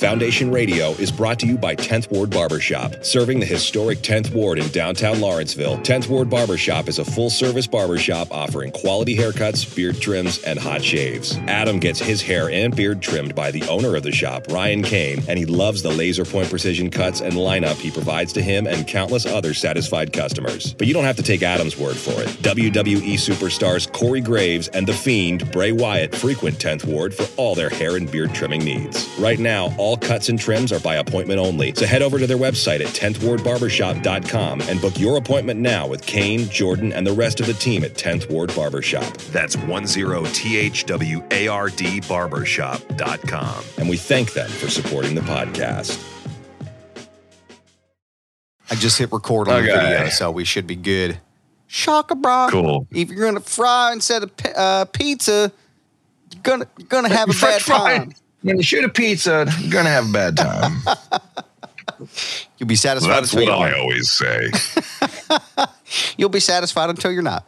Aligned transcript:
Foundation 0.00 0.50
Radio 0.50 0.92
is 0.92 1.12
brought 1.12 1.38
to 1.40 1.46
you 1.46 1.58
by 1.58 1.76
10th 1.76 2.10
Ward 2.10 2.30
Barbershop. 2.30 3.04
Serving 3.04 3.38
the 3.38 3.44
historic 3.44 3.98
10th 3.98 4.32
Ward 4.32 4.58
in 4.58 4.66
downtown 4.68 5.20
Lawrenceville, 5.20 5.76
10th 5.80 6.08
Ward 6.08 6.30
Barbershop 6.30 6.88
is 6.88 6.98
a 6.98 7.04
full 7.04 7.28
service 7.28 7.66
barbershop 7.66 8.30
offering 8.30 8.72
quality 8.72 9.14
haircuts, 9.14 9.76
beard 9.76 10.00
trims, 10.00 10.42
and 10.44 10.58
hot 10.58 10.82
shaves. 10.82 11.36
Adam 11.48 11.78
gets 11.78 12.00
his 12.00 12.22
hair 12.22 12.48
and 12.48 12.74
beard 12.74 13.02
trimmed 13.02 13.34
by 13.34 13.50
the 13.50 13.62
owner 13.64 13.94
of 13.94 14.02
the 14.02 14.10
shop, 14.10 14.46
Ryan 14.48 14.82
Kane, 14.82 15.22
and 15.28 15.38
he 15.38 15.44
loves 15.44 15.82
the 15.82 15.90
laser 15.90 16.24
point 16.24 16.48
precision 16.48 16.88
cuts 16.88 17.20
and 17.20 17.34
lineup 17.34 17.76
he 17.76 17.90
provides 17.90 18.32
to 18.32 18.40
him 18.40 18.66
and 18.66 18.86
countless 18.86 19.26
other 19.26 19.52
satisfied 19.52 20.14
customers. 20.14 20.72
But 20.72 20.86
you 20.86 20.94
don't 20.94 21.04
have 21.04 21.16
to 21.16 21.22
take 21.22 21.42
Adam's 21.42 21.76
word 21.76 21.96
for 21.96 22.18
it. 22.22 22.28
WWE 22.40 23.16
superstars 23.16 23.92
Corey 23.92 24.22
Graves 24.22 24.68
and 24.68 24.86
The 24.86 24.94
Fiend, 24.94 25.52
Bray 25.52 25.72
Wyatt, 25.72 26.14
frequent 26.14 26.56
10th 26.56 26.86
Ward 26.86 27.14
for 27.14 27.26
all 27.36 27.54
their 27.54 27.68
hair 27.68 27.96
and 27.96 28.10
beard 28.10 28.34
trimming 28.34 28.64
needs. 28.64 29.06
Right 29.18 29.38
now, 29.38 29.74
all 29.76 29.89
cuts 29.96 30.28
and 30.28 30.38
trims 30.38 30.72
are 30.72 30.80
by 30.80 30.96
appointment 30.96 31.40
only. 31.40 31.72
So 31.74 31.86
head 31.86 32.02
over 32.02 32.18
to 32.18 32.26
their 32.26 32.36
website 32.36 32.80
at 32.80 32.88
10thwardbarbershop.com 32.88 34.60
and 34.62 34.80
book 34.80 34.98
your 34.98 35.16
appointment 35.16 35.60
now 35.60 35.86
with 35.86 36.04
Kane, 36.06 36.48
Jordan, 36.48 36.92
and 36.92 37.06
the 37.06 37.12
rest 37.12 37.38
of 37.40 37.46
the 37.46 37.54
team 37.54 37.84
at 37.84 37.94
10th 37.94 38.30
Ward 38.30 38.54
Barbershop. 38.54 39.12
That's 39.32 39.56
10THWARD 39.56 42.08
barbershop.com. 42.08 43.64
And 43.78 43.88
we 43.88 43.96
thank 43.96 44.32
them 44.32 44.48
for 44.48 44.68
supporting 44.68 45.14
the 45.14 45.20
podcast. 45.22 46.06
I 48.70 48.74
just 48.76 48.98
hit 48.98 49.10
record 49.12 49.48
on 49.48 49.64
the 49.64 49.72
video, 49.72 50.08
so 50.10 50.30
we 50.30 50.44
should 50.44 50.66
be 50.66 50.76
good. 50.76 51.18
Shaka 51.66 52.14
bra. 52.14 52.48
Cool. 52.50 52.86
If 52.90 53.10
you're 53.10 53.24
gonna 53.24 53.40
fry 53.40 53.92
instead 53.92 54.24
of 54.24 54.32
uh, 54.56 54.84
pizza, 54.86 55.52
you're 56.32 56.42
gonna 56.42 56.66
you're 56.78 56.88
gonna 56.88 57.08
have 57.08 57.28
a 57.28 57.32
bad 57.32 57.38
French 57.38 57.62
fry. 57.62 57.98
time. 57.98 58.12
When 58.42 58.56
you 58.56 58.62
shoot 58.62 58.84
a 58.84 58.88
pizza, 58.88 59.46
you're 59.60 59.70
gonna 59.72 59.90
have 59.90 60.08
a 60.08 60.12
bad 60.12 60.36
time. 60.36 60.80
You'll 62.58 62.66
be 62.68 62.76
satisfied 62.76 63.10
That's 63.22 63.34
what 63.34 63.44
you 63.44 63.50
I 63.50 63.72
are. 63.72 63.76
always 63.76 64.10
say. 64.10 64.50
You'll 66.16 66.30
be 66.30 66.40
satisfied 66.40 66.88
until 66.88 67.12
you're 67.12 67.20
not. 67.22 67.46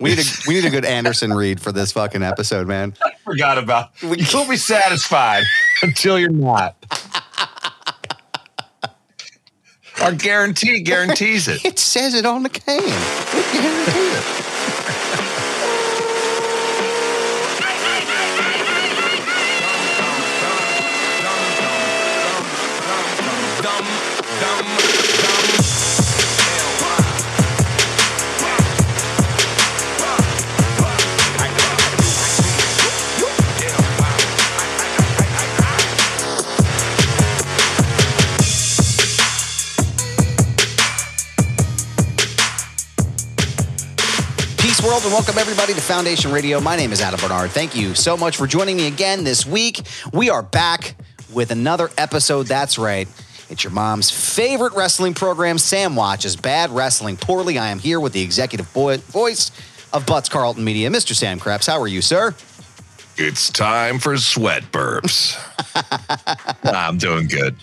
We 0.00 0.10
need 0.10 0.20
a 0.20 0.22
we 0.48 0.54
need 0.54 0.64
a 0.64 0.70
good 0.70 0.84
Anderson 0.86 1.32
read 1.34 1.60
for 1.60 1.70
this 1.72 1.92
fucking 1.92 2.22
episode, 2.22 2.66
man. 2.66 2.94
I 3.04 3.10
Forgot 3.24 3.58
about. 3.58 3.90
You'll 4.02 4.48
be 4.48 4.56
satisfied 4.56 5.44
until 5.82 6.18
you're 6.18 6.30
not. 6.30 6.74
Our 10.02 10.12
guarantee 10.12 10.80
guarantees 10.80 11.46
it. 11.48 11.64
It 11.64 11.78
says 11.78 12.14
it 12.14 12.26
on 12.26 12.42
the 12.42 12.48
can. 12.48 12.82
We 12.82 12.90
guarantee 13.52 14.18
it. 14.18 14.53
World 44.94 45.06
and 45.06 45.12
welcome 45.12 45.38
everybody 45.38 45.74
to 45.74 45.80
Foundation 45.80 46.30
Radio. 46.30 46.60
My 46.60 46.76
name 46.76 46.92
is 46.92 47.00
Adam 47.00 47.18
Barnard. 47.18 47.50
Thank 47.50 47.74
you 47.74 47.96
so 47.96 48.16
much 48.16 48.36
for 48.36 48.46
joining 48.46 48.76
me 48.76 48.86
again 48.86 49.24
this 49.24 49.44
week. 49.44 49.80
We 50.12 50.30
are 50.30 50.40
back 50.40 50.94
with 51.32 51.50
another 51.50 51.90
episode. 51.98 52.46
That's 52.46 52.78
right. 52.78 53.08
It's 53.50 53.64
your 53.64 53.72
mom's 53.72 54.12
favorite 54.12 54.72
wrestling 54.74 55.12
program, 55.14 55.58
Sam 55.58 55.96
Watches 55.96 56.36
Bad 56.36 56.70
Wrestling 56.70 57.16
Poorly. 57.16 57.58
I 57.58 57.70
am 57.70 57.80
here 57.80 57.98
with 57.98 58.12
the 58.12 58.22
executive 58.22 58.68
vo- 58.68 58.98
voice 58.98 59.50
of 59.92 60.06
Butts 60.06 60.28
Carlton 60.28 60.62
Media, 60.62 60.88
Mr. 60.90 61.12
Sam 61.12 61.40
Krepps. 61.40 61.66
How 61.66 61.80
are 61.80 61.88
you, 61.88 62.00
sir? 62.00 62.32
It's 63.16 63.50
time 63.50 63.98
for 63.98 64.16
sweat 64.16 64.62
burps. 64.70 65.36
I'm 66.72 66.98
doing 66.98 67.26
good. 67.26 67.56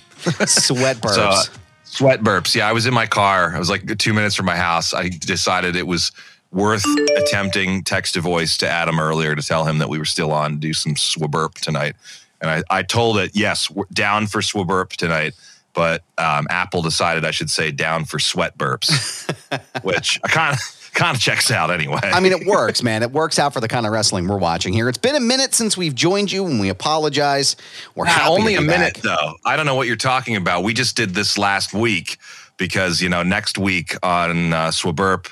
Sweat 0.49 0.97
burps. 1.01 1.15
So, 1.15 1.23
uh, 1.29 1.43
sweat 1.85 2.23
burps. 2.23 2.55
Yeah, 2.55 2.67
I 2.67 2.73
was 2.73 2.87
in 2.87 2.93
my 2.93 3.05
car. 3.05 3.55
I 3.55 3.59
was 3.59 3.69
like 3.69 3.97
two 3.99 4.13
minutes 4.13 4.35
from 4.35 4.47
my 4.47 4.57
house. 4.57 4.93
I 4.93 5.07
decided 5.07 5.77
it 5.77 5.87
was 5.87 6.11
worth 6.51 6.85
attempting 7.17 7.83
text 7.83 8.13
to 8.15 8.21
voice 8.21 8.57
to 8.57 8.67
Adam 8.69 8.99
earlier 8.99 9.35
to 9.35 9.41
tell 9.41 9.65
him 9.65 9.77
that 9.79 9.89
we 9.89 9.97
were 9.97 10.05
still 10.05 10.31
on 10.31 10.51
to 10.51 10.57
do 10.57 10.73
some 10.73 10.95
swabburp 10.95 11.53
tonight. 11.55 11.95
And 12.41 12.49
I, 12.49 12.63
I 12.69 12.83
told 12.83 13.17
it, 13.19 13.31
yes, 13.33 13.69
we're 13.69 13.85
down 13.93 14.27
for 14.27 14.41
swabburp 14.41 14.89
tonight. 14.91 15.33
But 15.73 16.03
um, 16.17 16.47
Apple 16.49 16.81
decided 16.81 17.23
I 17.23 17.31
should 17.31 17.49
say 17.49 17.71
down 17.71 18.03
for 18.03 18.19
sweat 18.19 18.57
burps, 18.57 19.31
which 19.83 20.19
I 20.23 20.27
kind 20.27 20.53
of 20.53 20.89
kind 20.93 21.15
of 21.15 21.21
checks 21.21 21.49
out 21.49 21.71
anyway. 21.71 22.01
I 22.03 22.19
mean, 22.19 22.33
it 22.33 22.45
works, 22.45 22.83
man. 22.83 23.03
It 23.03 23.11
works 23.13 23.39
out 23.39 23.53
for 23.53 23.61
the 23.61 23.69
kind 23.69 23.85
of 23.85 23.93
wrestling 23.93 24.27
we're 24.27 24.37
watching 24.37 24.73
here. 24.73 24.89
It's 24.89 24.97
been 24.97 25.15
a 25.15 25.21
minute 25.21 25.53
since 25.53 25.77
we've 25.77 25.95
joined 25.95 26.29
you, 26.29 26.45
and 26.45 26.59
we 26.59 26.67
apologize. 26.67 27.55
We're 27.95 28.03
Nah, 28.03 28.11
happy 28.11 28.29
only 28.31 28.55
a 28.55 28.61
minute 28.61 28.95
back. 28.95 29.03
though. 29.03 29.35
I 29.45 29.55
don't 29.55 29.65
know 29.65 29.75
what 29.75 29.87
you're 29.87 29.95
talking 29.95 30.35
about. 30.35 30.65
We 30.65 30.73
just 30.73 30.97
did 30.97 31.11
this 31.13 31.37
last 31.37 31.73
week 31.73 32.17
because 32.57 33.01
you 33.01 33.07
know 33.07 33.23
next 33.23 33.57
week 33.57 33.95
on 34.03 34.51
uh, 34.51 34.67
Swabburp, 34.71 35.31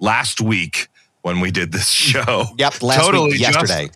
last 0.00 0.40
week 0.40 0.88
when 1.22 1.40
we 1.40 1.50
did 1.50 1.72
this 1.72 1.88
show. 1.88 2.44
Yep, 2.58 2.82
last 2.82 3.04
totally 3.04 3.32
week, 3.32 3.40
yesterday. 3.40 3.90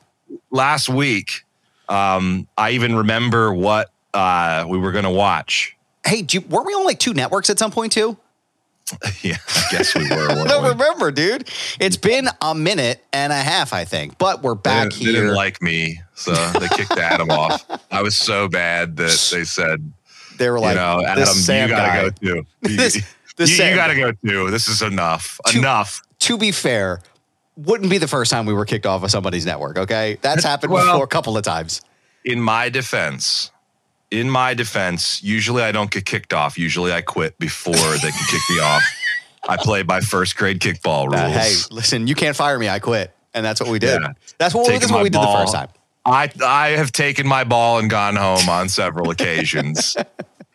last 0.50 0.88
week, 0.88 1.44
um, 1.88 2.46
I 2.56 2.70
even 2.72 2.96
remember 2.96 3.52
what 3.54 3.90
uh, 4.14 4.64
we 4.68 4.78
were 4.78 4.92
going 4.92 5.04
to 5.04 5.10
watch. 5.10 5.76
Hey, 6.04 6.22
do 6.22 6.38
you, 6.38 6.46
weren't 6.48 6.66
we 6.66 6.72
on 6.72 6.84
like 6.84 6.98
two 6.98 7.14
networks 7.14 7.50
at 7.50 7.58
some 7.58 7.70
point 7.70 7.92
too? 7.92 8.16
yeah, 9.22 9.36
I 9.54 9.62
guess 9.70 9.94
we 9.94 10.02
were. 10.08 10.30
I 10.30 10.44
don't 10.44 10.62
we? 10.64 10.70
remember, 10.70 11.12
dude. 11.12 11.48
It's 11.78 11.96
been 11.96 12.28
a 12.40 12.54
minute 12.54 13.04
and 13.12 13.32
a 13.32 13.36
half, 13.36 13.72
I 13.72 13.84
think, 13.84 14.18
but 14.18 14.42
we're 14.42 14.56
back 14.56 14.90
they 14.90 14.96
here. 14.96 15.12
didn't 15.12 15.34
like 15.34 15.62
me, 15.62 16.00
so 16.14 16.32
they 16.58 16.66
kicked 16.68 16.98
Adam 16.98 17.30
off. 17.30 17.64
I 17.92 18.02
was 18.02 18.16
so 18.16 18.48
bad 18.48 18.96
that 18.96 19.28
they 19.32 19.44
said, 19.44 19.92
they 20.38 20.50
were 20.50 20.58
like, 20.58 20.70
you 20.74 20.80
know, 20.80 21.04
Adam, 21.06 21.28
you 21.36 21.68
got 21.68 22.02
to 22.02 22.10
go 22.10 22.40
too. 22.42 22.46
This- 22.62 23.14
this 23.40 23.50
you, 23.50 23.56
Sam 23.56 23.76
got 23.76 23.88
to 23.88 23.94
go 23.96 24.12
too. 24.12 24.50
This 24.50 24.68
is 24.68 24.82
enough. 24.82 25.40
Two- 25.48 25.58
enough. 25.58 26.02
To 26.20 26.38
be 26.38 26.52
fair, 26.52 27.00
wouldn't 27.56 27.90
be 27.90 27.98
the 27.98 28.06
first 28.08 28.30
time 28.30 28.46
we 28.46 28.52
were 28.54 28.64
kicked 28.64 28.86
off 28.86 29.02
of 29.02 29.10
somebody's 29.10 29.44
network. 29.46 29.78
Okay, 29.78 30.18
that's 30.22 30.44
happened 30.44 30.72
Well- 30.72 30.84
before 30.86 31.04
a 31.04 31.08
couple 31.08 31.36
of 31.36 31.42
times. 31.44 31.80
in 32.24 32.40
my 32.40 32.68
defense, 32.68 33.50
in 34.10 34.28
my 34.28 34.54
defense, 34.54 35.22
usually 35.22 35.62
I 35.62 35.72
don't 35.72 35.90
get 35.90 36.04
kicked 36.04 36.32
off. 36.34 36.58
Usually 36.58 36.92
I 36.92 37.00
quit 37.00 37.38
before 37.38 37.74
they 37.74 38.10
can 38.10 38.26
kick 38.30 38.40
me 38.50 38.60
off. 38.62 38.82
I 39.48 39.56
play 39.56 39.82
by 39.82 40.00
first 40.00 40.36
grade 40.36 40.60
kickball 40.60 41.04
rules. 41.06 41.14
Uh, 41.14 41.28
hey, 41.30 41.54
listen, 41.70 42.06
you 42.06 42.14
can't 42.14 42.36
fire 42.36 42.58
me. 42.58 42.68
I 42.68 42.78
quit, 42.78 43.14
and 43.32 43.44
that's 43.44 43.60
what 43.60 43.70
we 43.70 43.78
did. 43.78 44.00
Yeah. 44.02 44.12
That's 44.38 44.54
what, 44.54 44.66
Taking 44.66 44.80
that's 44.80 44.92
what 44.92 45.02
we 45.02 45.08
did 45.10 45.20
the 45.22 45.26
first 45.26 45.54
time. 45.54 45.68
I 46.04 46.30
I 46.44 46.68
have 46.70 46.92
taken 46.92 47.26
my 47.26 47.44
ball 47.44 47.78
and 47.78 47.88
gone 47.88 48.16
home 48.16 48.48
on 48.50 48.68
several 48.68 49.10
occasions. 49.14 49.96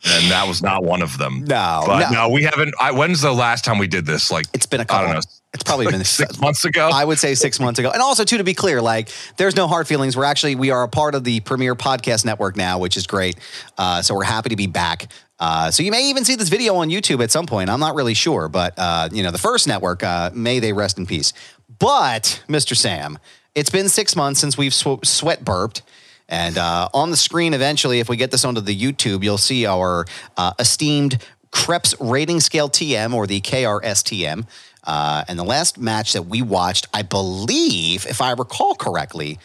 And 0.07 0.31
that 0.31 0.47
was 0.47 0.61
not 0.61 0.83
one 0.83 1.01
of 1.01 1.17
them. 1.17 1.45
No, 1.45 1.83
but 1.85 2.11
no. 2.11 2.27
no, 2.27 2.29
we 2.29 2.43
haven't. 2.43 2.75
I, 2.79 2.91
when's 2.91 3.21
the 3.21 3.33
last 3.33 3.65
time 3.65 3.79
we 3.79 3.87
did 3.87 4.05
this? 4.05 4.31
Like 4.31 4.45
it's 4.53 4.67
been 4.67 4.79
a 4.81 4.85
couple. 4.85 5.07
don't 5.07 5.15
know, 5.15 5.21
It's 5.53 5.63
probably 5.63 5.87
been 5.87 6.03
six 6.03 6.39
months 6.39 6.63
ago. 6.63 6.89
I 6.93 7.03
would 7.03 7.17
say 7.17 7.33
six 7.33 7.59
months 7.59 7.79
ago. 7.79 7.89
And 7.89 8.01
also, 8.01 8.23
too, 8.23 8.37
to 8.37 8.43
be 8.43 8.53
clear, 8.53 8.81
like 8.81 9.09
there's 9.37 9.55
no 9.55 9.67
hard 9.67 9.87
feelings. 9.87 10.15
We're 10.15 10.25
actually 10.25 10.55
we 10.55 10.69
are 10.69 10.83
a 10.83 10.87
part 10.87 11.15
of 11.15 11.23
the 11.23 11.39
Premier 11.39 11.73
Podcast 11.73 12.23
Network 12.23 12.55
now, 12.55 12.77
which 12.77 12.97
is 12.97 13.07
great. 13.07 13.37
Uh, 13.77 14.03
so 14.03 14.13
we're 14.13 14.23
happy 14.23 14.49
to 14.49 14.55
be 14.55 14.67
back. 14.67 15.09
Uh, 15.39 15.71
so 15.71 15.81
you 15.83 15.91
may 15.91 16.09
even 16.09 16.23
see 16.23 16.35
this 16.35 16.49
video 16.49 16.75
on 16.75 16.89
YouTube 16.89 17.23
at 17.23 17.31
some 17.31 17.45
point. 17.45 17.69
I'm 17.69 17.79
not 17.79 17.95
really 17.95 18.13
sure, 18.13 18.47
but 18.47 18.73
uh, 18.77 19.09
you 19.11 19.23
know, 19.23 19.31
the 19.31 19.37
first 19.37 19.67
network, 19.67 20.03
uh, 20.03 20.29
may 20.33 20.59
they 20.59 20.71
rest 20.71 20.97
in 20.97 21.05
peace. 21.05 21.33
But 21.79 22.43
Mr. 22.47 22.75
Sam, 22.75 23.17
it's 23.53 23.69
been 23.69 23.89
six 23.89 24.15
months 24.15 24.39
since 24.39 24.57
we've 24.57 24.73
sw- 24.73 25.03
sweat 25.03 25.43
burped. 25.43 25.81
And 26.27 26.57
uh, 26.57 26.89
on 26.93 27.11
the 27.11 27.17
screen, 27.17 27.53
eventually, 27.53 27.99
if 27.99 28.09
we 28.09 28.17
get 28.17 28.31
this 28.31 28.43
onto 28.45 28.61
the 28.61 28.75
YouTube, 28.75 29.23
you'll 29.23 29.37
see 29.37 29.65
our 29.65 30.05
uh, 30.37 30.53
esteemed 30.57 31.23
Krepps 31.51 31.93
rating 31.99 32.39
scale 32.39 32.67
TM 32.69 33.13
or 33.13 33.27
the 33.27 33.41
KRSTM. 33.41 34.47
Uh, 34.83 35.23
and 35.27 35.37
the 35.39 35.43
last 35.43 35.77
match 35.79 36.13
that 36.13 36.23
we 36.23 36.41
watched, 36.41 36.87
I 36.93 37.01
believe, 37.01 38.05
if 38.05 38.21
I 38.21 38.31
recall 38.31 38.75
correctly, 38.75 39.39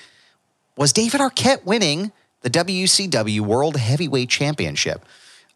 was 0.77 0.93
David 0.93 1.21
Arquette 1.21 1.65
winning 1.65 2.13
the 2.43 2.51
WCW 2.51 3.41
World 3.41 3.77
Heavyweight 3.77 4.29
Championship. 4.31 5.05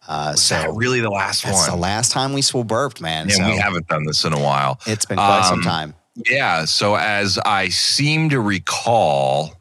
Uh, 0.07 0.35
so 0.35 0.73
really 0.75 1.01
the 1.01 1.09
last 1.11 1.43
that's 1.45 1.67
the 1.67 1.75
last 1.77 2.13
time 2.13 2.35
we 2.35 2.43
swabburped, 2.43 3.01
man. 3.01 3.23
and 3.23 3.33
so 3.33 3.47
we 3.47 3.57
haven't 3.57 3.87
done 3.89 4.05
this 4.05 4.25
in 4.25 4.35
a 4.35 4.39
while. 4.39 4.79
it's 4.87 5.07
been 5.07 5.17
quite 5.17 5.47
some 5.47 5.61
Um, 5.61 5.65
time. 5.65 5.95
Yeah. 6.29 6.67
So 6.67 6.95
as 6.95 7.39
I 7.39 7.71
seem 7.71 8.29
to 8.29 8.39
recall, 8.41 9.55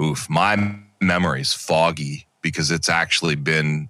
oof, 0.00 0.28
my 0.28 0.76
memory's 1.00 1.52
foggy 1.52 2.26
because 2.42 2.70
it's 2.70 2.88
actually 2.88 3.34
been 3.34 3.88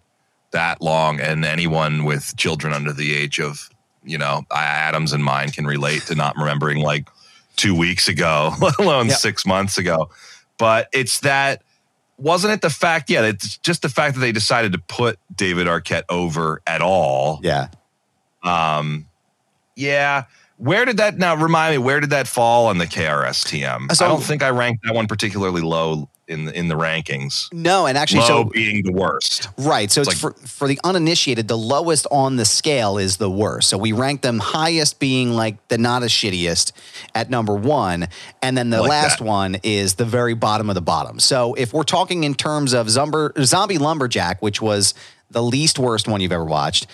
that 0.53 0.81
long, 0.81 1.21
and 1.21 1.45
anyone 1.45 2.05
with 2.05 2.35
children 2.37 2.73
under 2.73 2.93
the 2.93 3.15
age 3.15 3.39
of, 3.41 3.69
you 4.05 4.17
know, 4.17 4.45
Adams 4.51 5.13
and 5.13 5.23
mine 5.23 5.51
can 5.51 5.67
relate 5.67 6.03
to 6.03 6.15
not 6.15 6.37
remembering 6.37 6.79
like 6.81 7.09
two 7.57 7.75
weeks 7.75 8.09
ago, 8.09 8.53
let 8.61 8.79
alone 8.79 9.09
Yep. 9.09 9.19
six 9.19 9.45
months 9.47 9.77
ago. 9.79 10.09
But 10.59 10.89
it's 10.93 11.21
that 11.21 11.63
wasn't 12.19 12.55
it 12.55 12.63
the 12.63 12.71
fact? 12.71 13.11
Yeah, 13.11 13.23
it's 13.27 13.59
just 13.59 13.83
the 13.83 13.91
fact 13.91 14.15
that 14.15 14.21
they 14.21 14.33
decided 14.33 14.73
to 14.73 14.79
put 14.79 15.19
David 15.35 15.67
Arquette 15.67 16.05
over 16.09 16.63
at 16.67 16.81
all. 16.81 17.41
Yeah. 17.43 17.69
Um, 18.43 19.07
yeah. 19.75 20.25
Where 20.59 20.85
did 20.87 20.97
that 20.99 21.19
now 21.19 21.37
remind 21.37 21.73
me? 21.75 21.79
Where 21.79 22.01
did 22.01 22.11
that 22.11 22.27
fall 22.27 22.67
on 22.67 22.79
the 22.79 22.87
KRS 22.87 23.45
TM? 23.45 23.95
So- 23.95 24.05
I 24.05 24.09
don't 24.09 24.23
think 24.23 24.43
I 24.43 24.49
ranked 24.51 24.85
that 24.85 24.95
one 24.95 25.07
particularly 25.07 25.61
low 25.61 26.09
in 26.29 26.47
the, 26.47 26.59
in 26.59 26.67
the 26.67 26.75
rankings. 26.75 27.53
No, 27.53 27.87
and 27.87 27.97
actually, 27.97 28.21
low 28.23 28.27
so 28.27 28.45
being 28.45 28.83
the 28.83 28.91
worst. 28.91 29.49
Right. 29.59 29.91
So 29.93 30.01
it's, 30.01 30.11
It's 30.11 30.21
for, 30.21 30.33
for 30.33 30.67
the 30.67 30.81
uninitiated, 30.83 31.47
the 31.47 31.59
lowest 31.59 32.07
on 32.11 32.35
the 32.37 32.45
scale 32.45 32.99
is 32.99 33.19
the 33.19 33.31
worst. 33.31 33.69
So 33.69 33.79
we 33.79 33.93
rank 33.93 34.23
them 34.23 34.39
highest 34.41 34.99
being 34.99 35.35
like 35.35 35.69
the 35.69 35.79
not 35.79 36.03
as 36.03 36.11
shittiest 36.11 36.73
at 37.15 37.31
number 37.31 37.55
one. 37.55 38.09
And 38.43 38.59
then 38.59 38.71
the 38.71 38.81
Like 38.81 38.91
last 38.91 39.19
that. 39.21 39.25
one 39.25 39.59
is 39.63 39.95
the 39.95 40.05
very 40.05 40.35
bottom 40.35 40.69
of 40.69 40.75
the 40.75 40.81
bottom. 40.81 41.21
So 41.21 41.55
if 41.55 41.73
we're 41.73 41.85
talking 41.85 42.25
in 42.25 42.35
terms 42.35 42.73
of 42.73 42.89
Zumber, 42.89 43.31
Zombie 43.45 43.79
Lumberjack, 43.79 44.43
which 44.43 44.61
was 44.61 44.95
the 45.31 45.43
least 45.43 45.79
worst 45.79 46.09
one 46.09 46.21
you've 46.21 46.33
ever 46.33 46.45
watched, 46.45 46.87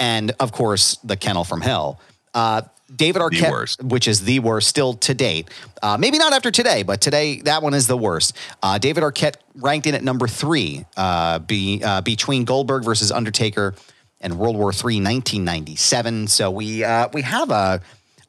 and 0.00 0.32
of 0.40 0.50
course, 0.52 0.96
The 1.04 1.16
Kennel 1.16 1.44
from 1.44 1.60
Hell, 1.60 2.00
uh, 2.34 2.62
David 2.94 3.22
Arquette, 3.22 3.82
which 3.82 4.08
is 4.08 4.24
the 4.24 4.40
worst 4.40 4.68
still 4.68 4.94
to 4.94 5.14
date. 5.14 5.48
Uh, 5.82 5.96
maybe 5.98 6.18
not 6.18 6.32
after 6.32 6.50
today, 6.50 6.82
but 6.82 7.00
today 7.00 7.40
that 7.42 7.62
one 7.62 7.74
is 7.74 7.86
the 7.86 7.96
worst. 7.96 8.36
Uh, 8.62 8.78
David 8.78 9.02
Arquette 9.02 9.36
ranked 9.56 9.86
in 9.86 9.94
at 9.94 10.02
number 10.02 10.26
three, 10.26 10.84
uh, 10.96 11.38
be, 11.38 11.82
uh, 11.84 12.00
between 12.00 12.44
Goldberg 12.44 12.84
versus 12.84 13.12
Undertaker 13.12 13.74
and 14.20 14.38
World 14.38 14.56
War 14.56 14.70
III, 14.70 15.00
1997. 15.00 16.26
So 16.26 16.50
we 16.50 16.84
uh, 16.84 17.08
we 17.12 17.22
have 17.22 17.50
a 17.50 17.80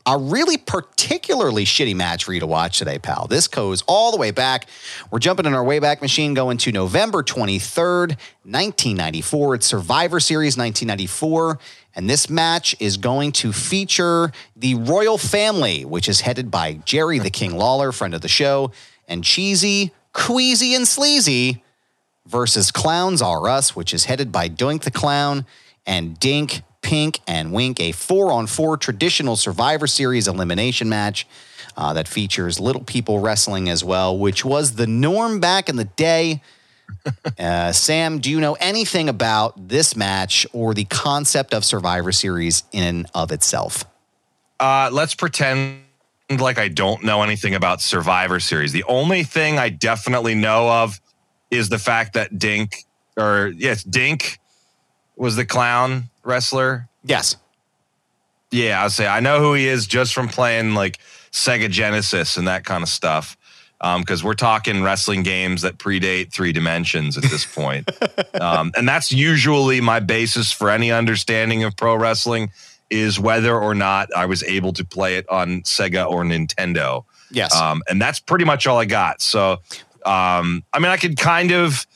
a 0.05 0.17
really 0.17 0.57
particularly 0.57 1.65
shitty 1.65 1.95
match 1.95 2.23
for 2.23 2.33
you 2.33 2.39
to 2.39 2.47
watch 2.47 2.79
today, 2.79 2.97
pal. 2.97 3.27
This 3.27 3.47
goes 3.47 3.83
all 3.87 4.11
the 4.11 4.17
way 4.17 4.31
back. 4.31 4.67
We're 5.11 5.19
jumping 5.19 5.45
in 5.45 5.53
our 5.53 5.63
Wayback 5.63 6.01
Machine 6.01 6.33
going 6.33 6.57
to 6.59 6.71
November 6.71 7.23
23rd, 7.23 8.09
1994. 8.43 9.55
It's 9.55 9.65
Survivor 9.65 10.19
Series 10.19 10.57
1994. 10.57 11.59
And 11.95 12.09
this 12.09 12.29
match 12.29 12.75
is 12.79 12.97
going 12.97 13.33
to 13.33 13.51
feature 13.51 14.31
the 14.55 14.75
Royal 14.75 15.17
Family, 15.17 15.83
which 15.83 16.07
is 16.07 16.21
headed 16.21 16.49
by 16.49 16.73
Jerry 16.85 17.19
the 17.19 17.29
King 17.29 17.57
Lawler, 17.57 17.91
friend 17.91 18.13
of 18.13 18.21
the 18.21 18.27
show, 18.27 18.71
and 19.07 19.23
Cheesy, 19.23 19.91
Queasy, 20.13 20.73
and 20.73 20.87
Sleazy 20.87 21.63
versus 22.25 22.71
Clowns 22.71 23.21
Are 23.21 23.47
Us, 23.47 23.75
which 23.75 23.93
is 23.93 24.05
headed 24.05 24.31
by 24.31 24.47
Doink 24.47 24.83
the 24.83 24.91
Clown 24.91 25.45
and 25.85 26.19
Dink, 26.19 26.61
Pink, 26.81 27.19
and 27.27 27.51
Wink, 27.51 27.79
a 27.79 27.91
four 27.91 28.31
on 28.31 28.47
four 28.47 28.77
traditional 28.77 29.35
Survivor 29.35 29.87
Series 29.87 30.27
elimination 30.27 30.87
match 30.89 31.27
uh, 31.75 31.93
that 31.93 32.07
features 32.07 32.59
Little 32.59 32.83
People 32.83 33.19
Wrestling 33.19 33.69
as 33.69 33.83
well, 33.83 34.17
which 34.17 34.45
was 34.45 34.75
the 34.75 34.87
norm 34.87 35.39
back 35.39 35.69
in 35.69 35.75
the 35.75 35.85
day. 35.85 36.41
Uh, 37.39 37.71
Sam, 37.71 38.19
do 38.19 38.29
you 38.29 38.39
know 38.39 38.53
anything 38.59 39.09
about 39.09 39.67
this 39.67 39.95
match 39.95 40.45
or 40.53 40.75
the 40.75 40.85
concept 40.85 41.55
of 41.55 41.65
Survivor 41.65 42.11
Series 42.11 42.63
in 42.71 42.83
and 42.83 43.07
of 43.15 43.31
itself? 43.31 43.83
Uh, 44.59 44.91
let's 44.93 45.15
pretend 45.15 45.81
like 46.29 46.59
I 46.59 46.67
don't 46.67 47.03
know 47.03 47.23
anything 47.23 47.55
about 47.55 47.81
Survivor 47.81 48.39
Series. 48.39 48.71
The 48.73 48.83
only 48.83 49.23
thing 49.23 49.57
I 49.57 49.69
definitely 49.69 50.35
know 50.35 50.69
of 50.69 51.01
is 51.49 51.69
the 51.69 51.79
fact 51.79 52.13
that 52.13 52.37
Dink, 52.37 52.85
or 53.17 53.51
yes, 53.55 53.83
Dink 53.83 54.39
was 55.15 55.35
the 55.35 55.45
clown 55.45 56.09
wrestler. 56.23 56.87
Yes. 57.03 57.35
Yeah, 58.51 58.83
I'll 58.83 58.89
say 58.89 59.07
I 59.07 59.19
know 59.19 59.39
who 59.39 59.53
he 59.53 59.67
is 59.67 59.87
just 59.87 60.13
from 60.13 60.27
playing 60.27 60.75
like 60.75 60.99
Sega 61.31 61.69
Genesis 61.69 62.37
and 62.37 62.47
that 62.47 62.65
kind 62.65 62.83
of 62.83 62.89
stuff. 62.89 63.35
Because 63.81 64.23
we're 64.23 64.35
talking 64.35 64.83
wrestling 64.83 65.23
games 65.23 65.63
that 65.63 65.77
predate 65.77 66.31
three 66.31 66.51
dimensions 66.51 67.17
at 67.17 67.23
this 67.23 67.45
point. 67.45 67.89
um, 68.39 68.71
and 68.75 68.87
that's 68.87 69.11
usually 69.11 69.81
my 69.81 69.99
basis 69.99 70.51
for 70.51 70.69
any 70.69 70.91
understanding 70.91 71.63
of 71.63 71.75
pro 71.75 71.95
wrestling 71.95 72.51
is 72.91 73.19
whether 73.19 73.57
or 73.57 73.73
not 73.73 74.09
I 74.15 74.25
was 74.25 74.43
able 74.43 74.73
to 74.73 74.85
play 74.85 75.15
it 75.15 75.27
on 75.29 75.61
Sega 75.61 76.07
or 76.07 76.23
Nintendo. 76.23 77.05
Yes. 77.31 77.55
Um, 77.55 77.81
and 77.89 77.99
that's 78.01 78.19
pretty 78.19 78.45
much 78.45 78.67
all 78.67 78.77
I 78.77 78.85
got. 78.85 79.21
So, 79.21 79.53
um, 80.05 80.63
I 80.73 80.79
mean, 80.79 80.91
I 80.91 80.97
could 80.97 81.17
kind 81.17 81.51
of, 81.51 81.87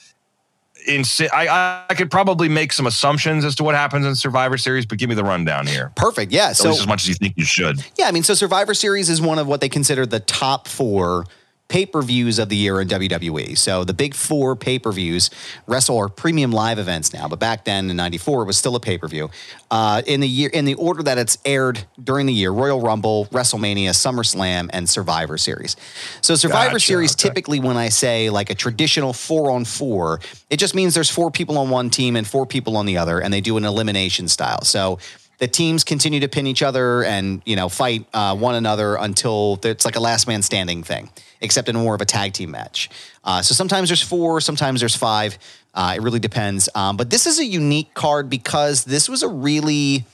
insi- 0.90 1.30
I, 1.34 1.86
I 1.90 1.94
could 1.94 2.10
probably 2.10 2.48
make 2.48 2.72
some 2.72 2.88
assumptions 2.88 3.44
as 3.44 3.56
to 3.56 3.64
what 3.64 3.76
happens 3.76 4.06
in 4.06 4.16
Survivor 4.16 4.58
Series, 4.58 4.86
but 4.86 4.98
give 4.98 5.10
me 5.10 5.16
the 5.16 5.24
rundown 5.24 5.68
here. 5.68 5.92
Perfect. 5.98 6.32
Yeah. 6.32 6.50
At 6.50 6.58
So 6.58 6.70
least 6.70 6.82
as 6.82 6.88
much 6.88 7.04
as 7.04 7.10
you 7.10 7.16
think 7.16 7.34
you 7.38 7.46
should. 7.46 7.84
Yeah, 7.98 8.08
I 8.08 8.12
mean, 8.12 8.24
so 8.24 8.34
Survivor 8.34 8.74
Series 8.74 9.10
is 9.10 9.22
one 9.22 9.38
of 9.38 9.48
what 9.48 9.60
they 9.60 9.70
consider 9.70 10.06
the 10.06 10.22
top 10.22 10.68
four 10.68 11.26
pay 11.68 11.86
per 11.86 12.02
views 12.02 12.40
of 12.40 12.50
the 12.50 12.56
year 12.56 12.80
in 12.80 12.88
WWE. 12.88 13.58
So 13.58 13.84
the 13.84 13.94
big 13.94 14.14
four 14.14 14.56
pay 14.56 14.80
per 14.80 14.92
views, 14.92 15.30
wrestle 15.68 15.98
are 15.98 16.10
premium 16.10 16.52
live 16.52 16.80
events 16.80 17.14
now, 17.14 17.28
but 17.28 17.40
back 17.40 17.66
then 17.66 17.90
in 17.90 17.96
'94 17.98 18.44
it 18.44 18.46
was 18.46 18.58
still 18.58 18.76
a 18.76 18.80
pay 18.80 18.98
per 18.98 19.08
view. 19.08 19.30
Uh, 19.72 20.02
in 20.06 20.20
the 20.20 20.28
year, 20.28 20.50
in 20.50 20.66
the 20.66 20.76
order 20.76 21.04
that 21.04 21.18
it's 21.18 21.38
aired 21.46 21.86
during 22.02 22.26
the 22.26 22.34
year: 22.34 22.52
Royal 22.52 22.82
Rumble, 22.82 23.26
WrestleMania, 23.28 23.90
SummerSlam, 23.90 24.70
and 24.74 24.88
Survivor 24.88 25.38
Series. 25.38 25.76
So 26.22 26.36
Survivor 26.36 26.74
Gotcha, 26.74 26.86
Series, 26.86 27.14
okay. 27.14 27.30
typically 27.30 27.60
when 27.60 27.78
I 27.78 27.90
say 27.90 28.30
like 28.30 28.50
a 28.50 28.56
traditional 28.56 29.14
four 29.14 29.52
on 29.52 29.66
four, 29.66 30.20
it 30.50 30.58
just 30.58 30.76
means 30.76 30.94
there's 30.94 31.10
four 31.10 31.32
people 31.32 31.58
on 31.58 31.70
one 31.70 31.90
team 31.90 32.16
and 32.16 32.28
four 32.28 32.46
people 32.46 32.78
on 32.78 32.86
the 32.86 32.98
other, 32.98 33.20
and 33.20 33.34
they 33.34 33.42
do 33.42 33.58
an 33.58 33.66
elimination 33.66 34.28
style. 34.28 34.64
So 34.64 35.00
the 35.40 35.48
teams 35.48 35.84
continue 35.84 36.20
to 36.22 36.28
pin 36.28 36.48
each 36.48 36.64
other 36.64 37.04
and 37.04 37.42
you 37.46 37.56
know 37.56 37.70
fight 37.70 38.06
uh, 38.14 38.36
one 38.36 38.56
another 38.56 38.96
until 38.96 39.60
it's 39.64 39.86
like 39.86 39.96
a 39.96 40.00
last 40.00 40.28
man 40.28 40.42
standing 40.42 40.84
thing, 40.84 41.10
except 41.46 41.70
in 41.70 41.76
more 41.76 41.96
of 41.96 42.02
a 42.02 42.06
tag 42.06 42.34
team 42.34 42.52
match. 42.52 42.90
Uh, 43.24 43.42
so 43.42 43.54
sometimes 43.54 43.90
there's 43.90 44.02
four, 44.02 44.42
sometimes 44.42 44.82
there's 44.82 44.96
five. 44.96 45.38
Uh, 45.74 45.94
it 45.96 46.02
really 46.02 46.20
depends. 46.20 46.68
Um, 46.76 46.98
but 46.98 47.10
this 47.10 47.26
is 47.26 47.40
a 47.40 47.46
unique 47.46 47.94
card 47.94 48.30
because 48.30 48.84
this 48.84 49.08
was 49.08 49.24
a 49.24 49.30
really 49.30 50.06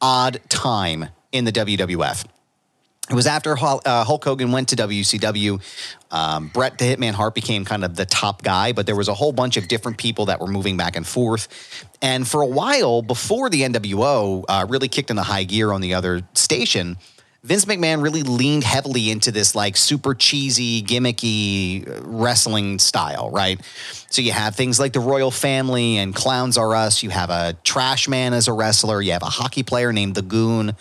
odd 0.00 0.40
time 0.48 1.06
in 1.32 1.44
the 1.44 1.52
WWF. 1.52 2.24
It 3.10 3.14
was 3.14 3.26
after 3.26 3.56
uh, 3.58 4.04
Hulk 4.04 4.24
Hogan 4.24 4.52
went 4.52 4.68
to 4.68 4.76
WCW. 4.76 5.60
Um, 6.12 6.46
Bret 6.48 6.78
the 6.78 6.84
Hitman 6.84 7.12
Hart 7.12 7.34
became 7.34 7.64
kind 7.64 7.84
of 7.84 7.96
the 7.96 8.06
top 8.06 8.42
guy, 8.42 8.72
but 8.72 8.86
there 8.86 8.94
was 8.94 9.08
a 9.08 9.14
whole 9.14 9.32
bunch 9.32 9.56
of 9.56 9.66
different 9.66 9.98
people 9.98 10.26
that 10.26 10.40
were 10.40 10.46
moving 10.46 10.76
back 10.76 10.94
and 10.94 11.04
forth. 11.04 11.84
And 12.00 12.26
for 12.26 12.40
a 12.40 12.46
while, 12.46 13.02
before 13.02 13.50
the 13.50 13.62
NWO 13.62 14.44
uh, 14.48 14.66
really 14.68 14.86
kicked 14.86 15.10
into 15.10 15.22
high 15.22 15.42
gear 15.42 15.72
on 15.72 15.80
the 15.80 15.94
other 15.94 16.22
station, 16.34 16.98
Vince 17.42 17.64
McMahon 17.64 18.02
really 18.02 18.22
leaned 18.22 18.64
heavily 18.64 19.10
into 19.10 19.32
this 19.32 19.54
like 19.54 19.76
super 19.76 20.14
cheesy, 20.14 20.82
gimmicky 20.82 21.88
uh, 21.88 22.02
wrestling 22.04 22.78
style, 22.78 23.30
right? 23.30 23.58
So 24.10 24.20
you 24.20 24.32
have 24.32 24.54
things 24.54 24.78
like 24.78 24.92
the 24.92 25.00
Royal 25.00 25.30
Family 25.30 25.96
and 25.96 26.14
Clowns 26.14 26.58
Are 26.58 26.74
Us. 26.74 27.02
You 27.02 27.08
have 27.10 27.30
a 27.30 27.56
trash 27.64 28.08
man 28.08 28.34
as 28.34 28.46
a 28.46 28.52
wrestler. 28.52 29.00
You 29.00 29.12
have 29.12 29.22
a 29.22 29.26
hockey 29.26 29.62
player 29.62 29.92
named 29.92 30.14
the 30.14 30.22
Goon. 30.22 30.72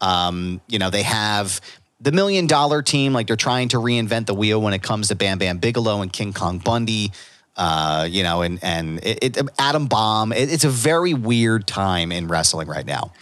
Um, 0.00 0.60
you 0.68 0.78
know, 0.78 0.90
they 0.90 1.02
have 1.02 1.60
the 2.00 2.12
million 2.12 2.46
dollar 2.46 2.80
team, 2.82 3.12
like 3.12 3.26
they're 3.26 3.36
trying 3.36 3.68
to 3.68 3.78
reinvent 3.78 4.26
the 4.26 4.34
wheel 4.34 4.60
when 4.60 4.72
it 4.72 4.82
comes 4.82 5.08
to 5.08 5.16
Bam 5.16 5.38
Bam 5.38 5.58
Bigelow 5.58 6.00
and 6.02 6.12
King 6.12 6.32
Kong 6.32 6.58
Bundy. 6.58 7.10
Uh, 7.56 8.06
you 8.08 8.22
know, 8.22 8.42
and 8.42 8.58
and 8.62 9.04
it, 9.04 9.36
it, 9.36 9.48
Adam 9.58 9.86
Bomb. 9.86 10.32
It, 10.32 10.52
it's 10.52 10.64
a 10.64 10.68
very 10.68 11.14
weird 11.14 11.66
time 11.66 12.12
in 12.12 12.28
wrestling 12.28 12.68
right 12.68 12.86
now. 12.86 13.12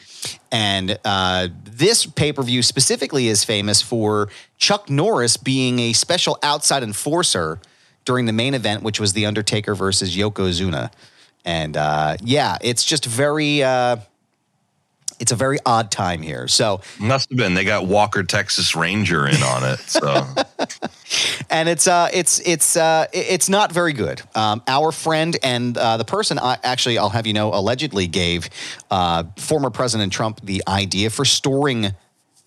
And 0.50 0.98
uh, 1.04 1.48
this 1.64 2.06
pay 2.06 2.32
per 2.32 2.42
view 2.42 2.62
specifically 2.62 3.28
is 3.28 3.44
famous 3.44 3.82
for 3.82 4.28
Chuck 4.58 4.90
Norris 4.90 5.36
being 5.36 5.78
a 5.78 5.92
special 5.92 6.38
outside 6.42 6.82
enforcer 6.82 7.60
during 8.04 8.26
the 8.26 8.32
main 8.32 8.54
event, 8.54 8.82
which 8.82 9.00
was 9.00 9.12
The 9.12 9.26
Undertaker 9.26 9.74
versus 9.74 10.16
Yokozuna. 10.16 10.92
And 11.44 11.76
uh, 11.76 12.16
yeah, 12.22 12.58
it's 12.60 12.84
just 12.84 13.04
very, 13.04 13.62
uh, 13.62 13.96
it's 15.22 15.30
a 15.30 15.36
very 15.36 15.58
odd 15.64 15.92
time 15.92 16.20
here. 16.20 16.48
So, 16.48 16.80
Must 16.98 17.30
have 17.30 17.38
been. 17.38 17.54
They 17.54 17.62
got 17.64 17.86
Walker 17.86 18.24
Texas 18.24 18.74
Ranger 18.74 19.28
in 19.28 19.40
on 19.40 19.62
it. 19.62 19.78
So 19.78 20.26
and 21.50 21.68
it's 21.68 21.86
uh, 21.86 22.08
it's 22.12 22.40
it's 22.40 22.76
uh, 22.76 23.06
it's 23.12 23.48
not 23.48 23.70
very 23.70 23.92
good. 23.92 24.20
Um, 24.34 24.64
our 24.66 24.90
friend 24.90 25.36
and 25.44 25.78
uh, 25.78 25.96
the 25.96 26.04
person, 26.04 26.40
I, 26.40 26.58
actually, 26.64 26.98
I'll 26.98 27.08
have 27.10 27.28
you 27.28 27.34
know, 27.34 27.54
allegedly 27.54 28.08
gave 28.08 28.50
uh, 28.90 29.22
former 29.38 29.70
President 29.70 30.12
Trump 30.12 30.40
the 30.42 30.60
idea 30.66 31.08
for 31.08 31.24
storing 31.24 31.92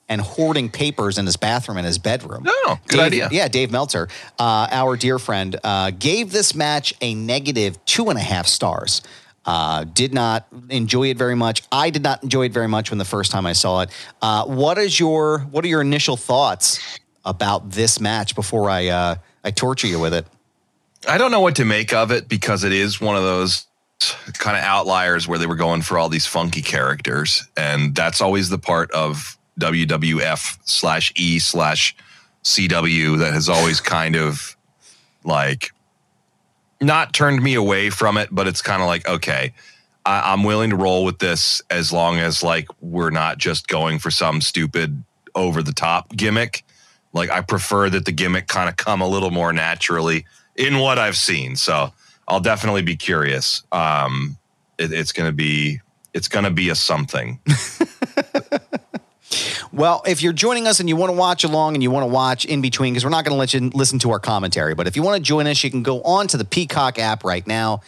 and 0.09 0.19
hoarding 0.19 0.69
papers 0.69 1.17
in 1.17 1.25
his 1.25 1.37
bathroom 1.37 1.77
and 1.77 1.87
his 1.87 1.97
bedroom. 1.97 2.43
Oh, 2.45 2.77
good 2.87 2.97
Dave- 2.97 3.05
idea. 3.05 3.29
Yeah, 3.31 3.47
Dave 3.47 3.71
Meltzer, 3.71 4.09
uh, 4.37 4.67
our 4.69 4.97
dear 4.97 5.17
friend, 5.17 5.55
uh, 5.63 5.91
gave 5.91 6.33
this 6.33 6.53
match 6.53 6.93
a 6.99 7.13
negative 7.15 7.83
two 7.85 8.09
and 8.09 8.19
a 8.19 8.21
half 8.21 8.47
stars. 8.47 9.01
Uh, 9.45 9.83
did 9.83 10.13
not 10.13 10.47
enjoy 10.69 11.09
it 11.09 11.17
very 11.17 11.35
much. 11.35 11.61
I 11.71 11.91
did 11.91 12.01
not 12.01 12.23
enjoy 12.23 12.45
it 12.45 12.51
very 12.51 12.67
much 12.67 12.89
when 12.89 12.97
the 12.97 13.05
first 13.05 13.31
time 13.31 13.45
I 13.45 13.53
saw 13.53 13.81
it. 13.81 13.89
Uh, 14.21 14.45
what 14.45 14.77
is 14.77 14.99
your 14.99 15.39
what 15.51 15.63
are 15.63 15.67
your 15.67 15.81
initial 15.81 16.17
thoughts 16.17 16.79
about 17.23 17.71
this 17.71 17.99
match 17.99 18.33
before 18.33 18.69
I 18.69 18.87
uh, 18.87 19.15
I 19.43 19.51
torture 19.51 19.87
you 19.87 19.99
with 19.99 20.13
it? 20.13 20.25
I 21.07 21.19
don't 21.19 21.29
know 21.29 21.41
what 21.41 21.57
to 21.57 21.65
make 21.65 21.93
of 21.93 22.11
it 22.11 22.27
because 22.27 22.63
it 22.63 22.71
is 22.71 22.99
one 22.99 23.15
of 23.15 23.21
those 23.21 23.67
kind 24.33 24.57
of 24.57 24.63
outliers 24.63 25.27
where 25.27 25.37
they 25.37 25.45
were 25.45 25.55
going 25.55 25.83
for 25.83 25.99
all 25.99 26.09
these 26.09 26.25
funky 26.25 26.63
characters, 26.63 27.47
and 27.55 27.95
that's 27.95 28.21
always 28.21 28.49
the 28.49 28.57
part 28.57 28.89
of 28.91 29.37
WWF 29.59 30.57
slash 30.63 31.13
E 31.15 31.37
slash 31.37 31.95
CW 32.43 33.19
that 33.19 33.33
has 33.33 33.47
always 33.49 33.79
kind 33.79 34.15
of 34.15 34.55
like 35.23 35.71
not 36.85 37.13
turned 37.13 37.41
me 37.41 37.55
away 37.55 37.89
from 37.89 38.17
it, 38.17 38.29
but 38.31 38.47
it's 38.47 38.61
kind 38.61 38.81
of 38.81 38.87
like, 38.87 39.07
okay, 39.07 39.53
I, 40.05 40.31
I'm 40.31 40.43
willing 40.43 40.69
to 40.69 40.75
roll 40.75 41.03
with 41.03 41.19
this 41.19 41.61
as 41.69 41.91
long 41.91 42.17
as 42.17 42.43
like 42.43 42.67
we're 42.81 43.09
not 43.09 43.37
just 43.37 43.67
going 43.67 43.99
for 43.99 44.11
some 44.11 44.41
stupid 44.41 45.03
over 45.33 45.61
the 45.61 45.73
top 45.73 46.15
gimmick. 46.15 46.63
Like 47.13 47.29
I 47.29 47.41
prefer 47.41 47.89
that 47.89 48.05
the 48.05 48.11
gimmick 48.11 48.47
kind 48.47 48.69
of 48.69 48.77
come 48.77 49.01
a 49.01 49.07
little 49.07 49.31
more 49.31 49.51
naturally 49.51 50.25
in 50.55 50.79
what 50.79 50.99
I've 50.99 51.17
seen. 51.17 51.55
So 51.55 51.91
I'll 52.27 52.39
definitely 52.39 52.83
be 52.83 52.95
curious. 52.95 53.63
Um, 53.71 54.37
it, 54.77 54.93
it's 54.93 55.11
gonna 55.11 55.31
be 55.31 55.81
it's 56.13 56.27
gonna 56.27 56.51
be 56.51 56.69
a 56.69 56.75
something. 56.75 57.39
Well, 59.75 60.03
if 60.07 60.21
you're 60.21 60.31
joining 60.31 60.67
us 60.67 60.79
and 60.79 60.87
you 60.87 60.95
want 60.95 61.11
to 61.11 61.17
watch 61.17 61.43
along 61.43 61.73
and 61.73 61.83
you 61.83 61.91
want 61.91 62.03
to 62.03 62.07
watch 62.07 62.45
in 62.45 62.61
between, 62.61 62.93
because 62.93 63.03
we're 63.03 63.09
not 63.09 63.25
going 63.25 63.33
to 63.33 63.37
let 63.37 63.53
you 63.53 63.69
listen 63.73 63.99
to 63.99 64.11
our 64.11 64.21
commentary, 64.21 64.73
but 64.73 64.87
if 64.87 64.95
you 64.95 65.03
want 65.03 65.17
to 65.17 65.21
join 65.21 65.47
us, 65.47 65.61
you 65.65 65.69
can 65.69 65.83
go 65.83 66.01
on 66.03 66.27
to 66.27 66.37
the 66.37 66.45
Peacock 66.45 66.97
app 66.97 67.25
right 67.25 67.45
now. 67.45 67.81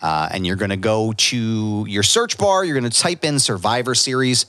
Uh, 0.00 0.28
and 0.30 0.46
you're 0.46 0.54
going 0.54 0.70
to 0.70 0.76
go 0.76 1.12
to 1.14 1.84
your 1.88 2.04
search 2.04 2.38
bar. 2.38 2.64
You're 2.64 2.78
going 2.78 2.88
to 2.88 2.96
type 2.96 3.24
in 3.24 3.40
Survivor 3.40 3.96
Series. 3.96 4.46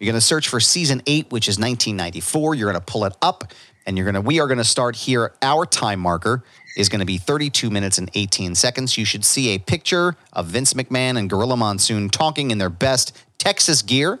You're 0.00 0.10
going 0.10 0.18
to 0.18 0.26
search 0.26 0.48
for 0.48 0.58
season 0.58 1.00
eight, 1.06 1.30
which 1.30 1.46
is 1.46 1.60
1994. 1.60 2.56
You're 2.56 2.72
going 2.72 2.84
to 2.84 2.92
pull 2.92 3.04
it 3.04 3.16
up, 3.22 3.44
and 3.86 3.96
you're 3.96 4.04
going 4.04 4.16
to. 4.16 4.20
We 4.20 4.40
are 4.40 4.48
going 4.48 4.58
to 4.58 4.64
start 4.64 4.96
here. 4.96 5.34
Our 5.42 5.64
time 5.64 6.00
marker 6.00 6.42
is 6.76 6.88
going 6.88 6.98
to 6.98 7.06
be 7.06 7.18
32 7.18 7.70
minutes 7.70 7.98
and 7.98 8.10
18 8.14 8.56
seconds. 8.56 8.98
You 8.98 9.04
should 9.04 9.24
see 9.24 9.50
a 9.50 9.58
picture 9.58 10.16
of 10.32 10.46
Vince 10.46 10.74
McMahon 10.74 11.16
and 11.18 11.30
Gorilla 11.30 11.56
Monsoon 11.56 12.08
talking 12.08 12.50
in 12.50 12.58
their 12.58 12.70
best 12.70 13.16
Texas 13.38 13.82
gear. 13.82 14.18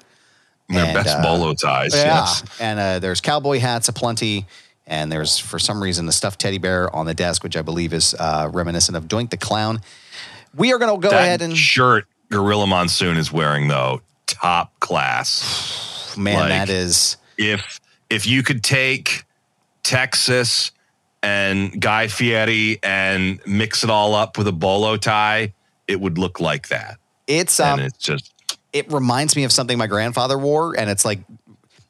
Their 0.72 0.84
And, 0.86 0.94
best 0.94 1.16
uh, 1.18 1.22
bolo 1.22 1.54
ties. 1.54 1.94
Yeah, 1.94 2.04
Yes. 2.04 2.44
and 2.60 2.78
uh, 2.80 2.98
there's 2.98 3.20
cowboy 3.20 3.58
hats 3.60 3.88
aplenty, 3.88 4.46
and 4.86 5.10
there's 5.12 5.38
for 5.38 5.58
some 5.58 5.82
reason 5.82 6.06
the 6.06 6.12
stuffed 6.12 6.40
teddy 6.40 6.58
bear 6.58 6.94
on 6.94 7.06
the 7.06 7.14
desk, 7.14 7.42
which 7.44 7.56
I 7.56 7.62
believe 7.62 7.92
is 7.92 8.14
uh, 8.18 8.48
reminiscent 8.52 8.96
of 8.96 9.04
Doink 9.04 9.30
the 9.30 9.36
Clown. 9.36 9.80
We 10.54 10.72
are 10.72 10.78
going 10.78 10.94
to 10.94 11.00
go 11.00 11.10
That 11.10 11.22
ahead 11.22 11.42
and 11.42 11.56
shirt 11.56 12.06
Gorilla 12.30 12.66
Monsoon 12.66 13.16
is 13.16 13.32
wearing 13.32 13.68
though, 13.68 14.02
top 14.26 14.78
class. 14.80 16.14
man, 16.18 16.38
like- 16.38 16.48
that 16.48 16.68
is 16.70 17.16
If 17.38 17.80
if 18.10 18.26
you 18.26 18.42
could 18.42 18.62
take 18.62 19.24
Texas 19.82 20.72
and 21.22 21.80
Guy 21.80 22.08
Fieri 22.08 22.78
and 22.82 23.40
mix 23.46 23.84
it 23.84 23.90
all 23.90 24.14
up 24.14 24.36
with 24.38 24.48
a 24.48 24.52
bolo 24.52 24.96
tie, 24.96 25.52
it 25.88 26.00
would 26.00 26.18
look 26.18 26.40
like 26.40 26.68
that. 26.68 26.96
it's 27.26 27.58
um, 27.60 27.78
and 27.78 27.88
it's 27.88 27.98
just 27.98 28.31
it 28.72 28.92
reminds 28.92 29.36
me 29.36 29.44
of 29.44 29.52
something 29.52 29.76
my 29.76 29.86
grandfather 29.86 30.38
wore, 30.38 30.78
and 30.78 30.90
it's 30.90 31.04
like 31.04 31.20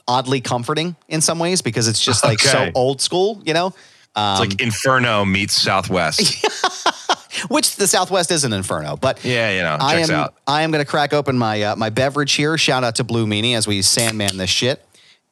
oddly 0.08 0.40
comforting 0.40 0.96
in 1.08 1.20
some 1.20 1.38
ways 1.38 1.62
because 1.62 1.88
it's 1.88 2.02
just 2.02 2.24
like 2.24 2.40
so 2.40 2.70
old 2.74 3.00
school, 3.00 3.40
you 3.44 3.54
know. 3.54 3.74
Um, 4.14 4.42
it's 4.42 4.52
like 4.52 4.60
Inferno 4.60 5.24
meets 5.24 5.54
Southwest. 5.54 6.44
which 7.48 7.76
the 7.76 7.86
Southwest 7.86 8.30
is 8.30 8.44
an 8.44 8.52
inferno, 8.52 8.96
but 8.96 9.24
yeah, 9.24 9.50
you 9.50 9.62
know, 9.62 9.76
I 9.80 9.96
checks 9.96 10.10
am 10.10 10.16
out. 10.16 10.34
I 10.46 10.62
am 10.62 10.70
going 10.70 10.84
to 10.84 10.90
crack 10.90 11.12
open 11.12 11.38
my 11.38 11.62
uh, 11.62 11.76
my 11.76 11.90
beverage 11.90 12.32
here. 12.32 12.58
Shout 12.58 12.84
out 12.84 12.96
to 12.96 13.04
Blue 13.04 13.26
Meanie 13.26 13.56
as 13.56 13.66
we 13.66 13.82
Sandman 13.82 14.36
this 14.36 14.50
shit. 14.50 14.84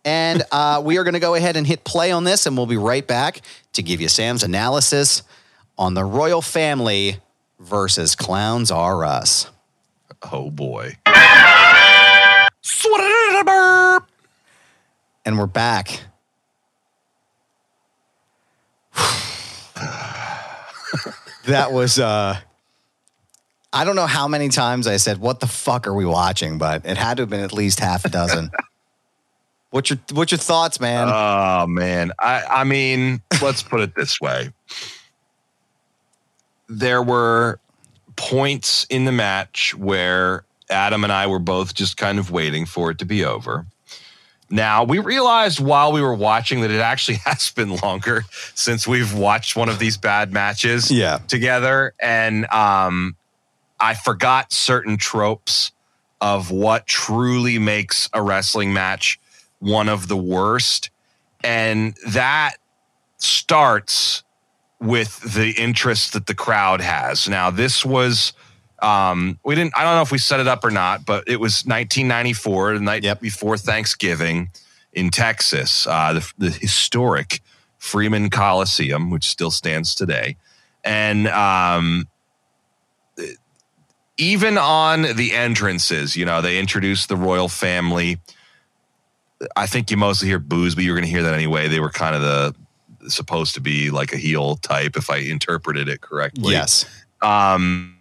And 0.03 0.43
uh, 0.51 0.81
we 0.83 0.97
are 0.97 1.05
going 1.05 1.15
to 1.15 1.21
go 1.21 1.35
ahead 1.35 1.57
and 1.57 1.67
hit 1.67 1.85
play 1.85 2.11
on 2.11 2.25
this, 2.25 2.47
and 2.47 2.57
we'll 2.57 2.67
be 2.67 2.79
right 2.79 3.07
back 3.07 3.43
to 3.75 3.83
give 3.83 4.01
you 4.01 4.09
Sam's 4.09 4.43
analysis 4.43 5.23
on 5.77 5.93
the 5.95 6.05
royal 6.05 6.41
family 6.41 7.19
versus 7.59 8.17
Clowns 8.17 8.71
R 8.71 9.05
Us. 9.05 9.51
Oh 10.23 10.51
boy. 10.51 10.97
And 15.25 15.39
we're 15.39 15.47
back. 15.47 16.03
that 21.47 21.73
was 21.73 21.99
uh 21.99 22.37
I 23.73 23.85
don't 23.85 23.95
know 23.97 24.07
how 24.07 24.27
many 24.27 24.49
times 24.49 24.87
I 24.89 24.97
said, 24.97 25.19
"What 25.19 25.41
the 25.41 25.47
fuck 25.47 25.87
are 25.87 25.95
we 25.95 26.05
watching?" 26.05 26.59
But 26.59 26.85
it 26.85 26.97
had 26.97 27.17
to 27.19 27.23
have 27.23 27.31
been 27.31 27.41
at 27.41 27.53
least 27.53 27.79
half 27.79 28.05
a 28.05 28.09
dozen. 28.09 28.51
what's 29.71 29.91
your 29.91 30.01
What's 30.13 30.33
your 30.33 30.39
thoughts, 30.39 30.81
man? 30.81 31.09
Oh 31.09 31.67
man. 31.69 32.13
I 32.19 32.43
I 32.43 32.65
mean, 32.65 33.23
let's 33.41 33.63
put 33.63 33.81
it 33.81 33.95
this 33.95 34.21
way. 34.21 34.51
There 36.69 37.03
were 37.03 37.61
points 38.21 38.87
in 38.91 39.07
the 39.07 39.13
match 39.13 39.75
where 39.75 40.45
Adam 40.69 41.05
and 41.05 41.13
I 41.13 41.27
were 41.27 41.39
both 41.39 41.73
just 41.75 41.97
kind 41.97 42.19
of 42.19 42.31
waiting 42.31 42.67
for 42.67 42.91
it 42.91 42.99
to 42.99 43.07
be 43.07 43.25
over. 43.25 43.65
Now, 44.51 44.85
we 44.85 44.99
realized 44.99 45.59
while 45.59 45.91
we 45.91 46.03
were 46.03 46.15
watching 46.15 46.61
that 46.61 46.71
it 46.71 46.81
actually 46.81 47.15
has 47.25 47.51
been 47.51 47.77
longer 47.77 48.25
since 48.55 48.87
we've 48.87 49.15
watched 49.15 49.57
one 49.57 49.71
of 49.71 49.79
these 49.79 49.97
bad 49.97 50.33
matches 50.35 50.91
Yeah. 50.91 51.19
together. 51.29 51.95
And 51.99 52.45
um, 52.53 53.17
I 53.81 53.95
forgot 53.95 54.53
certain 54.53 54.99
tropes 54.99 55.73
of 56.21 56.51
what 56.51 56.87
truly 56.87 57.59
makes 57.59 58.11
a 58.13 58.21
wrestling 58.21 58.75
match 58.75 59.19
one 59.61 59.89
of 59.89 60.09
the 60.09 60.17
worst. 60.17 60.91
And 61.43 61.97
that 62.09 62.57
starts 63.17 64.23
with 64.81 65.21
the 65.35 65.51
interest 65.53 66.15
that 66.15 66.27
the 66.27 66.35
crowd 66.35 66.81
has. 66.81 67.29
Now, 67.29 67.51
this 67.51 67.85
was 67.85 68.33
um 68.83 69.39
we 69.45 69.55
didn't 69.55 69.75
I 69.77 69.85
don't 69.85 69.95
know 69.97 70.03
if 70.03 70.11
we 70.11 70.19
set 70.19 70.41
it 70.41 70.49
up 70.49 70.65
or 70.65 70.71
not, 70.71 71.05
but 71.05 71.25
it 71.29 71.39
was 71.39 71.65
1994, 71.67 72.75
the 72.75 72.81
night 72.81 73.05
Yep. 73.05 73.21
before 73.21 73.59
Thanksgiving 73.59 74.51
in 74.93 75.11
Texas, 75.11 75.87
uh 75.87 76.15
the, 76.15 76.33
the 76.39 76.51
historic 76.51 77.41
Freeman 77.79 78.31
Coliseum, 78.31 79.11
which 79.11 79.29
still 79.29 79.51
stands 79.51 79.95
today. 79.95 80.37
And 80.83 81.29
um 81.29 82.09
even 84.17 84.59
on 84.59 85.03
the 85.03 85.33
entrances, 85.35 86.17
you 86.17 86.25
know, 86.25 86.43
they 86.43 86.59
introduced 86.59 87.09
the 87.09 87.17
royal 87.17 87.49
family. 87.49 88.19
I 89.57 89.67
think 89.67 89.91
you 89.91 89.97
mostly 89.97 90.29
hear 90.29 90.39
booze, 90.39 90.75
but 90.75 90.85
you're 90.85 90.95
going 90.95 91.07
to 91.07 91.11
hear 91.11 91.23
that 91.23 91.33
anyway. 91.33 91.69
They 91.69 91.81
were 91.81 91.89
kind 91.91 92.15
of 92.15 92.21
the 92.21 92.55
supposed 93.09 93.55
to 93.55 93.61
be 93.61 93.91
like 93.91 94.13
a 94.13 94.17
heel 94.17 94.57
type, 94.57 94.97
if 94.97 95.11
I 95.11 95.19
interpreted 95.19 95.89
it 95.89 96.01
correctly. 96.01 96.53
yes. 96.53 96.87
Um, 97.23 97.97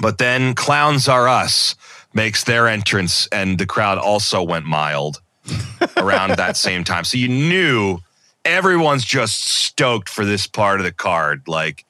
but 0.00 0.18
then 0.18 0.54
Clowns 0.54 1.08
Are 1.08 1.28
Us 1.28 1.74
makes 2.12 2.44
their 2.44 2.68
entrance, 2.68 3.26
and 3.28 3.58
the 3.58 3.66
crowd 3.66 3.98
also 3.98 4.42
went 4.42 4.66
mild 4.66 5.20
around 5.96 6.36
that 6.36 6.56
same 6.56 6.84
time. 6.84 7.04
So 7.04 7.18
you 7.18 7.28
knew 7.28 7.98
everyone's 8.44 9.04
just 9.04 9.40
stoked 9.44 10.08
for 10.08 10.24
this 10.24 10.46
part 10.46 10.80
of 10.80 10.84
the 10.84 10.92
card. 10.92 11.42
Like, 11.46 11.84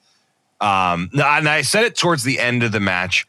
um, 0.60 1.10
and 1.12 1.48
I 1.48 1.62
said 1.62 1.84
it 1.84 1.96
towards 1.96 2.22
the 2.22 2.38
end 2.38 2.62
of 2.62 2.72
the 2.72 2.80
match. 2.80 3.26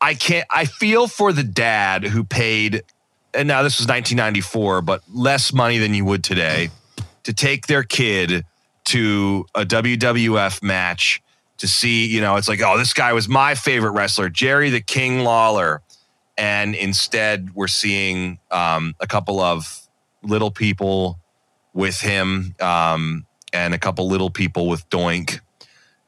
I 0.00 0.14
can't, 0.14 0.46
I 0.50 0.64
feel 0.64 1.08
for 1.08 1.32
the 1.32 1.42
dad 1.42 2.04
who 2.04 2.24
paid, 2.24 2.82
and 3.34 3.46
now 3.46 3.62
this 3.62 3.78
was 3.78 3.86
1994, 3.86 4.82
but 4.82 5.02
less 5.12 5.52
money 5.52 5.78
than 5.78 5.94
you 5.94 6.04
would 6.04 6.24
today 6.24 6.70
to 7.24 7.32
take 7.32 7.66
their 7.66 7.82
kid 7.82 8.44
to 8.86 9.46
a 9.54 9.64
WWF 9.64 10.62
match 10.62 11.22
to 11.58 11.68
see, 11.68 12.06
you 12.06 12.20
know, 12.20 12.36
it's 12.36 12.48
like, 12.48 12.60
oh, 12.62 12.78
this 12.78 12.94
guy 12.94 13.12
was 13.12 13.28
my 13.28 13.54
favorite 13.54 13.92
wrestler, 13.92 14.28
Jerry 14.28 14.70
the 14.70 14.80
King 14.80 15.20
Lawler. 15.20 15.82
And 16.38 16.74
instead, 16.74 17.54
we're 17.54 17.68
seeing 17.68 18.38
um, 18.50 18.94
a 18.98 19.06
couple 19.06 19.40
of 19.40 19.86
little 20.22 20.50
people 20.50 21.18
with 21.74 22.00
him 22.00 22.54
um, 22.60 23.26
and 23.52 23.74
a 23.74 23.78
couple 23.78 24.08
little 24.08 24.30
people 24.30 24.68
with 24.68 24.88
Doink. 24.88 25.40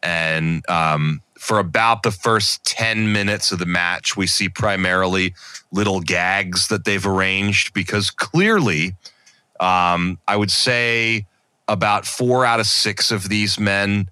And 0.02 0.69
um, 0.71 1.23
for 1.38 1.59
about 1.59 2.02
the 2.02 2.11
first 2.11 2.64
10 2.64 3.12
minutes 3.12 3.52
of 3.52 3.59
the 3.59 3.66
match, 3.66 4.16
we 4.16 4.26
see 4.26 4.49
primarily 4.49 5.35
little 5.71 6.00
gags 6.00 6.69
that 6.69 6.85
they've 6.85 7.07
arranged 7.07 7.75
because 7.75 8.11
clearly, 8.11 8.95
um, 9.62 10.19
I 10.26 10.37
would 10.37 10.50
say 10.50 11.26
about 11.69 12.07
four 12.07 12.45
out 12.45 12.61
of 12.61 12.66
six 12.66 13.11
of 13.12 13.28
these 13.28 13.59
men 13.59 14.09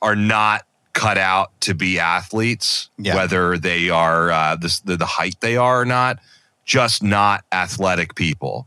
are 0.00 0.16
not 0.16 0.64
cut 0.94 1.18
out 1.18 1.52
to 1.60 1.74
be 1.74 1.98
athletes, 1.98 2.88
Yeah. 2.98 3.14
whether 3.14 3.58
they 3.58 3.90
are 3.90 4.30
uh, 4.32 4.56
the, 4.56 4.80
the 4.84 4.96
the 4.96 5.06
height 5.06 5.36
they 5.40 5.56
are 5.56 5.82
or 5.82 5.84
not, 5.84 6.18
just 6.64 7.02
not 7.02 7.44
athletic 7.52 8.14
people. 8.14 8.66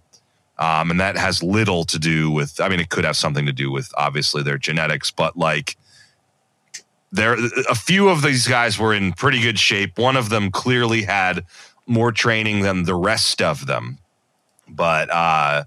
Um, 0.57 0.91
and 0.91 0.99
that 0.99 1.17
has 1.17 1.41
little 1.41 1.83
to 1.85 1.97
do 1.97 2.29
with. 2.29 2.61
I 2.61 2.69
mean, 2.69 2.79
it 2.79 2.89
could 2.89 3.03
have 3.03 3.17
something 3.17 3.47
to 3.47 3.51
do 3.51 3.71
with 3.71 3.91
obviously 3.97 4.43
their 4.43 4.59
genetics, 4.59 5.09
but 5.09 5.35
like 5.35 5.75
there, 7.11 7.35
a 7.69 7.75
few 7.75 8.09
of 8.09 8.21
these 8.21 8.47
guys 8.47 8.77
were 8.79 8.93
in 8.93 9.13
pretty 9.13 9.41
good 9.41 9.57
shape. 9.59 9.97
One 9.97 10.15
of 10.15 10.29
them 10.29 10.51
clearly 10.51 11.01
had 11.03 11.45
more 11.87 12.11
training 12.11 12.61
than 12.61 12.83
the 12.83 12.95
rest 12.95 13.41
of 13.41 13.65
them, 13.65 13.97
but 14.69 15.09
uh, 15.09 15.63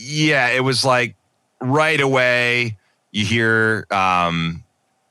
yeah, 0.00 0.48
it 0.48 0.60
was 0.60 0.84
like 0.84 1.14
right 1.60 2.00
away 2.00 2.78
you 3.12 3.24
hear 3.24 3.86
um, 3.90 4.64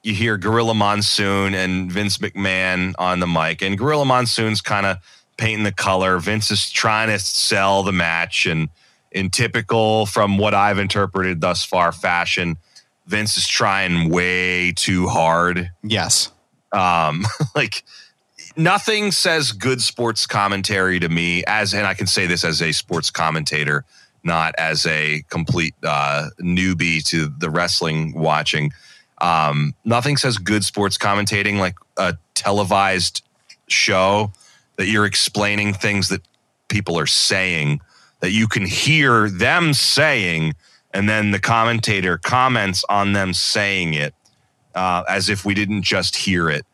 you 0.03 0.13
hear 0.13 0.37
Gorilla 0.37 0.73
Monsoon 0.73 1.53
and 1.53 1.91
Vince 1.91 2.17
McMahon 2.17 2.95
on 2.97 3.19
the 3.19 3.27
mic, 3.27 3.61
and 3.61 3.77
Gorilla 3.77 4.05
Monsoon's 4.05 4.61
kind 4.61 4.85
of 4.85 4.97
painting 5.37 5.63
the 5.63 5.71
color. 5.71 6.17
Vince 6.19 6.51
is 6.51 6.71
trying 6.71 7.09
to 7.09 7.19
sell 7.19 7.83
the 7.83 7.91
match, 7.91 8.45
and 8.45 8.69
in 9.11 9.29
typical, 9.29 10.05
from 10.05 10.37
what 10.37 10.53
I've 10.53 10.79
interpreted 10.79 11.41
thus 11.41 11.63
far, 11.63 11.91
fashion, 11.91 12.57
Vince 13.05 13.37
is 13.37 13.47
trying 13.47 14.09
way 14.09 14.71
too 14.71 15.07
hard. 15.07 15.71
Yes. 15.83 16.31
Um, 16.71 17.25
like 17.55 17.83
nothing 18.55 19.11
says 19.11 19.51
good 19.51 19.81
sports 19.81 20.25
commentary 20.25 20.99
to 20.99 21.09
me 21.09 21.43
as, 21.47 21.73
and 21.73 21.85
I 21.85 21.95
can 21.95 22.07
say 22.07 22.27
this 22.27 22.43
as 22.43 22.61
a 22.61 22.71
sports 22.71 23.09
commentator, 23.09 23.83
not 24.23 24.53
as 24.57 24.85
a 24.85 25.23
complete 25.29 25.75
uh, 25.83 26.29
newbie 26.41 27.03
to 27.05 27.31
the 27.37 27.49
wrestling 27.49 28.13
watching. 28.13 28.71
Um, 29.21 29.73
nothing 29.85 30.17
says 30.17 30.37
good 30.37 30.63
sports 30.63 30.97
commentating 30.97 31.59
like 31.59 31.75
a 31.97 32.17
televised 32.35 33.23
show 33.67 34.31
that 34.77 34.87
you're 34.87 35.05
explaining 35.05 35.73
things 35.73 36.07
that 36.09 36.21
people 36.69 36.97
are 36.97 37.07
saying 37.07 37.81
that 38.21 38.31
you 38.31 38.47
can 38.47 38.65
hear 38.65 39.29
them 39.29 39.73
saying 39.73 40.53
and 40.93 41.07
then 41.07 41.31
the 41.31 41.39
commentator 41.39 42.17
comments 42.17 42.83
on 42.89 43.13
them 43.13 43.33
saying 43.33 43.93
it 43.93 44.13
uh, 44.75 45.03
as 45.09 45.29
if 45.29 45.45
we 45.45 45.53
didn't 45.53 45.83
just 45.83 46.15
hear 46.15 46.49
it 46.49 46.65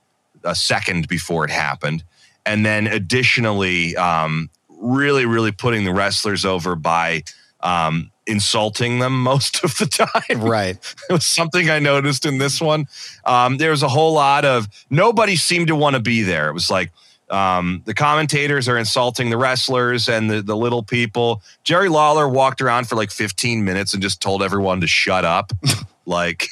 a 0.44 0.56
second 0.56 1.08
before 1.08 1.46
it 1.46 1.50
happened 1.50 2.04
and 2.46 2.66
then 2.66 2.88
additionally 2.88 3.96
um, 3.98 4.50
really 4.86 5.26
really 5.26 5.52
putting 5.52 5.84
the 5.84 5.94
wrestlers 5.94 6.46
over 6.46 6.76
by 6.76 7.24
um, 7.62 8.12
insulting 8.28 9.00
them 9.00 9.22
most 9.24 9.64
of 9.64 9.78
the 9.78 9.86
time 9.88 10.42
Right. 10.42 10.78
it 11.10 11.14
was 11.14 11.26
something 11.26 11.70
I 11.70 11.80
noticed 11.80 12.26
in 12.26 12.38
this 12.38 12.62
one. 12.62 12.86
Um, 13.26 13.58
there 13.58 13.72
was 13.72 13.84
a 13.84 13.88
whole 13.88 14.14
lot 14.14 14.46
of 14.46 14.68
nobody 14.90 15.36
seemed 15.36 15.68
to 15.68 15.76
want 15.76 15.96
to 15.96 16.02
be 16.02 16.22
there. 16.22 16.50
It 16.50 16.54
was 16.54 16.70
like 16.70 16.92
um, 17.30 17.82
the 17.86 17.96
commentators 17.96 18.68
are 18.70 18.78
insulting 18.78 19.32
the 19.32 19.38
wrestlers 19.38 20.08
and 20.08 20.30
the, 20.30 20.44
the 20.44 20.56
little 20.56 20.84
people. 20.84 21.42
Jerry 21.64 21.90
Lawler 21.90 22.30
walked 22.30 22.62
around 22.62 22.88
for 22.88 22.96
like 22.96 23.10
15 23.10 23.64
minutes 23.66 23.94
and 23.96 24.04
just 24.04 24.22
told 24.22 24.44
everyone 24.44 24.82
to 24.82 24.88
shut 24.88 25.26
up. 25.26 25.52
like 26.06 26.48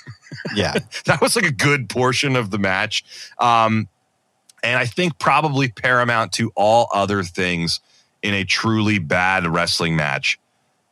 Yeah. 0.55 0.73
that 1.05 1.21
was 1.21 1.35
like 1.35 1.45
a 1.45 1.51
good 1.51 1.89
portion 1.89 2.35
of 2.35 2.49
the 2.49 2.57
match. 2.57 3.03
Um, 3.37 3.87
and 4.63 4.79
I 4.79 4.87
think 4.87 5.19
probably 5.19 5.67
paramount 5.67 6.31
to 6.33 6.51
all 6.55 6.87
other 6.91 7.21
things 7.21 7.79
in 8.23 8.33
a 8.33 8.43
truly 8.43 8.97
bad 8.97 9.45
wrestling 9.45 9.95
match, 9.95 10.39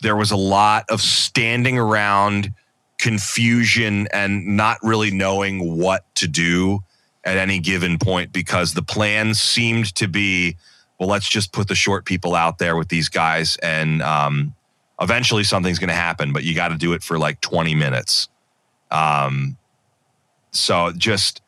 there 0.01 0.15
was 0.15 0.31
a 0.31 0.37
lot 0.37 0.85
of 0.89 1.01
standing 1.01 1.79
around, 1.79 2.53
confusion, 2.99 4.07
and 4.13 4.45
not 4.57 4.77
really 4.83 5.09
knowing 5.09 5.77
what 5.77 6.03
to 6.15 6.27
do 6.27 6.83
at 7.23 7.37
any 7.37 7.59
given 7.59 7.97
point 7.97 8.33
because 8.33 8.73
the 8.73 8.81
plan 8.81 9.33
seemed 9.33 9.93
to 9.95 10.07
be 10.07 10.57
well, 10.99 11.09
let's 11.09 11.27
just 11.27 11.51
put 11.51 11.67
the 11.67 11.73
short 11.73 12.05
people 12.05 12.35
out 12.35 12.59
there 12.59 12.75
with 12.75 12.89
these 12.89 13.09
guys 13.09 13.57
and 13.63 14.03
um, 14.03 14.53
eventually 15.01 15.43
something's 15.43 15.79
going 15.79 15.89
to 15.89 15.95
happen, 15.95 16.31
but 16.31 16.43
you 16.43 16.53
got 16.53 16.67
to 16.67 16.77
do 16.77 16.93
it 16.93 17.01
for 17.01 17.17
like 17.17 17.41
20 17.41 17.73
minutes. 17.73 18.29
Um, 18.91 19.57
so 20.51 20.91
just 20.95 21.41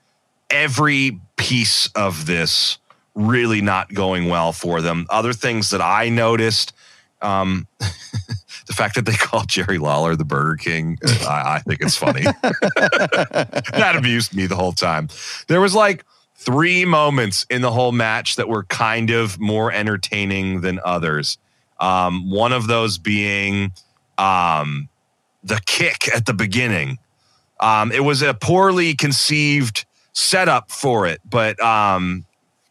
every 0.49 1.19
piece 1.37 1.87
of 1.95 2.25
this 2.25 2.79
really 3.15 3.61
not 3.61 3.93
going 3.93 4.29
well 4.29 4.51
for 4.51 4.81
them. 4.81 5.05
Other 5.09 5.33
things 5.33 5.69
that 5.69 5.81
I 5.81 6.09
noticed, 6.09 6.73
um, 7.21 7.67
the 7.79 8.73
fact 8.73 8.95
that 8.95 9.05
they 9.05 9.13
call 9.17 9.43
Jerry 9.45 9.77
Lawler 9.77 10.15
the 10.15 10.25
Burger 10.25 10.55
King, 10.55 10.97
uh, 11.05 11.25
I, 11.27 11.55
I 11.55 11.59
think 11.59 11.81
it's 11.81 11.97
funny. 11.97 12.21
that 12.41 13.95
amused 13.97 14.35
me 14.35 14.47
the 14.47 14.55
whole 14.55 14.73
time. 14.73 15.09
There 15.47 15.61
was 15.61 15.75
like 15.75 16.05
three 16.35 16.85
moments 16.85 17.45
in 17.49 17.61
the 17.61 17.71
whole 17.71 17.91
match 17.91 18.35
that 18.35 18.49
were 18.49 18.63
kind 18.63 19.09
of 19.11 19.39
more 19.39 19.71
entertaining 19.71 20.61
than 20.61 20.79
others. 20.83 21.37
Um, 21.79 22.29
one 22.29 22.53
of 22.53 22.67
those 22.67 22.97
being 22.97 23.71
um, 24.17 24.89
the 25.43 25.59
kick 25.65 26.07
at 26.13 26.25
the 26.25 26.33
beginning. 26.33 26.99
Um, 27.59 27.91
it 27.91 28.03
was 28.03 28.21
a 28.21 28.33
poorly 28.33 28.93
conceived 28.93 29.85
setup 30.13 30.69
for 30.69 31.07
it, 31.07 31.21
but 31.27 31.59
um, 31.61 32.25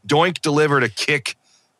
Doink 0.06 0.40
delivered 0.42 0.82
a 0.82 0.88
kick 0.88 1.36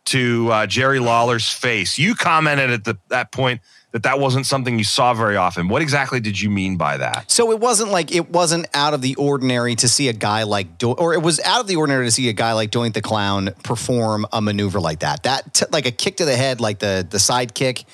to 0.07 0.51
uh, 0.51 0.67
Jerry 0.67 0.99
Lawler's 0.99 1.49
face. 1.49 1.99
You 1.99 2.15
commented 2.15 2.71
at 2.71 2.85
the, 2.85 2.99
that 3.09 3.31
point 3.33 3.61
that 3.93 4.03
that 4.05 4.19
wasn't 4.19 4.47
something 4.47 4.79
you 4.79 4.85
saw 4.85 5.13
very 5.15 5.37
often. 5.37 5.69
What 5.69 5.83
exactly 5.83 6.19
did 6.19 6.41
you 6.41 6.51
mean 6.51 6.77
by 6.77 6.97
that? 6.97 7.31
So 7.31 7.53
it 7.53 7.61
wasn't 7.61 7.91
like 7.91 8.13
it 8.15 8.31
wasn't 8.31 8.67
out 8.75 8.95
of 8.95 9.03
the 9.03 9.15
ordinary 9.17 9.75
to 9.77 9.89
see 9.89 10.09
a 10.09 10.13
guy 10.13 10.43
like 10.45 10.79
Do- 10.79 10.93
or 10.93 11.13
it 11.15 11.23
was 11.23 11.39
out 11.41 11.61
of 11.61 11.67
the 11.67 11.77
ordinary 11.77 12.07
to 12.07 12.11
see 12.11 12.29
a 12.29 12.33
guy 12.33 12.53
like 12.55 12.71
Doink 12.71 12.95
the 12.95 13.03
Clown 13.03 13.51
perform 13.63 14.27
a 14.33 14.41
maneuver 14.41 14.81
like 14.81 15.01
that. 15.01 15.23
That 15.25 15.55
t- 15.55 15.67
like 15.71 15.87
a 15.87 15.91
kick 15.93 16.17
to 16.17 16.25
the 16.25 16.37
head, 16.37 16.61
like 16.61 16.79
the 16.79 17.07
the 17.09 17.19
side 17.21 17.55
kick, 17.55 17.85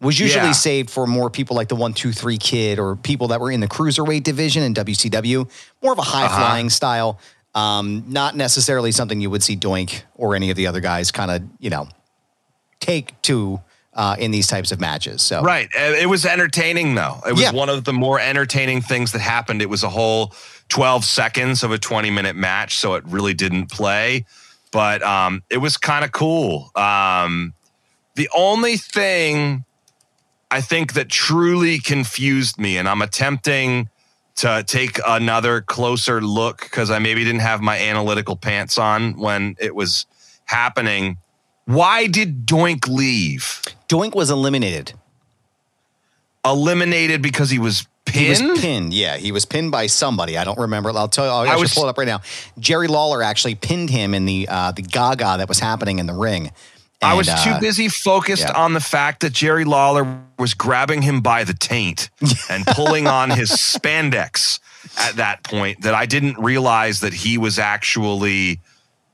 was 0.00 0.20
usually 0.20 0.44
Yeah. 0.44 0.52
saved 0.52 0.90
for 0.90 1.06
more 1.06 1.30
people 1.30 1.56
like 1.56 1.68
the 1.68 1.74
one 1.76 1.94
two 1.94 2.12
three 2.12 2.36
kid 2.38 2.78
or 2.78 2.94
people 2.94 3.28
that 3.28 3.40
were 3.40 3.50
in 3.50 3.60
the 3.60 3.68
cruiserweight 3.68 4.24
division 4.24 4.62
in 4.62 4.74
WCW, 4.74 5.48
more 5.82 5.92
of 5.92 5.98
a 5.98 6.02
high 6.02 6.28
flying 6.28 6.68
style. 6.70 7.18
Um, 7.56 8.04
not 8.06 8.36
necessarily 8.36 8.92
something 8.92 9.20
you 9.20 9.30
would 9.30 9.42
see 9.42 9.56
Doink 9.56 10.02
or 10.14 10.36
any 10.36 10.50
of 10.50 10.56
the 10.56 10.66
other 10.66 10.80
guys 10.80 11.10
kind 11.10 11.30
of 11.30 11.42
you 11.58 11.70
know 11.70 11.88
take 12.80 13.20
to 13.22 13.60
uh, 13.94 14.14
in 14.18 14.30
these 14.30 14.46
types 14.46 14.72
of 14.72 14.78
matches. 14.78 15.22
So 15.22 15.40
Right. 15.40 15.68
It 15.74 16.06
was 16.06 16.26
entertaining, 16.26 16.94
though. 16.94 17.18
It 17.26 17.32
was 17.32 17.40
Yeah. 17.40 17.52
one 17.52 17.70
of 17.70 17.84
the 17.84 17.94
more 17.94 18.20
entertaining 18.20 18.82
things 18.82 19.12
that 19.12 19.20
happened. 19.20 19.62
It 19.62 19.70
was 19.70 19.82
a 19.82 19.88
whole 19.88 20.34
12 20.68 21.02
seconds 21.02 21.62
of 21.62 21.72
a 21.72 21.78
20 21.78 22.10
minute 22.10 22.36
match, 22.36 22.76
so 22.76 22.92
it 22.94 23.04
really 23.06 23.32
didn't 23.32 23.70
play, 23.70 24.26
but 24.70 25.02
um, 25.02 25.42
it 25.48 25.58
was 25.58 25.78
kind 25.78 26.04
of 26.04 26.12
cool. 26.12 26.70
Um, 26.76 27.54
the 28.16 28.28
only 28.36 28.76
thing 28.76 29.64
I 30.50 30.60
think 30.60 30.92
that 30.92 31.08
truly 31.08 31.78
confused 31.78 32.58
me, 32.58 32.76
and 32.76 32.86
I'm 32.86 33.00
attempting 33.00 33.88
to 34.36 34.62
take 34.66 34.98
another 35.06 35.60
closer 35.62 36.20
look 36.20 36.62
because 36.62 36.90
I 36.90 36.98
maybe 36.98 37.24
didn't 37.24 37.40
have 37.40 37.60
my 37.60 37.78
analytical 37.78 38.36
pants 38.36 38.76
on 38.78 39.18
when 39.18 39.56
it 39.58 39.74
was 39.74 40.06
happening. 40.44 41.16
Why 41.64 42.06
did 42.06 42.46
Doink 42.46 42.86
leave? 42.88 43.62
Doink 43.88 44.14
was 44.14 44.30
eliminated. 44.30 44.92
eliminated 46.44 47.22
because 47.22 47.50
he 47.50 47.58
was 47.58 47.86
He 48.06 48.12
pinned. 48.34 48.50
was 48.50 48.60
pinned. 48.60 48.94
Yeah, 48.94 49.16
he 49.16 49.32
was 49.32 49.44
pinned 49.44 49.72
by 49.72 49.86
somebody. 49.88 50.38
I 50.38 50.44
don't 50.44 50.58
remember. 50.58 50.90
I'll 50.90 51.08
tell 51.08 51.24
you. 51.24 51.30
I'll 51.30 51.38
I 51.40 51.46
actually 51.48 51.62
was- 51.62 51.74
pull 51.74 51.84
it 51.86 51.88
up 51.88 51.98
right 51.98 52.06
now. 52.06 52.20
Jerry 52.58 52.86
Lawler 52.88 53.22
actually 53.22 53.54
pinned 53.56 53.90
him 53.90 54.14
in 54.14 54.26
the 54.26 54.46
uh, 54.48 54.70
the 54.72 54.82
Gaga 54.82 55.36
that 55.38 55.48
was 55.48 55.58
happening 55.58 55.98
in 55.98 56.06
the 56.06 56.14
ring. 56.14 56.52
I 57.02 57.14
was 57.14 57.28
And, 57.28 57.38
too 57.44 57.50
uh, 57.50 57.60
busy 57.60 57.88
focused 57.88 58.48
yeah. 58.48 58.52
on 58.52 58.72
the 58.72 58.80
fact 58.80 59.20
that 59.20 59.32
Jerry 59.32 59.64
Lawler 59.64 60.18
was 60.38 60.54
grabbing 60.54 61.02
him 61.02 61.20
by 61.20 61.44
the 61.44 61.52
taint 61.52 62.10
and 62.50 62.66
pulling 62.66 63.06
on 63.06 63.30
his 63.30 63.50
spandex 63.50 64.60
at 64.98 65.16
that 65.16 65.42
point 65.42 65.82
that 65.82 65.94
I 65.94 66.06
didn't 66.06 66.38
realize 66.38 67.00
that 67.00 67.12
he 67.12 67.36
was 67.38 67.58
actually 67.58 68.60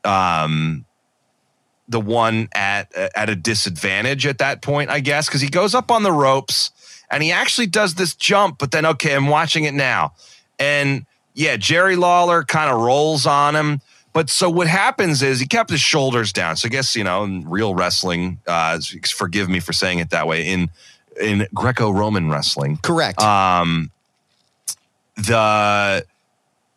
um, 0.05 0.85
the 1.88 2.01
one 2.01 2.49
at 2.55 2.95
at 2.95 3.29
a 3.29 3.37
disadvantage 3.37 4.27
at 4.27 4.38
that 4.38 4.62
point, 4.62 4.90
I 4.90 5.01
guess, 5.01 5.27
because 5.27 5.40
he 5.40 5.49
goes 5.49 5.75
up 5.75 5.90
on 5.90 6.03
the 6.03 6.12
ropes 6.12 6.71
and 7.11 7.23
he 7.23 7.33
actually 7.33 7.66
does 7.66 7.95
this 7.95 8.14
jump, 8.14 8.59
but 8.59 8.71
then 8.71 8.87
okay, 8.87 9.14
I'm 9.14 9.29
watching 9.29 9.64
it 9.64 9.75
now. 9.75 10.14
And 10.59 11.05
yeah, 11.35 11.57
Jerry 11.57 11.97
Lawler 11.97 12.45
kind 12.45 12.71
of 12.71 12.81
rolls 12.81 13.27
on 13.27 13.57
him. 13.57 13.81
But 14.12 14.29
so 14.29 14.51
what 14.51 14.66
happens 14.66 15.22
is 15.22 15.40
he 15.40 15.46
kept 15.46 15.70
his 15.70 15.81
shoulders 15.81 16.33
down. 16.33 16.57
So 16.57 16.66
I 16.66 16.68
guess, 16.68 16.94
you 16.94 17.05
know, 17.05 17.25
in 17.25 17.48
real 17.48 17.75
wrestling, 17.75 18.40
uh, 18.46 18.79
forgive 19.07 19.48
me 19.48 19.59
for 19.59 19.72
saying 19.72 20.01
it 20.01 20.11
that 20.11 20.27
way, 20.27 20.46
in 20.46 20.70
in 21.20 21.46
Greco-Roman 21.55 22.31
wrestling, 22.31 22.79
Correct. 22.83 23.20
um, 23.20 23.90
the 25.16 26.05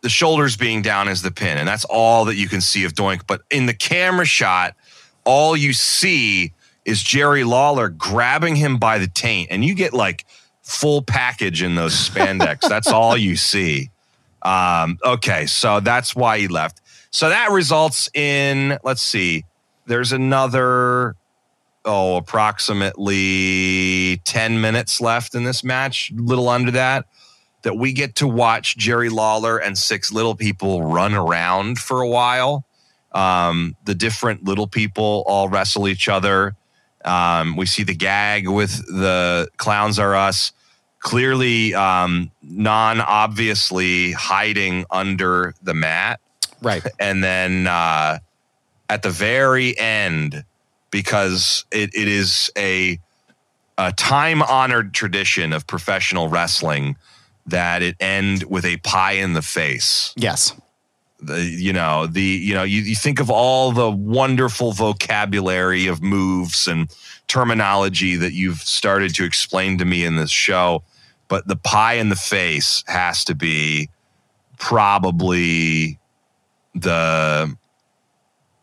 the 0.02 0.10
shoulders 0.10 0.56
being 0.56 0.82
down 0.82 1.08
is 1.08 1.22
the 1.22 1.32
pin, 1.32 1.58
and 1.58 1.68
that's 1.68 1.86
all 1.86 2.26
that 2.26 2.36
you 2.36 2.48
can 2.48 2.62
see 2.62 2.86
of 2.86 2.94
Doink. 2.94 3.22
But 3.28 3.42
in 3.50 3.66
the 3.66 3.74
camera 3.74 4.26
shot, 4.26 4.76
all 5.24 5.58
you 5.58 5.74
see 5.74 6.54
is 6.86 7.02
Jerry 7.02 7.44
Lawler 7.44 7.90
grabbing 7.90 8.56
him 8.56 8.78
by 8.78 9.00
the 9.00 9.08
taint, 9.08 9.50
and 9.52 9.66
you 9.66 9.74
get 9.74 9.94
like 9.94 10.26
full 10.62 11.02
package 11.02 11.62
in 11.62 11.76
those 11.76 11.94
spandex. 11.94 12.60
that's 12.70 12.88
all 12.88 13.18
you 13.18 13.36
see. 13.36 13.90
Um, 14.42 15.00
okay, 15.04 15.48
so 15.48 15.80
that's 15.80 16.16
why 16.16 16.38
he 16.38 16.48
left. 16.48 16.82
So 17.16 17.30
that 17.30 17.52
results 17.52 18.10
in 18.14 18.78
let's 18.84 19.02
see, 19.02 19.46
there's 19.86 20.12
another 20.12 21.16
oh 21.86 22.18
approximately 22.18 24.18
10 24.26 24.60
minutes 24.60 25.00
left 25.00 25.34
in 25.34 25.46
this 25.46 25.64
match, 25.64 26.12
a 26.12 26.22
little 26.22 26.50
under 26.50 26.72
that 26.72 27.06
that 27.62 27.78
we 27.78 27.94
get 27.94 28.16
to 28.16 28.28
watch 28.28 28.76
Jerry 28.76 29.08
Lawler 29.08 29.58
and 29.58 29.78
six 29.78 30.12
little 30.12 30.36
people 30.36 30.84
run 30.84 31.14
around 31.14 31.80
for 31.80 32.02
a 32.02 32.10
while. 32.10 32.66
Um, 33.14 33.78
the 33.86 33.96
different 33.96 34.44
little 34.44 34.68
people 34.68 35.24
all 35.26 35.48
wrestle 35.48 35.88
each 35.88 36.10
other. 36.10 36.58
Um, 37.06 37.56
we 37.56 37.66
see 37.66 37.84
the 37.84 37.96
gag 37.96 38.50
with 38.50 38.86
the 38.88 39.48
clowns 39.56 40.00
are 40.00 40.16
us 40.16 40.52
clearly 41.00 41.74
um, 41.76 42.30
non 42.44 43.00
obviously 43.00 44.12
hiding 44.12 44.84
under 44.92 45.54
the 45.64 45.74
mat. 45.74 46.20
Right. 46.66 46.84
And 47.00 47.24
then 47.24 47.68
uh, 47.68 48.20
at 48.90 49.04
the 49.04 49.10
very 49.10 49.78
end, 49.78 50.44
because 50.92 51.66
it, 51.72 51.94
it 51.94 52.08
is 52.08 52.52
a 52.58 53.00
a 53.78 53.92
time 53.92 54.42
honored 54.42 54.94
tradition 54.94 55.52
of 55.52 55.68
professional 55.68 56.30
wrestling 56.30 56.96
that 57.46 57.82
it 57.82 57.96
end 58.00 58.44
with 58.44 58.66
a 58.66 58.78
pie 58.78 59.14
in 59.14 59.34
the 59.34 59.42
face. 59.42 60.14
Yes. 60.16 60.54
The 61.22 61.42
you 61.44 61.74
know 61.74 62.08
the 62.08 62.22
you 62.22 62.54
know 62.54 62.64
you, 62.64 62.82
you 62.82 62.96
think 62.96 63.20
of 63.20 63.30
all 63.30 63.72
the 63.72 63.90
wonderful 63.90 64.74
vocabulary 64.74 65.88
of 65.88 66.02
moves 66.02 66.68
and 66.68 66.94
terminology 67.28 68.16
that 68.16 68.34
you've 68.34 68.60
started 68.60 69.16
to 69.16 69.24
explain 69.24 69.78
to 69.78 69.86
me 69.86 70.04
in 70.04 70.18
this 70.18 70.32
show, 70.32 70.84
but 71.28 71.48
the 71.48 71.56
pie 71.56 71.94
in 71.94 72.10
the 72.10 72.16
face 72.16 72.84
has 72.88 73.24
to 73.26 73.36
be 73.36 73.90
probably 74.58 76.00
the 76.76 77.56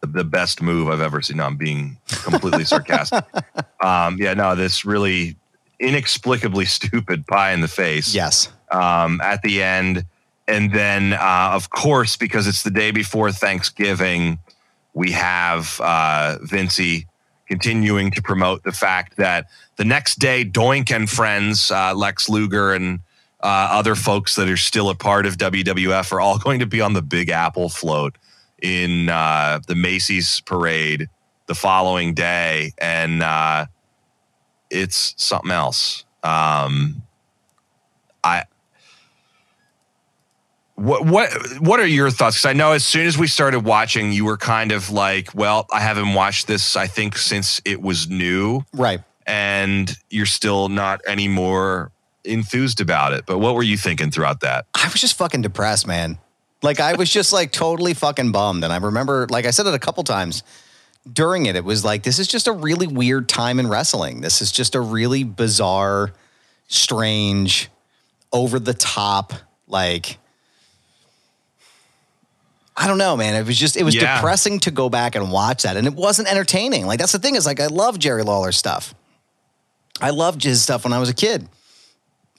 the 0.01 0.25
best 0.25 0.61
move 0.61 0.89
I've 0.89 1.01
ever 1.01 1.23
seen. 1.23 1.39
No, 1.39 1.45
I'm 1.45 1.57
being 1.57 1.97
completely 2.09 2.65
sarcastic. 2.65 3.25
Um, 3.81 4.17
yeah, 4.21 4.33
no, 4.35 4.55
this 4.55 4.85
really 4.85 5.35
inexplicably 5.81 6.65
stupid 6.67 7.27
pie 7.27 7.51
in 7.51 7.63
the 7.63 7.69
face. 7.69 8.15
Yes. 8.15 8.49
Um, 8.71 9.21
at 9.21 9.43
the 9.43 9.61
end, 9.61 10.07
and 10.47 10.73
then 10.73 11.15
uh, 11.15 11.51
of 11.53 11.71
course 11.71 12.17
because 12.17 12.47
it's 12.47 12.63
the 12.63 12.71
day 12.71 12.93
before 12.93 13.33
Thanksgiving, 13.33 14.39
we 14.95 15.11
have 15.11 15.81
uh, 15.83 16.39
Vincey 16.43 17.09
continuing 17.49 18.13
to 18.13 18.23
promote 18.23 18.63
the 18.63 18.71
fact 18.71 19.17
that 19.17 19.47
the 19.77 19.85
next 19.85 20.21
day, 20.21 20.45
Doink 20.45 20.95
and 20.95 21.11
friends, 21.11 21.73
uh, 21.73 21.93
Lex 21.93 22.29
Luger 22.29 22.73
and 22.73 23.01
uh, 23.43 23.69
other 23.73 23.95
folks 23.95 24.37
that 24.37 24.49
are 24.49 24.57
still 24.57 24.89
a 24.91 24.95
part 24.95 25.27
of 25.27 25.37
WWF 25.37 26.13
are 26.13 26.21
all 26.21 26.39
going 26.47 26.61
to 26.61 26.67
be 26.67 26.81
on 26.81 26.93
the 26.93 27.03
Big 27.03 27.29
Apple 27.31 27.69
float 27.69 28.17
in 28.61 29.09
uh, 29.09 29.61
the 29.67 29.75
Macy's 29.75 30.41
parade 30.43 31.09
the 31.47 31.55
following 31.55 32.15
day, 32.15 32.73
and 32.79 33.23
uh, 33.23 33.67
it's 34.71 35.15
something 35.17 35.51
else. 35.51 36.05
Um, 36.23 37.03
I 38.23 38.45
what 40.77 41.05
what 41.05 41.31
what 41.61 41.81
are 41.81 41.87
your 41.87 42.11
thoughts? 42.11 42.37
Because 42.37 42.47
I 42.47 42.53
know 42.53 42.73
as 42.73 42.85
soon 42.85 43.07
as 43.07 43.19
we 43.19 43.27
started 43.27 43.61
watching, 43.65 44.13
you 44.13 44.25
were 44.25 44.37
kind 44.37 44.73
of 44.73 44.91
like, 44.91 45.35
"Well, 45.35 45.67
I 45.73 45.81
haven't 45.81 46.15
watched 46.15 46.47
this. 46.47 46.77
I 46.77 46.87
think 46.87 47.17
since 47.19 47.61
it 47.65 47.83
was 47.83 48.09
new, 48.09 48.63
Right. 48.73 49.01
and 49.27 49.95
you're 50.11 50.27
still 50.27 50.69
not 50.69 51.01
any 51.07 51.29
more 51.29 51.91
enthused 52.25 52.81
about 52.81 53.13
it." 53.13 53.25
But 53.27 53.39
what 53.39 53.55
were 53.55 53.63
you 53.63 53.77
thinking 53.77 54.11
throughout 54.11 54.41
that? 54.41 54.67
I 54.75 54.85
was 54.87 55.01
just 55.01 55.17
fucking 55.17 55.43
depressed, 55.43 55.87
man. 55.87 56.19
Like 56.63 56.79
I 56.81 56.95
was 56.95 57.11
just 57.11 57.33
like 57.33 57.51
totally 57.53 57.95
fucking 57.95 58.31
bummed. 58.33 58.63
And 58.65 58.73
I 58.73 58.77
remember, 58.77 59.27
like 59.31 59.47
I 59.47 59.51
said 59.51 59.67
it 59.67 59.75
a 59.75 59.79
couple 59.79 60.05
times 60.05 60.43
during 61.13 61.47
it, 61.47 61.57
it 61.57 61.65
was 61.65 61.85
like, 61.85 62.05
this 62.05 62.21
is 62.21 62.29
just 62.29 62.47
a 62.47 62.53
really 62.53 62.87
weird 62.87 63.29
time 63.29 63.59
in 63.59 63.67
wrestling. 63.69 64.21
This 64.21 64.41
is 64.41 64.53
just 64.53 64.77
a 64.77 64.81
really 64.81 65.25
bizarre, 65.25 66.13
strange, 66.69 67.69
over 68.33 68.61
the 68.61 68.73
top, 68.75 69.33
like 69.67 70.19
I 72.77 72.87
don't 72.87 72.99
know, 72.99 73.17
man. 73.17 73.35
It 73.35 73.45
was 73.47 73.59
just 73.59 73.77
it 73.77 73.83
was 73.83 73.95
Yeah. 73.95 74.17
depressing 74.17 74.61
to 74.61 74.71
go 74.71 74.89
back 74.89 75.15
and 75.15 75.31
watch 75.31 75.65
that. 75.65 75.77
And 75.77 75.87
it 75.87 75.95
wasn't 75.95 76.29
entertaining. 76.29 76.87
Like 76.87 76.99
that's 76.99 77.13
the 77.13 77.19
thing, 77.19 77.35
is 77.35 77.45
like 77.45 77.61
I 77.61 77.67
love 77.67 77.99
Jerry 77.99 78.23
Lawler 78.23 78.53
stuff. 78.53 78.95
I 80.01 80.11
loved 80.11 80.43
his 80.43 80.63
stuff 80.63 80.85
when 80.85 80.93
I 80.93 80.99
was 80.99 81.09
a 81.09 81.15
kid. 81.15 81.49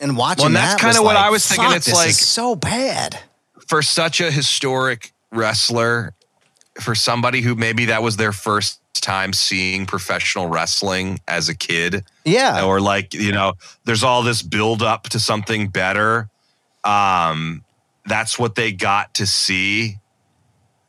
And 0.03 0.17
watching 0.17 0.41
Well, 0.43 0.47
and 0.47 0.55
that's 0.57 0.73
that 0.73 0.81
kinda 0.81 1.01
what 1.01 1.15
like, 1.15 1.25
I 1.25 1.29
was 1.29 1.45
thinking. 1.47 1.65
fuck, 1.67 1.77
It's 1.77 1.91
like- 1.93 2.11
so 2.11 2.55
bad. 2.55 3.19
For 3.67 3.81
such 3.81 4.19
a 4.21 4.29
historic 4.29 5.13
wrestler, 5.31 6.13
for 6.81 6.93
somebody 6.93 7.41
who 7.41 7.55
maybe 7.55 7.85
that 7.85 8.03
was 8.03 8.17
their 8.17 8.33
first 8.33 8.79
time 8.95 9.31
seeing 9.33 9.85
professional 9.85 10.47
wrestling 10.47 11.19
as 11.27 11.47
a 11.49 11.55
kid, 11.55 12.03
Yeah. 12.25 12.63
or 12.63 12.79
like 12.81 13.13
you 13.13 13.31
know 13.31 13.53
there's 13.85 14.03
all 14.03 14.23
this 14.23 14.41
build 14.41 14.81
up 14.83 15.09
to 15.09 15.19
something 15.19 15.69
better 15.69 16.29
um 16.83 17.63
that's 18.05 18.37
what 18.37 18.55
they 18.55 18.71
got 18.73 19.13
to 19.13 19.25
see 19.25 19.97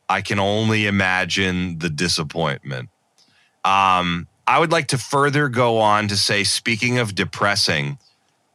i 0.09 0.20
can 0.20 0.38
only 0.40 0.87
imagine 0.88 1.79
the 1.79 1.88
disappointment 1.88 2.88
um 3.64 4.27
i 4.46 4.59
would 4.59 4.72
like 4.72 4.88
to 4.88 4.98
further 4.98 5.48
go 5.48 5.79
on 5.79 6.09
to 6.09 6.16
say 6.16 6.42
speaking 6.44 6.98
of 6.98 7.14
depressing 7.14 7.96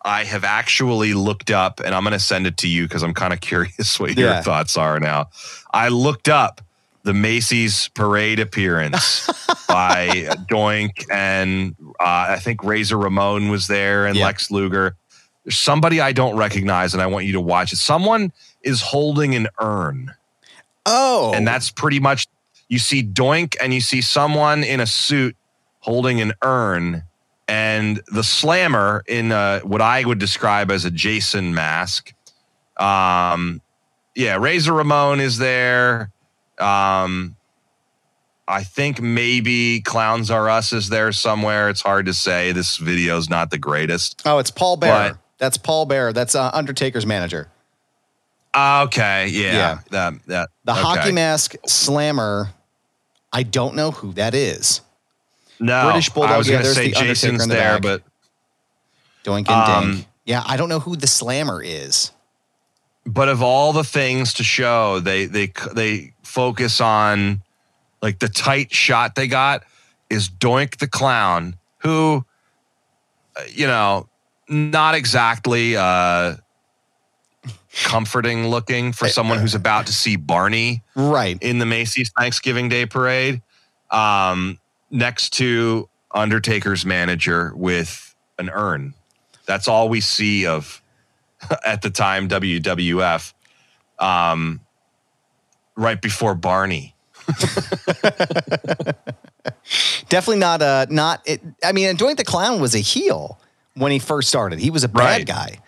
i 0.03 0.23
have 0.23 0.43
actually 0.43 1.13
looked 1.13 1.51
up 1.51 1.79
and 1.79 1.93
i'm 1.95 2.03
going 2.03 2.13
to 2.13 2.19
send 2.19 2.47
it 2.47 2.57
to 2.57 2.67
you 2.67 2.83
because 2.83 3.03
i'm 3.03 3.13
kind 3.13 3.33
of 3.33 3.41
curious 3.41 3.99
what 3.99 4.17
your 4.17 4.29
Yeah. 4.29 4.41
thoughts 4.41 4.77
are 4.77 4.99
now 4.99 5.29
i 5.73 5.87
looked 5.89 6.29
up 6.29 6.61
the 7.03 7.13
Macy's 7.13 7.87
parade 7.95 8.39
appearance 8.41 9.25
by 9.69 10.27
Doink 10.51 11.05
and 11.09 11.73
uh, 11.97 12.03
I 12.35 12.39
think 12.39 12.61
Razor 12.61 12.97
Ramon 12.97 13.49
was 13.49 13.67
there 13.67 14.05
and 14.05 14.17
Yeah. 14.17 14.25
Lex 14.25 14.51
Luger. 14.51 14.95
There's 15.45 15.57
somebody 15.57 16.01
I 16.01 16.11
don't 16.11 16.35
recognize 16.35 16.93
and 16.93 17.01
I 17.01 17.07
want 17.07 17.25
you 17.25 17.31
to 17.33 17.41
watch 17.41 17.71
it. 17.71 17.77
Someone 17.77 18.33
is 18.63 18.81
holding 18.81 19.33
an 19.33 19.47
urn, 19.61 20.13
oh. 20.85 21.31
and 21.33 21.47
that's 21.47 21.71
pretty 21.71 22.01
much 22.01 22.27
you 22.67 22.79
see 22.79 23.01
Doink 23.01 23.55
and 23.61 23.73
you 23.73 23.79
see 23.81 24.01
someone 24.01 24.63
in 24.65 24.81
a 24.81 24.85
suit 24.85 25.37
holding 25.79 26.19
an 26.19 26.33
urn, 26.43 27.03
and 27.49 27.99
the 28.07 28.23
slammer 28.23 29.03
in 29.07 29.31
uh, 29.31 29.59
what 29.61 29.81
I 29.81 30.05
would 30.05 30.19
describe 30.19 30.69
as 30.71 30.85
a 30.85 30.91
Jason 30.91 31.53
mask. 31.53 32.13
Um, 32.77 33.61
yeah, 34.15 34.37
Razor 34.37 34.71
Ramon 34.73 35.19
is 35.19 35.39
there. 35.39 36.11
Um, 36.59 37.35
I 38.47 38.63
think 38.63 39.01
maybe 39.01 39.81
Clowns 39.81 40.29
Are 40.31 40.47
Us 40.49 40.73
is 40.73 40.89
there 40.89 41.11
somewhere. 41.11 41.69
It's 41.69 41.81
hard 41.81 42.05
to 42.05 42.13
say. 42.13 42.51
This 42.51 42.77
video's 42.77 43.29
not 43.29 43.49
the 43.51 43.57
greatest. 43.57 44.21
Oh, 44.25 44.37
it's 44.37 44.51
Paul 44.51 44.77
Bearer. 44.77 45.19
That's 45.39 45.57
Paul 45.57 45.85
Bearer. 45.85 46.13
That's 46.13 46.35
uh, 46.35 46.51
Undertaker's 46.53 47.05
manager. 47.05 47.49
Okay, 48.55 49.27
yeah, 49.27 49.53
Yeah. 49.53 49.77
that 49.91 50.13
that 50.27 50.49
The 50.65 50.71
okay. 50.71 50.81
hockey 50.81 51.11
mask 51.11 51.55
slammer. 51.67 52.49
I 53.31 53.43
don't 53.43 53.75
know 53.75 53.91
who 53.91 54.13
that 54.13 54.33
is. 54.33 54.81
No, 55.59 55.83
British 55.85 56.09
Bulldog, 56.09 56.31
I 56.33 56.37
was 56.37 56.47
yeah, 56.47 56.53
going 56.53 56.63
to 56.63 56.67
there's 56.67 56.77
say 56.77 56.87
the 56.89 56.95
Jason's 57.07 57.47
the 57.47 57.53
there, 57.53 57.79
back. 57.79 57.81
but 57.81 58.03
Doink 59.23 59.49
and 59.49 59.49
Um, 59.49 59.91
Dink. 59.93 60.07
Yeah, 60.25 60.43
I 60.45 60.57
don't 60.57 60.69
know 60.69 60.79
who 60.79 60.95
the 60.95 61.07
slammer 61.07 61.61
is. 61.63 62.11
but 63.05 63.27
of 63.29 63.41
all 63.41 63.73
the 63.73 63.83
things 63.83 64.33
to 64.35 64.43
show, 64.43 64.99
they 64.99 65.25
they 65.25 65.51
they 65.73 66.13
focus 66.23 66.79
on 66.79 67.41
like 68.01 68.19
the 68.19 68.29
tight 68.29 68.71
shot 68.73 69.15
they 69.15 69.27
got 69.27 69.63
is 70.09 70.29
Doink 70.29 70.77
the 70.77 70.87
clown, 70.87 71.55
who 71.79 72.23
uh, 73.35 73.41
you 73.51 73.67
know, 73.67 74.07
not 74.47 74.95
exactly 74.95 75.75
uh 75.75 76.35
comforting 77.83 78.47
looking 78.47 78.91
for 78.91 79.07
someone 79.07 79.37
who's 79.39 79.55
about 79.55 79.85
to 79.87 79.93
see 79.93 80.15
Barney 80.15 80.83
Right. 80.95 81.37
in 81.41 81.59
the 81.59 81.65
Macy's 81.65 82.11
Thanksgiving 82.17 82.67
Day 82.69 82.85
parade, 82.85 83.41
um, 83.91 84.59
next 84.91 85.31
to 85.33 85.89
Undertaker's 86.11 86.85
manager 86.85 87.53
with 87.55 88.15
an 88.37 88.49
urn. 88.49 88.93
That's 89.45 89.67
all 89.67 89.89
we 89.89 90.01
see 90.01 90.45
of 90.45 90.81
at 91.65 91.81
the 91.81 91.89
time 91.89 92.27
WWF. 92.27 93.33
Um, 93.99 94.61
right 95.75 96.01
before 96.01 96.35
Barney. 96.35 96.95
Definitely 100.09 100.39
not 100.39 100.61
uh 100.61 100.85
not 100.89 101.21
it, 101.25 101.41
I 101.63 101.71
mean, 101.71 101.95
Doink 101.97 102.17
the 102.17 102.23
Clown 102.23 102.59
was 102.59 102.75
a 102.75 102.79
heel 102.79 103.39
when 103.75 103.91
he 103.91 103.99
first 103.99 104.29
started. 104.29 104.59
He 104.59 104.71
was 104.71 104.83
a 104.83 104.87
bad 104.87 105.03
Right. 105.03 105.25
guy. 105.27 105.59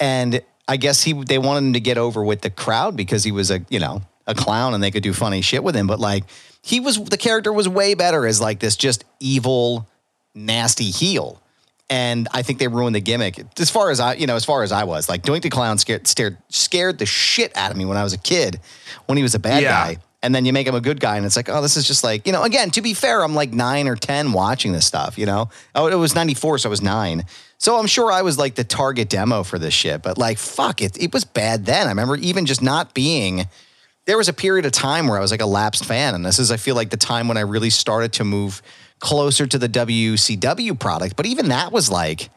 And 0.00 0.42
I 0.66 0.76
guess 0.76 1.02
he 1.02 1.12
they 1.12 1.38
wanted 1.38 1.66
him 1.68 1.72
to 1.74 1.80
get 1.80 1.98
over 1.98 2.24
with 2.24 2.40
the 2.40 2.50
crowd 2.50 2.96
because 2.96 3.22
he 3.24 3.30
was 3.32 3.50
a, 3.50 3.64
you 3.68 3.78
know, 3.78 4.02
a 4.26 4.34
clown 4.34 4.74
and 4.74 4.82
they 4.82 4.90
could 4.90 5.02
do 5.02 5.12
funny 5.12 5.40
shit 5.40 5.62
with 5.62 5.76
him, 5.76 5.86
but 5.86 6.00
like 6.00 6.24
he 6.64 6.80
was 6.80 6.96
the 7.04 7.18
character 7.18 7.52
was 7.52 7.68
way 7.68 7.92
better 7.94 8.26
as 8.26 8.40
like 8.40 8.58
this 8.58 8.74
just 8.76 9.04
evil 9.20 9.86
nasty 10.34 10.90
heel. 10.90 11.40
And 11.90 12.26
I 12.32 12.40
think 12.42 12.58
they 12.58 12.66
ruined 12.68 12.96
the 12.96 13.00
gimmick. 13.00 13.38
As 13.60 13.68
far 13.70 13.90
as 13.90 14.00
I, 14.00 14.14
you 14.14 14.26
know, 14.26 14.36
as 14.36 14.44
far 14.46 14.62
as 14.62 14.72
I 14.72 14.84
was, 14.84 15.06
like 15.08 15.22
Doink 15.22 15.42
the 15.42 15.50
Clown 15.50 15.76
scared 15.76 16.06
scared, 16.06 16.38
scared 16.48 16.98
the 16.98 17.04
shit 17.06 17.54
out 17.56 17.70
of 17.70 17.76
me 17.76 17.84
when 17.84 17.98
I 17.98 18.02
was 18.02 18.14
a 18.14 18.18
kid 18.18 18.58
when 19.06 19.18
he 19.18 19.22
was 19.22 19.34
a 19.34 19.38
bad 19.38 19.62
Yeah. 19.62 19.70
guy 19.70 19.96
and 20.22 20.34
then 20.34 20.46
you 20.46 20.54
make 20.54 20.66
him 20.66 20.74
a 20.74 20.80
good 20.80 20.98
guy 20.98 21.18
and 21.18 21.26
it's 21.26 21.36
like 21.36 21.50
oh 21.50 21.60
this 21.60 21.76
is 21.76 21.86
just 21.86 22.02
like 22.02 22.26
you 22.26 22.32
know 22.32 22.42
again 22.44 22.70
to 22.70 22.80
be 22.80 22.94
fair 22.94 23.22
i'm 23.22 23.34
like 23.34 23.52
nine 23.52 23.86
or 23.86 23.94
ten 23.94 24.32
watching 24.32 24.72
this 24.72 24.86
stuff 24.86 25.18
you 25.18 25.26
know 25.26 25.50
oh 25.74 25.86
it 25.88 25.94
was 25.96 26.14
94 26.14 26.56
so 26.56 26.66
i 26.66 26.70
was 26.70 26.80
nine 26.80 27.24
so 27.58 27.78
i'm 27.78 27.86
sure 27.86 28.10
i 28.10 28.22
was 28.22 28.38
like 28.38 28.54
the 28.54 28.64
target 28.64 29.10
demo 29.10 29.42
for 29.42 29.58
this 29.58 29.74
shit 29.74 30.02
but 30.02 30.16
like 30.16 30.38
fuck 30.38 30.80
it 30.80 30.96
it 30.98 31.12
was 31.12 31.26
bad 31.26 31.66
then 31.66 31.86
i 31.86 31.90
remember 31.90 32.16
even 32.16 32.46
just 32.46 32.62
not 32.62 32.94
being 32.94 33.46
there 34.06 34.16
was 34.16 34.28
a 34.28 34.32
period 34.32 34.66
of 34.66 34.72
time 34.72 35.06
where 35.06 35.18
i 35.18 35.20
was 35.20 35.30
like 35.30 35.42
a 35.42 35.46
lapsed 35.46 35.84
fan 35.84 36.14
and 36.14 36.24
this 36.24 36.38
is 36.38 36.50
i 36.50 36.56
feel 36.56 36.74
like 36.74 36.90
the 36.90 36.96
time 36.96 37.28
when 37.28 37.36
i 37.36 37.40
really 37.40 37.70
started 37.70 38.12
to 38.12 38.24
move 38.24 38.62
closer 39.00 39.46
to 39.46 39.58
the 39.58 39.68
wcw 39.68 40.78
product 40.78 41.16
but 41.16 41.26
even 41.26 41.48
that 41.48 41.72
was 41.72 41.90
like 41.90 42.30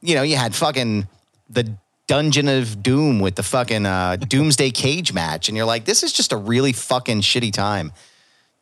you 0.00 0.14
know 0.14 0.22
you 0.22 0.36
had 0.36 0.54
fucking 0.54 1.06
the 1.48 1.76
Dungeon 2.10 2.48
of 2.48 2.82
Doom 2.82 3.20
with 3.20 3.36
the 3.36 3.44
fucking 3.44 3.86
uh, 3.86 4.16
Doomsday 4.16 4.72
Cage 4.72 5.12
match, 5.12 5.48
and 5.48 5.56
you're 5.56 5.64
like, 5.64 5.84
this 5.84 6.02
is 6.02 6.12
just 6.12 6.32
a 6.32 6.36
really 6.36 6.72
fucking 6.72 7.20
shitty 7.20 7.52
time 7.52 7.92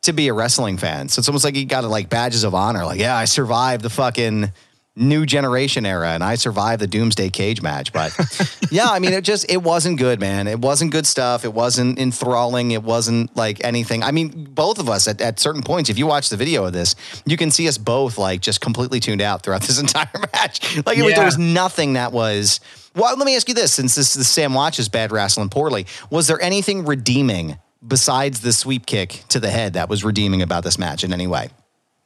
to 0.03 0.13
be 0.13 0.27
a 0.27 0.33
wrestling 0.33 0.77
fan. 0.77 1.09
So 1.09 1.19
it's 1.19 1.27
almost 1.27 1.43
like 1.43 1.55
you 1.55 1.65
got 1.65 1.83
like 1.83 2.09
badges 2.09 2.43
of 2.43 2.53
honor, 2.53 2.85
like, 2.85 2.99
yeah, 2.99 3.15
I 3.15 3.25
survived 3.25 3.83
the 3.83 3.89
fucking 3.89 4.51
new 4.99 5.25
generation 5.25 5.85
era 5.85 6.09
and 6.09 6.23
I 6.23 6.35
survived 6.35 6.81
the 6.81 6.87
doomsday 6.87 7.29
cage 7.29 7.61
match. 7.61 7.93
But 7.93 8.15
yeah, 8.71 8.87
I 8.87 8.99
mean, 8.99 9.13
it 9.13 9.23
just, 9.23 9.49
it 9.49 9.63
wasn't 9.63 9.97
good, 9.97 10.19
man. 10.19 10.47
It 10.47 10.59
wasn't 10.59 10.91
good 10.91 11.07
stuff. 11.07 11.45
It 11.45 11.53
wasn't 11.53 11.97
enthralling. 11.97 12.71
It 12.71 12.83
wasn't 12.83 13.35
like 13.35 13.63
anything. 13.63 14.03
I 14.03 14.11
mean, 14.11 14.45
both 14.51 14.79
of 14.79 14.89
us 14.89 15.07
at, 15.07 15.21
at 15.21 15.39
certain 15.39 15.63
points, 15.63 15.89
if 15.89 15.97
you 15.97 16.05
watch 16.05 16.29
the 16.29 16.37
video 16.37 16.65
of 16.65 16.73
this, 16.73 16.95
you 17.25 17.37
can 17.37 17.51
see 17.51 17.67
us 17.67 17.77
both 17.77 18.17
like 18.17 18.41
just 18.41 18.61
completely 18.61 18.99
tuned 18.99 19.21
out 19.21 19.43
throughout 19.43 19.61
this 19.67 19.79
entire 19.79 20.09
match. 20.33 20.77
Like 20.85 20.97
it 20.97 21.03
was, 21.03 21.15
there 21.15 21.25
was 21.25 21.37
nothing 21.37 21.93
that 21.93 22.11
was, 22.11 22.59
well, 22.95 23.15
let 23.15 23.25
me 23.25 23.35
ask 23.35 23.47
you 23.47 23.55
this, 23.55 23.71
since 23.73 23.95
this 23.95 24.15
is 24.15 24.29
Sam 24.29 24.53
watches 24.53 24.89
bad 24.89 25.11
wrestling 25.11 25.49
poorly, 25.49 25.87
was 26.09 26.27
there 26.27 26.41
anything 26.41 26.85
redeeming 26.85 27.57
besides 27.85 28.41
the 28.41 28.51
sweep 28.51 28.85
kick 28.85 29.23
to 29.29 29.39
the 29.39 29.49
head 29.49 29.73
that 29.73 29.89
was 29.89 30.03
redeeming 30.03 30.41
about 30.41 30.63
this 30.63 30.77
match 30.77 31.03
in 31.03 31.13
any 31.13 31.27
way? 31.27 31.49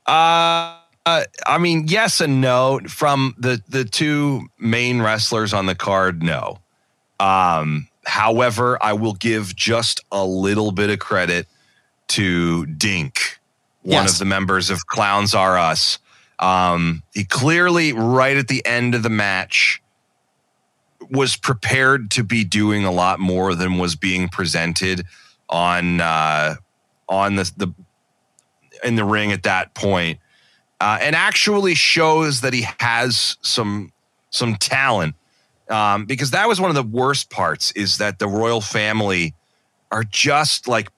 Uh, 0.06 0.77
uh, 1.05 1.23
I 1.45 1.57
mean, 1.57 1.87
yes 1.87 2.21
and 2.21 2.41
no. 2.41 2.79
From 2.87 3.35
the 3.37 3.61
the 3.67 3.83
two 3.85 4.47
main 4.57 5.01
wrestlers 5.01 5.53
on 5.53 5.65
the 5.65 5.75
card, 5.75 6.23
no. 6.23 6.59
Um, 7.19 7.87
however, 8.05 8.77
I 8.81 8.93
will 8.93 9.13
give 9.13 9.55
just 9.55 10.01
a 10.11 10.25
little 10.25 10.71
bit 10.71 10.89
of 10.89 10.99
credit 10.99 11.47
to 12.09 12.65
Dink, 12.65 13.39
one 13.81 14.03
Yes. 14.03 14.13
of 14.13 14.19
the 14.19 14.25
members 14.25 14.69
of 14.69 14.85
Clowns 14.87 15.33
Are 15.33 15.57
Us. 15.57 15.99
Um, 16.39 17.03
he 17.13 17.23
clearly, 17.23 17.93
right 17.93 18.35
at 18.35 18.47
the 18.47 18.65
end 18.65 18.95
of 18.95 19.03
the 19.03 19.09
match, 19.09 19.81
was 21.09 21.35
prepared 21.35 22.11
to 22.11 22.23
be 22.23 22.43
doing 22.43 22.85
a 22.85 22.91
lot 22.91 23.19
more 23.19 23.55
than 23.55 23.77
was 23.77 23.95
being 23.95 24.27
presented 24.29 25.05
on 25.49 26.01
uh, 26.01 26.55
on 27.07 27.35
the 27.35 27.51
the 27.57 27.73
in 28.83 28.95
the 28.95 29.05
ring 29.05 29.31
at 29.31 29.43
that 29.43 29.73
point, 29.73 30.19
uh, 30.81 30.97
and 31.01 31.15
actually 31.15 31.75
shows 31.75 32.41
that 32.41 32.53
he 32.53 32.67
has 32.79 33.38
some 33.41 33.91
some 34.29 34.55
talent. 34.55 35.15
Um, 35.69 36.05
because 36.05 36.31
that 36.31 36.47
was 36.47 36.59
one 36.59 36.69
of 36.69 36.75
the 36.75 36.83
worst 36.83 37.29
parts 37.29 37.71
is 37.71 37.97
that 37.99 38.19
the 38.19 38.27
royal 38.27 38.62
family 38.62 39.33
are 39.91 40.03
just 40.03 40.67
like 40.67 40.89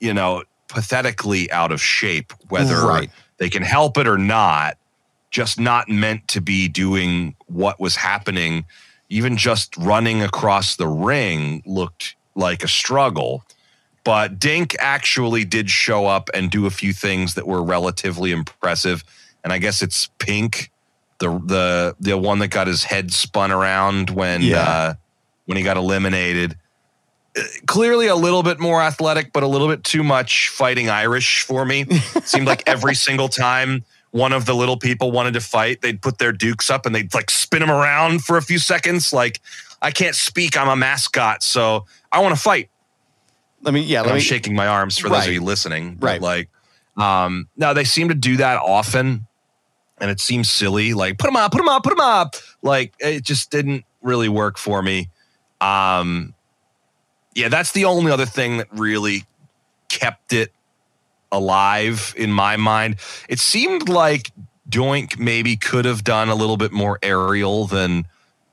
you 0.00 0.14
know 0.14 0.44
pathetically 0.68 1.50
out 1.52 1.72
of 1.72 1.80
shape, 1.80 2.32
whether 2.48 2.86
Right. 2.86 3.10
they 3.38 3.50
can 3.50 3.62
help 3.62 3.98
it 3.98 4.06
or 4.06 4.18
not. 4.18 4.76
Just 5.30 5.58
not 5.58 5.88
meant 5.88 6.28
to 6.28 6.40
be 6.40 6.68
doing 6.68 7.34
what 7.46 7.80
was 7.80 7.96
happening. 7.96 8.64
Even 9.08 9.36
just 9.36 9.76
running 9.76 10.22
across 10.22 10.76
the 10.76 10.86
ring 10.88 11.62
looked 11.66 12.16
like 12.36 12.62
a 12.62 12.68
struggle 12.68 13.44
but 14.04 14.38
Dink 14.38 14.76
actually 14.78 15.44
did 15.44 15.70
show 15.70 16.06
up 16.06 16.28
and 16.34 16.50
do 16.50 16.66
a 16.66 16.70
few 16.70 16.92
things 16.92 17.34
that 17.34 17.46
were 17.46 17.62
relatively 17.62 18.30
impressive. 18.32 19.02
And 19.44 19.52
I 19.52 19.58
guess 19.58 19.82
it's 19.82 20.08
Pink, 20.18 20.70
the 21.18 21.28
the 21.44 21.96
the 22.00 22.18
one 22.18 22.38
that 22.40 22.48
got 22.48 22.66
his 22.66 22.82
head 22.84 23.12
spun 23.12 23.52
around 23.52 24.10
when 24.10 24.42
Yeah. 24.42 24.58
uh, 24.60 24.94
when 25.46 25.56
he 25.58 25.62
got 25.62 25.76
eliminated. 25.76 26.56
Uh, 27.36 27.42
Clearly 27.66 28.06
a 28.06 28.16
little 28.16 28.42
bit 28.42 28.58
more 28.58 28.80
athletic, 28.80 29.32
but 29.32 29.42
a 29.42 29.46
little 29.46 29.68
bit 29.68 29.84
too 29.84 30.02
much 30.02 30.48
fighting 30.48 30.88
Irish 30.88 31.42
for 31.42 31.64
me. 31.64 31.84
It 31.88 32.24
seemed 32.26 32.46
like 32.46 32.62
every 32.66 32.94
single 32.94 33.28
time 33.28 33.84
one 34.12 34.32
of 34.32 34.46
the 34.46 34.54
little 34.54 34.76
people 34.78 35.10
wanted 35.12 35.34
to 35.34 35.40
fight, 35.40 35.82
they'd 35.82 36.00
put 36.00 36.18
their 36.18 36.32
dukes 36.32 36.70
up 36.70 36.86
and 36.86 36.94
they'd 36.94 37.12
like 37.12 37.30
spin 37.30 37.60
them 37.60 37.70
around 37.70 38.22
for 38.24 38.36
a 38.36 38.42
few 38.42 38.58
seconds. 38.60 39.12
Like, 39.12 39.40
I 39.82 39.90
can't 39.90 40.14
speak, 40.14 40.56
I'm 40.56 40.68
a 40.68 40.76
mascot, 40.76 41.42
so 41.42 41.84
I 42.12 42.20
want 42.20 42.34
to 42.34 42.40
fight. 42.40 42.70
Let 43.62 43.74
me, 43.74 43.80
yeah, 43.82 44.02
let 44.02 44.10
I'm 44.10 44.14
me, 44.16 44.20
shaking 44.20 44.54
my 44.54 44.68
arms 44.68 44.96
for 44.98 45.08
those 45.08 45.18
Right. 45.18 45.28
of 45.28 45.34
you 45.34 45.40
listening. 45.42 45.98
Right. 46.00 46.20
like, 46.22 46.48
um, 46.96 47.48
no, 47.56 47.74
they 47.74 47.82
seem 47.82 48.08
to 48.08 48.14
do 48.14 48.36
that 48.36 48.58
often, 48.58 49.26
and 50.04 50.10
it 50.10 50.20
seems 50.20 50.50
silly. 50.50 50.92
Like, 50.92 51.16
put 51.16 51.28
them 51.28 51.36
up, 51.36 51.50
put 51.50 51.56
them 51.56 51.68
up, 51.70 51.82
put 51.82 51.96
them 51.96 52.00
up. 52.00 52.34
Like, 52.60 52.92
it 53.00 53.24
just 53.24 53.50
didn't 53.50 53.86
really 54.02 54.28
work 54.28 54.58
for 54.58 54.82
me. 54.82 55.08
Um, 55.62 56.34
yeah, 57.34 57.48
that's 57.48 57.72
the 57.72 57.86
only 57.86 58.12
other 58.12 58.26
thing 58.26 58.58
that 58.58 58.68
really 58.70 59.24
kept 59.88 60.34
it 60.34 60.52
alive 61.32 62.12
in 62.18 62.30
my 62.30 62.58
mind. 62.58 62.96
It 63.30 63.38
seemed 63.38 63.88
like 63.88 64.30
Doink 64.68 65.18
maybe 65.18 65.56
could 65.56 65.86
have 65.86 66.04
done 66.04 66.28
a 66.28 66.34
little 66.34 66.58
bit 66.58 66.70
more 66.70 66.98
aerial 67.02 67.66
than 67.66 68.06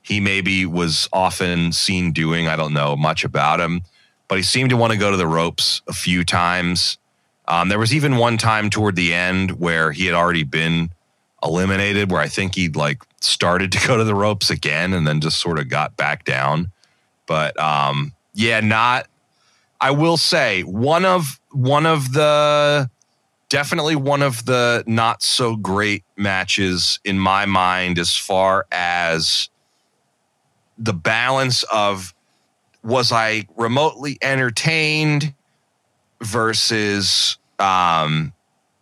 he 0.04 0.22
maybe 0.22 0.66
was 0.66 1.10
often 1.12 1.74
seen 1.74 2.14
doing. 2.14 2.48
I 2.48 2.56
don't 2.56 2.74
know 2.74 2.96
much 2.96 3.26
about 3.26 3.60
him, 3.60 3.82
but 4.30 4.38
he 4.38 4.44
seemed 4.44 4.70
to 4.70 4.78
want 4.78 4.94
to 4.94 4.98
go 4.98 5.12
to 5.12 5.18
the 5.18 5.28
ropes 5.28 5.82
a 5.90 5.94
few 5.94 6.24
times. 6.24 6.98
Um, 7.46 7.68
there 7.68 7.78
was 7.78 7.94
even 7.94 8.16
one 8.16 8.38
time 8.38 8.70
toward 8.70 8.96
the 8.96 9.14
end 9.14 9.60
where 9.60 9.92
he 9.92 10.06
had 10.06 10.16
already 10.16 10.44
been 10.44 10.92
eliminated, 11.44 12.12
where 12.12 12.22
I 12.22 12.28
think 12.28 12.56
he'd 12.56 12.76
like 12.76 13.04
started 13.22 13.72
to 13.72 13.88
go 13.88 13.98
to 13.98 14.04
the 14.04 14.16
ropes 14.16 14.50
again 14.50 14.94
and 14.94 15.08
then 15.08 15.22
just 15.22 15.40
sort 15.40 15.60
of 15.60 15.70
got 15.70 15.96
back 15.98 16.26
down. 16.26 16.72
But 17.26 17.60
um, 17.60 18.14
yeah, 18.34 18.60
not. 18.60 19.08
I 19.80 19.92
will 19.92 20.18
say 20.18 20.62
one 20.62 21.06
of 21.06 21.40
one 21.52 21.86
of 21.86 22.14
the 22.14 22.90
definitely 23.50 23.96
one 23.96 24.22
of 24.22 24.46
the 24.46 24.84
not 24.88 25.22
so 25.22 25.56
great 25.56 26.04
matches 26.16 27.00
in 27.04 27.20
my 27.20 27.46
mind 27.46 28.00
as 28.00 28.16
far 28.16 28.66
as 28.72 29.50
the 30.78 30.94
balance 30.94 31.64
of 31.64 32.14
was 32.84 33.12
I 33.12 33.48
remotely 33.58 34.18
entertained 34.22 35.34
versus 36.22 37.38
um, 37.60 38.34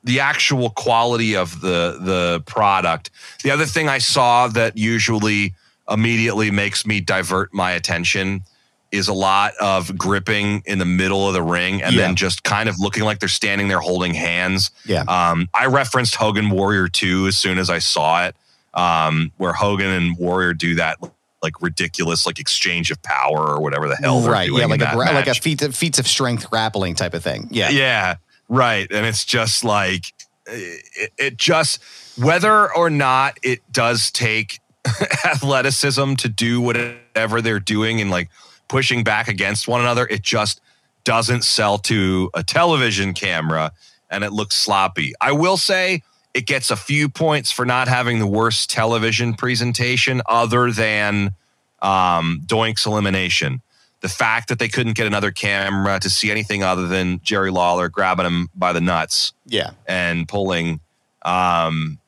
the 0.03 0.19
actual 0.19 0.69
quality 0.71 1.35
of 1.35 1.61
the 1.61 1.97
the 2.01 2.43
product. 2.45 3.11
The 3.43 3.51
other 3.51 3.65
thing 3.65 3.89
I 3.89 3.97
saw 3.97 4.47
that 4.49 4.77
usually 4.77 5.53
immediately 5.89 6.51
makes 6.51 6.85
me 6.85 7.01
divert 7.01 7.53
my 7.53 7.71
attention 7.71 8.43
is 8.91 9.07
a 9.07 9.13
lot 9.13 9.53
of 9.61 9.95
gripping 9.97 10.63
in 10.65 10.79
the 10.79 10.85
middle 10.85 11.27
of 11.27 11.33
the 11.33 11.43
ring 11.43 11.81
and 11.83 11.93
Yeah. 11.93 12.01
then 12.07 12.15
just 12.15 12.43
kind 12.43 12.67
of 12.69 12.79
looking 12.79 13.03
like 13.03 13.19
they're 13.19 13.29
standing 13.29 13.67
there 13.67 13.79
holding 13.79 14.13
hands. 14.15 14.71
yeah. 14.85 15.01
Um, 15.07 15.47
I 15.53 15.67
referenced 15.67 16.15
Hogan 16.15 16.49
Warrior 16.49 16.87
2 16.87 17.27
as 17.27 17.37
soon 17.37 17.59
as 17.59 17.69
I 17.69 17.77
saw 17.79 18.25
it, 18.25 18.35
um, 18.73 19.31
where 19.37 19.53
Hogan 19.53 19.91
and 19.91 20.17
Warrior 20.17 20.53
do 20.55 20.75
that 20.75 20.97
like 21.43 21.61
ridiculous 21.61 22.25
like 22.25 22.39
exchange 22.39 22.89
of 22.91 23.01
power 23.03 23.55
or 23.55 23.61
whatever 23.61 23.87
the 23.87 23.95
hell 23.95 24.21
they're 24.21 24.31
right. 24.31 24.49
Yeah. 24.51 24.65
Like 24.65 24.81
a, 24.81 24.95
like 24.97 25.09
a 25.11 25.27
match. 25.29 25.39
feat 25.39 25.61
of, 25.61 25.75
feats 25.75 25.99
of 25.99 26.07
strength 26.07 26.49
grappling 26.49 26.95
type 26.95 27.13
of 27.13 27.23
thing. 27.23 27.47
Yeah. 27.51 27.69
Yeah, 27.69 28.15
right. 28.49 28.87
And 28.91 29.05
it's 29.05 29.23
just 29.23 29.63
like 29.63 30.13
it, 30.45 31.13
it 31.17 31.37
just 31.37 31.81
whether 32.17 32.73
or 32.73 32.89
not 32.89 33.37
it 33.43 33.59
does 33.71 34.11
take 34.11 34.59
athleticism 35.25 36.15
to 36.15 36.29
do 36.29 36.59
whatever 36.59 37.41
they're 37.41 37.59
doing 37.59 38.01
and 38.01 38.11
like 38.11 38.29
pushing 38.67 39.03
back 39.03 39.27
against 39.27 39.67
one 39.67 39.81
another, 39.81 40.07
it 40.07 40.21
just 40.21 40.61
doesn't 41.03 41.43
sell 41.43 41.77
to 41.77 42.29
a 42.33 42.43
television 42.43 43.13
camera 43.13 43.71
and 44.09 44.23
it 44.23 44.31
looks 44.31 44.55
sloppy. 44.55 45.13
I 45.21 45.31
will 45.31 45.57
say 45.57 46.03
it 46.33 46.45
gets 46.45 46.71
a 46.71 46.75
few 46.75 47.09
points 47.09 47.51
for 47.51 47.65
not 47.65 47.87
having 47.87 48.19
the 48.19 48.27
worst 48.27 48.69
television 48.69 49.33
presentation 49.33 50.21
other 50.27 50.71
than 50.71 51.33
um, 51.81 52.41
Doink's 52.45 52.85
elimination. 52.85 53.61
The 54.01 54.09
fact 54.09 54.47
that 54.49 54.59
they 54.59 54.69
couldn't 54.69 54.93
get 54.93 55.07
another 55.07 55.31
camera 55.31 55.99
to 55.99 56.09
see 56.09 56.31
anything 56.31 56.63
other 56.63 56.87
than 56.87 57.19
Jerry 57.21 57.51
Lawler 57.51 57.89
grabbing 57.89 58.25
him 58.25 58.49
by 58.55 58.71
the 58.71 58.79
nuts 58.81 59.33
Yeah. 59.45 59.71
and 59.87 60.27
pulling 60.27 60.79
um, 61.23 61.99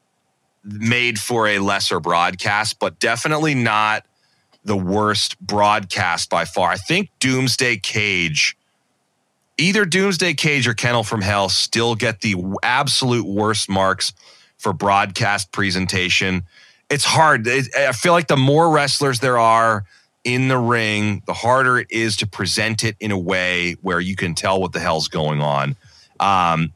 made 0.63 1.19
for 1.19 1.47
a 1.47 1.59
lesser 1.59 1.99
broadcast, 1.99 2.79
but 2.79 2.97
definitely 2.99 3.55
not 3.55 4.05
the 4.63 4.77
worst 4.77 5.39
broadcast 5.41 6.29
by 6.29 6.45
far. 6.45 6.69
I 6.71 6.77
think 6.77 7.09
Doomsday 7.19 7.77
Cage, 7.77 8.55
either 9.57 9.83
Doomsday 9.85 10.35
Cage 10.35 10.67
or 10.67 10.73
Kennel 10.73 11.03
from 11.03 11.21
Hell, 11.21 11.49
still 11.49 11.95
get 11.95 12.21
the 12.21 12.35
absolute 12.63 13.25
worst 13.25 13.67
marks 13.69 14.13
for 14.57 14.71
broadcast 14.71 15.51
presentation. 15.51 16.43
It's 16.89 17.03
hard. 17.05 17.47
I 17.49 17.91
feel 17.91 18.13
like 18.13 18.27
the 18.27 18.37
more 18.37 18.69
wrestlers 18.69 19.19
there 19.19 19.39
are 19.39 19.83
in 20.23 20.47
the 20.47 20.57
ring, 20.57 21.23
the 21.25 21.33
harder 21.33 21.79
it 21.79 21.87
is 21.89 22.17
to 22.17 22.27
present 22.27 22.83
it 22.83 22.95
in 22.99 23.11
a 23.11 23.17
way 23.17 23.75
where 23.81 23.99
you 23.99 24.15
can 24.15 24.35
tell 24.35 24.61
what 24.61 24.71
the 24.73 24.79
hell's 24.79 25.07
going 25.07 25.41
on. 25.41 25.75
Um, 26.19 26.73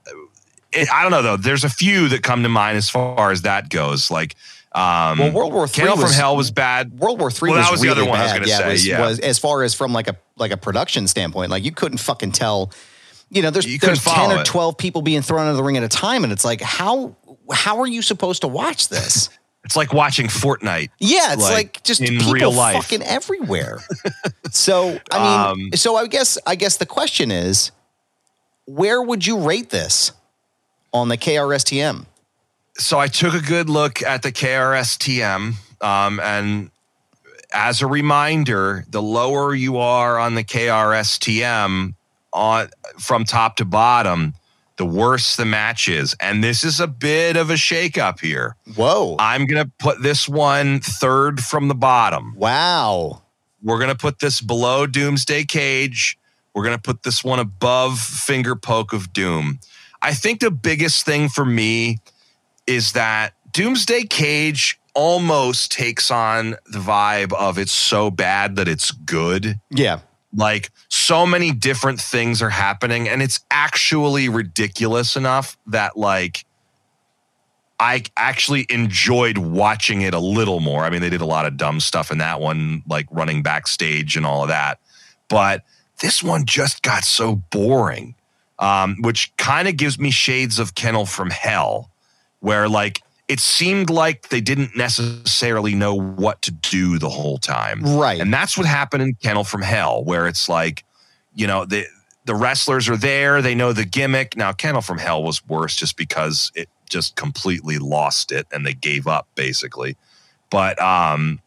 it, 0.72 0.92
I 0.92 1.02
don't 1.04 1.12
know 1.12 1.22
though. 1.22 1.38
There's 1.38 1.64
a 1.64 1.70
few 1.70 2.10
that 2.10 2.24
come 2.24 2.44
to 2.44 2.50
mind 2.50 2.78
as 2.78 2.90
far 2.90 3.32
as 3.32 3.44
that 3.44 3.70
goes. 3.70 4.10
Like, 4.10 4.36
um, 4.74 5.20
Well, 5.20 5.32
World 5.32 5.54
War 5.54 5.68
Three 5.68 5.86
from 5.90 6.12
Hell 6.12 6.36
was 6.36 6.52
bad. 6.52 6.98
World 7.00 7.20
War 7.20 7.32
Three 7.32 7.52
Well, 7.52 7.60
was, 7.60 7.68
that 7.68 7.72
was 7.72 7.82
the 7.82 7.88
really 7.88 8.02
other 8.02 8.10
one 8.10 8.20
I 8.20 8.24
was 8.24 8.32
bad. 8.34 8.38
gonna 8.40 8.50
yeah, 8.50 8.58
say, 8.58 8.72
was, 8.72 8.88
yeah. 8.88 9.02
was 9.02 9.20
as 9.20 9.40
far 9.40 9.64
as 9.64 9.74
from 9.74 9.94
like 9.94 10.08
a 10.08 10.18
like 10.38 10.52
a 10.52 10.58
production 10.58 11.08
standpoint, 11.08 11.52
like 11.52 11.64
you 11.64 11.72
couldn't 11.72 12.00
fucking 12.00 12.32
tell. 12.32 12.72
You 13.30 13.42
know, 13.42 13.50
there's 13.52 13.66
You 13.66 13.80
there's 13.80 14.04
ten 14.04 14.32
or 14.32 14.42
it. 14.42 14.46
twelve 14.46 14.78
people 14.78 15.02
being 15.02 15.22
thrown 15.22 15.48
into 15.48 15.56
the 15.58 15.64
ring 15.64 15.78
at 15.78 15.84
a 15.84 15.88
time, 15.88 16.24
and 16.24 16.34
it's 16.34 16.44
like 16.46 16.62
how 16.62 17.16
how 17.52 17.80
are 17.80 17.88
you 17.88 18.02
supposed 18.02 18.42
to 18.42 18.48
watch 18.48 18.90
this? 18.90 19.30
It's 19.66 19.76
like 19.76 19.92
watching 19.94 20.28
Fortnite. 20.28 20.90
Yeah, 21.00 21.34
it's 21.34 21.42
like, 21.42 21.54
Like, 21.54 21.84
just 21.84 22.00
in 22.02 22.18
people 22.18 22.32
real 22.32 22.54
life. 22.54 22.76
fucking 22.76 23.02
everywhere. 23.04 23.80
so 24.52 25.00
I 25.12 25.18
mean, 25.58 25.66
Um, 25.66 25.70
so 25.76 25.96
I 25.98 26.08
guess 26.08 26.38
I 26.46 26.56
guess 26.56 26.78
the 26.78 26.86
question 26.86 27.32
is, 27.32 27.72
where 28.66 29.02
would 29.02 29.26
you 29.26 29.40
rate 29.40 29.72
this 29.72 30.12
on 30.94 31.10
the 31.10 31.18
KRSTM? 31.18 32.06
so 32.78 33.00
I 33.00 33.08
took 33.08 33.34
a 33.34 33.40
good 33.42 33.70
look 33.70 34.04
at 34.04 34.22
the 34.22 34.32
KRSTM, 34.34 35.54
um, 35.82 36.20
and 36.20 36.70
as 37.54 37.82
a 37.82 37.88
reminder, 37.88 38.84
the 38.90 39.02
lower 39.02 39.56
you 39.56 39.78
are 39.78 40.20
on 40.20 40.36
the 40.36 40.44
KRSTM 40.44 41.94
on 42.34 42.70
from 43.00 43.24
top 43.24 43.56
to 43.58 43.66
bottom, 43.66 44.34
the 44.78 44.86
worse 44.86 45.36
the 45.36 45.46
match 45.46 45.88
is. 45.88 46.16
And 46.20 46.44
this 46.44 46.64
is 46.64 46.80
a 46.80 46.88
bit 46.88 47.38
of 47.38 47.50
a 47.50 47.54
shakeup 47.54 48.20
here. 48.20 48.56
Whoa. 48.76 49.16
I'm 49.20 49.46
gonna 49.46 49.72
put 49.80 50.02
this 50.02 50.28
one 50.28 50.80
third 50.82 51.42
from 51.44 51.68
the 51.68 51.76
bottom. 51.76 52.34
wow. 52.36 53.22
We're 53.64 53.80
gonna 53.80 53.96
put 53.96 54.20
this 54.20 54.42
below 54.42 54.86
Doomsday 54.86 55.46
Cage. 55.46 56.20
We're 56.54 56.64
gonna 56.64 56.78
put 56.78 57.04
this 57.04 57.24
one 57.24 57.40
above 57.40 58.00
Finger 58.00 58.56
Poke 58.56 58.94
of 58.94 59.12
Doom. 59.12 59.60
I 60.02 60.14
think 60.14 60.40
the 60.40 60.52
biggest 60.52 61.04
thing 61.06 61.30
for 61.30 61.46
me 61.46 61.98
is 62.68 62.92
that 62.92 63.34
Doomsday 63.54 64.04
Cage 64.04 64.80
almost 64.94 65.72
takes 65.72 66.12
on 66.12 66.52
the 66.68 66.80
vibe 66.80 67.34
of 67.34 67.58
it's 67.58 67.72
so 67.72 68.12
bad 68.12 68.56
that 68.56 68.68
it's 68.68 68.92
good. 68.92 69.60
Yeah. 69.70 70.00
Like 70.36 70.70
so 70.90 71.26
many 71.26 71.52
different 71.52 72.02
things 72.02 72.42
are 72.42 72.50
happening, 72.50 73.08
and 73.08 73.22
it's 73.22 73.40
actually 73.50 74.28
ridiculous 74.28 75.16
enough 75.16 75.58
that 75.68 75.96
like 75.96 76.46
I 77.80 78.04
actually 78.16 78.66
enjoyed 78.70 79.38
watching 79.38 80.02
it 80.02 80.14
a 80.14 80.20
little 80.20 80.60
more. 80.60 80.84
I 80.84 80.90
mean, 80.90 81.02
they 81.02 81.10
did 81.10 81.22
a 81.22 81.26
lot 81.26 81.46
of 81.46 81.58
dumb 81.58 81.80
stuff 81.80 82.12
in 82.12 82.20
that 82.20 82.40
one, 82.40 82.84
like 82.88 83.06
running 83.12 83.44
backstage 83.44 84.16
and 84.16 84.26
all 84.26 84.44
of 84.44 84.50
that. 84.50 84.80
But 85.30 85.64
this 86.02 86.24
one 86.24 86.46
just 86.46 86.82
got 86.84 87.04
so 87.04 87.36
boring, 87.36 88.16
um, 88.60 88.98
which 89.02 89.36
kind 89.38 89.68
of 89.68 89.78
gives 89.78 90.00
me 90.00 90.12
shades 90.12 90.60
of 90.60 90.76
Kennel 90.76 91.06
from 91.06 91.30
Hell, 91.30 91.92
where 92.40 92.70
like 92.70 93.02
it 93.28 93.40
seemed 93.40 93.90
like 93.90 94.30
they 94.30 94.42
didn't 94.42 94.76
necessarily 94.76 95.74
know 95.74 95.96
what 96.00 96.42
to 96.44 96.52
do 96.52 97.00
the 97.00 97.10
whole 97.10 97.38
time. 97.38 97.82
Right. 97.82 98.20
And 98.20 98.34
that's 98.34 98.58
what 98.58 98.68
happened 98.68 99.04
in 99.04 99.16
Kennel 99.16 99.44
from 99.44 99.62
Hell, 99.62 100.04
where 100.04 100.28
it's 100.28 100.48
like, 100.48 100.84
you 101.34 101.48
know, 101.48 101.66
the 101.66 101.86
the 102.26 102.36
wrestlers 102.36 102.90
are 102.90 102.98
there, 102.98 103.42
they 103.42 103.54
know 103.54 103.72
the 103.72 103.86
gimmick. 103.86 104.36
Now, 104.36 104.52
Kennel 104.52 104.82
from 104.82 104.98
Hell 104.98 105.24
was 105.24 105.46
worse 105.48 105.76
just 105.76 105.96
because 105.96 106.52
it 106.56 106.70
just 106.90 107.16
completely 107.16 107.78
lost 107.78 108.32
it 108.32 108.48
and 108.52 108.66
they 108.66 108.74
gave 108.74 109.08
up 109.08 109.28
basically. 109.36 109.98
But 110.50 110.80
um 110.82 111.40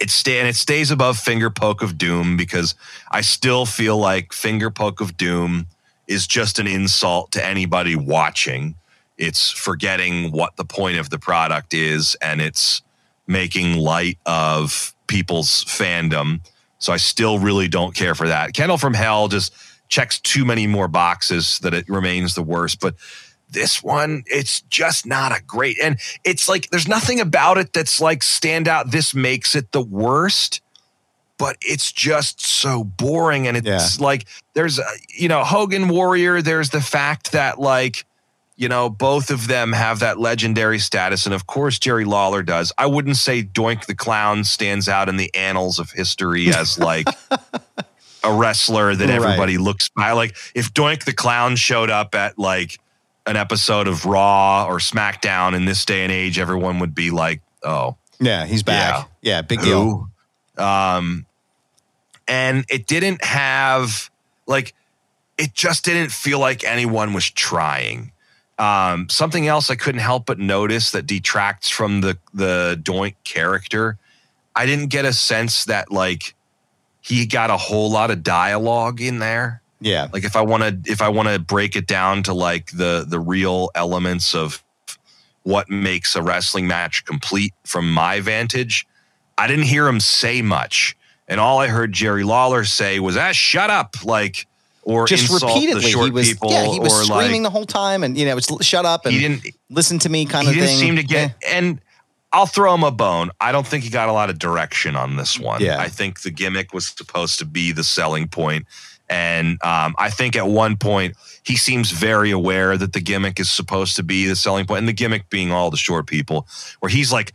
it 0.00 0.10
stay 0.10 0.38
and 0.38 0.48
it 0.48 0.56
stays 0.56 0.90
above 0.90 1.18
Finger 1.18 1.50
Poke 1.50 1.82
of 1.82 1.98
Doom 1.98 2.36
because 2.36 2.74
I 3.10 3.20
still 3.22 3.66
feel 3.66 3.96
like 3.96 4.32
Finger 4.32 4.70
Poke 4.70 5.00
of 5.00 5.16
Doom 5.16 5.66
is 6.06 6.26
just 6.26 6.58
an 6.58 6.66
insult 6.66 7.32
to 7.32 7.44
anybody 7.44 7.96
watching. 7.96 8.74
It's 9.18 9.50
forgetting 9.50 10.30
what 10.32 10.56
the 10.56 10.64
point 10.64 10.98
of 10.98 11.10
the 11.10 11.18
product 11.18 11.74
is 11.74 12.16
and 12.22 12.40
it's 12.40 12.82
making 13.26 13.76
light 13.76 14.18
of 14.24 14.94
people's 15.08 15.64
fandom. 15.64 16.40
So 16.78 16.92
I 16.92 16.96
still 16.98 17.38
really 17.38 17.68
don't 17.68 17.94
care 17.94 18.14
for 18.14 18.28
that. 18.28 18.54
Kennel 18.54 18.78
from 18.78 18.94
Hell 18.94 19.28
just 19.28 19.52
checks 19.88 20.20
too 20.20 20.44
many 20.44 20.66
more 20.66 20.88
boxes 20.88 21.58
that 21.60 21.74
it 21.74 21.88
remains 21.88 22.34
the 22.34 22.42
worst. 22.42 22.80
But 22.80 22.94
this 23.50 23.82
one, 23.82 24.22
it's 24.26 24.60
just 24.62 25.06
not 25.06 25.32
a 25.32 25.42
great. 25.42 25.78
And 25.82 25.98
it's 26.24 26.48
like 26.48 26.70
there's 26.70 26.86
nothing 26.88 27.18
about 27.20 27.58
it 27.58 27.72
that's 27.72 28.00
like 28.00 28.22
stand 28.22 28.68
out. 28.68 28.90
This 28.92 29.14
makes 29.14 29.56
it 29.56 29.72
the 29.72 29.82
worst. 29.82 30.60
But 31.38 31.56
it's 31.60 31.90
just 31.92 32.40
so 32.40 32.84
boring. 32.84 33.46
And 33.48 33.56
it's 33.56 33.66
Yeah. 33.66 34.04
like 34.04 34.26
there's, 34.54 34.78
uh, 34.78 34.84
you 35.08 35.28
know, 35.28 35.44
Hogan 35.44 35.88
Warrior, 35.88 36.42
there's 36.42 36.70
the 36.70 36.80
fact 36.80 37.32
that 37.32 37.58
like, 37.60 38.04
you 38.58 38.68
know, 38.68 38.90
both 38.90 39.30
of 39.30 39.46
them 39.46 39.72
have 39.72 40.00
that 40.00 40.18
legendary 40.18 40.80
status. 40.80 41.26
And 41.26 41.34
of 41.34 41.46
course, 41.46 41.78
Jerry 41.78 42.04
Lawler 42.04 42.42
does. 42.42 42.72
I 42.76 42.86
wouldn't 42.86 43.16
say 43.16 43.42
Doink 43.44 43.86
the 43.86 43.94
Clown 43.94 44.42
stands 44.42 44.88
out 44.88 45.08
in 45.08 45.16
the 45.16 45.32
annals 45.32 45.78
of 45.78 45.92
history 45.92 46.48
as 46.52 46.76
like 46.76 47.06
a 48.24 48.32
wrestler 48.34 48.96
that 48.96 49.08
Right. 49.08 49.14
everybody 49.14 49.58
looks 49.58 49.88
by. 49.90 50.10
Like 50.10 50.34
if 50.56 50.74
Doink 50.74 51.04
the 51.04 51.12
Clown 51.12 51.54
showed 51.54 51.88
up 51.88 52.16
at 52.16 52.36
like 52.36 52.80
an 53.26 53.36
episode 53.36 53.86
of 53.86 54.04
Raw 54.04 54.66
or 54.66 54.78
SmackDown 54.78 55.54
in 55.54 55.64
this 55.64 55.84
day 55.84 56.02
and 56.02 56.10
age, 56.10 56.40
everyone 56.40 56.80
would 56.80 56.96
be 56.96 57.12
like, 57.12 57.40
oh, 57.62 57.96
Yeah. 58.18 58.44
He's 58.44 58.64
back. 58.64 59.08
Yeah. 59.22 59.42
big 59.42 59.60
deal. 59.62 60.08
who? 60.56 60.62
Um, 60.62 61.26
and 62.26 62.64
it 62.68 62.88
didn't 62.88 63.24
have 63.24 64.10
like 64.48 64.74
it 65.38 65.54
just 65.54 65.84
didn't 65.84 66.10
feel 66.10 66.40
like 66.40 66.64
anyone 66.64 67.12
was 67.12 67.30
trying. 67.30 68.10
Um, 68.58 69.08
something 69.08 69.46
else 69.46 69.70
I 69.70 69.76
couldn't 69.76 70.00
help 70.00 70.26
but 70.26 70.38
notice 70.38 70.90
that 70.90 71.06
detracts 71.06 71.68
from 71.68 72.00
the 72.00 72.18
the 72.34 72.78
Doink 72.82 73.14
character. 73.24 73.98
I 74.56 74.66
didn't 74.66 74.88
get 74.88 75.04
a 75.04 75.12
sense 75.12 75.64
that 75.66 75.92
like 75.92 76.34
he 77.00 77.24
got 77.26 77.50
a 77.50 77.56
whole 77.56 77.90
lot 77.90 78.10
of 78.10 78.24
dialogue 78.24 79.00
in 79.00 79.20
there 79.20 79.62
Yeah. 79.80 80.08
like 80.12 80.24
if 80.24 80.34
i 80.34 80.40
want 80.42 80.64
to 80.64 80.90
if 80.92 81.00
i 81.00 81.08
want 81.08 81.28
to 81.28 81.38
break 81.38 81.76
it 81.76 81.86
down 81.86 82.24
to 82.24 82.34
like 82.34 82.72
the 82.72 83.04
the 83.08 83.20
real 83.20 83.70
elements 83.76 84.34
of 84.34 84.62
what 85.44 85.70
makes 85.70 86.16
a 86.16 86.22
wrestling 86.22 86.66
match 86.66 87.04
complete 87.04 87.54
from 87.64 87.90
my 87.90 88.18
vantage 88.20 88.84
i 89.38 89.46
didn't 89.46 89.66
hear 89.66 89.86
him 89.86 90.00
say 90.00 90.42
much 90.42 90.96
and 91.28 91.38
all 91.38 91.60
i 91.60 91.68
heard 91.68 91.92
jerry 91.92 92.24
lawler 92.24 92.64
say 92.64 92.98
was 92.98 93.16
ah 93.16 93.30
shut 93.30 93.70
up 93.70 93.94
like 94.04 94.47
or 94.88 95.06
Just 95.06 95.30
repeatedly, 95.30 95.82
the 95.82 95.88
short 95.88 96.06
he 96.06 96.10
was 96.12 96.28
people 96.28 96.50
yeah 96.50 96.64
he 96.64 96.80
was 96.80 97.06
screaming 97.06 97.42
like 97.42 97.50
the 97.50 97.50
whole 97.50 97.66
time, 97.66 98.02
and 98.02 98.16
you 98.16 98.24
know 98.24 98.38
it's 98.38 98.64
shut 98.64 98.86
up 98.86 99.04
and 99.04 99.14
he 99.14 99.20
didn't 99.20 99.46
listen 99.68 99.98
to 99.98 100.08
me 100.08 100.24
kind 100.24 100.48
of 100.48 100.54
thing. 100.54 100.62
he 100.62 100.66
didn't 100.66 100.80
seem 100.80 100.96
to 100.96 101.02
get 101.02 101.34
and 101.46 101.80
I'll 102.32 102.46
throw 102.46 102.74
him 102.74 102.84
a 102.84 102.90
bone. 102.90 103.30
I 103.40 103.52
don't 103.52 103.66
think 103.66 103.84
he 103.84 103.90
got 103.90 104.08
a 104.08 104.12
lot 104.12 104.28
of 104.28 104.38
direction 104.38 104.96
on 104.96 105.16
this 105.16 105.38
one. 105.38 105.62
Yeah. 105.62 105.78
I 105.78 105.88
think 105.88 106.20
the 106.20 106.30
gimmick 106.30 106.74
was 106.74 106.86
supposed 106.86 107.38
to 107.38 107.46
be 107.46 107.72
the 107.72 107.84
selling 107.84 108.28
point. 108.28 108.66
And 109.08 109.52
um, 109.64 109.94
I 109.98 110.10
think 110.10 110.36
at 110.36 110.46
one 110.46 110.76
point 110.76 111.16
he 111.42 111.56
seems 111.56 111.90
very 111.90 112.30
aware 112.30 112.76
that 112.76 112.92
the 112.92 113.00
gimmick 113.00 113.40
is 113.40 113.48
supposed 113.48 113.96
to 113.96 114.02
be 114.02 114.26
the 114.26 114.36
selling 114.36 114.66
point, 114.66 114.80
and 114.80 114.88
the 114.88 114.92
gimmick 114.92 115.30
being 115.30 115.50
all 115.50 115.70
the 115.70 115.78
short 115.78 116.06
people, 116.06 116.46
where 116.80 116.90
he's 116.90 117.10
like, 117.10 117.32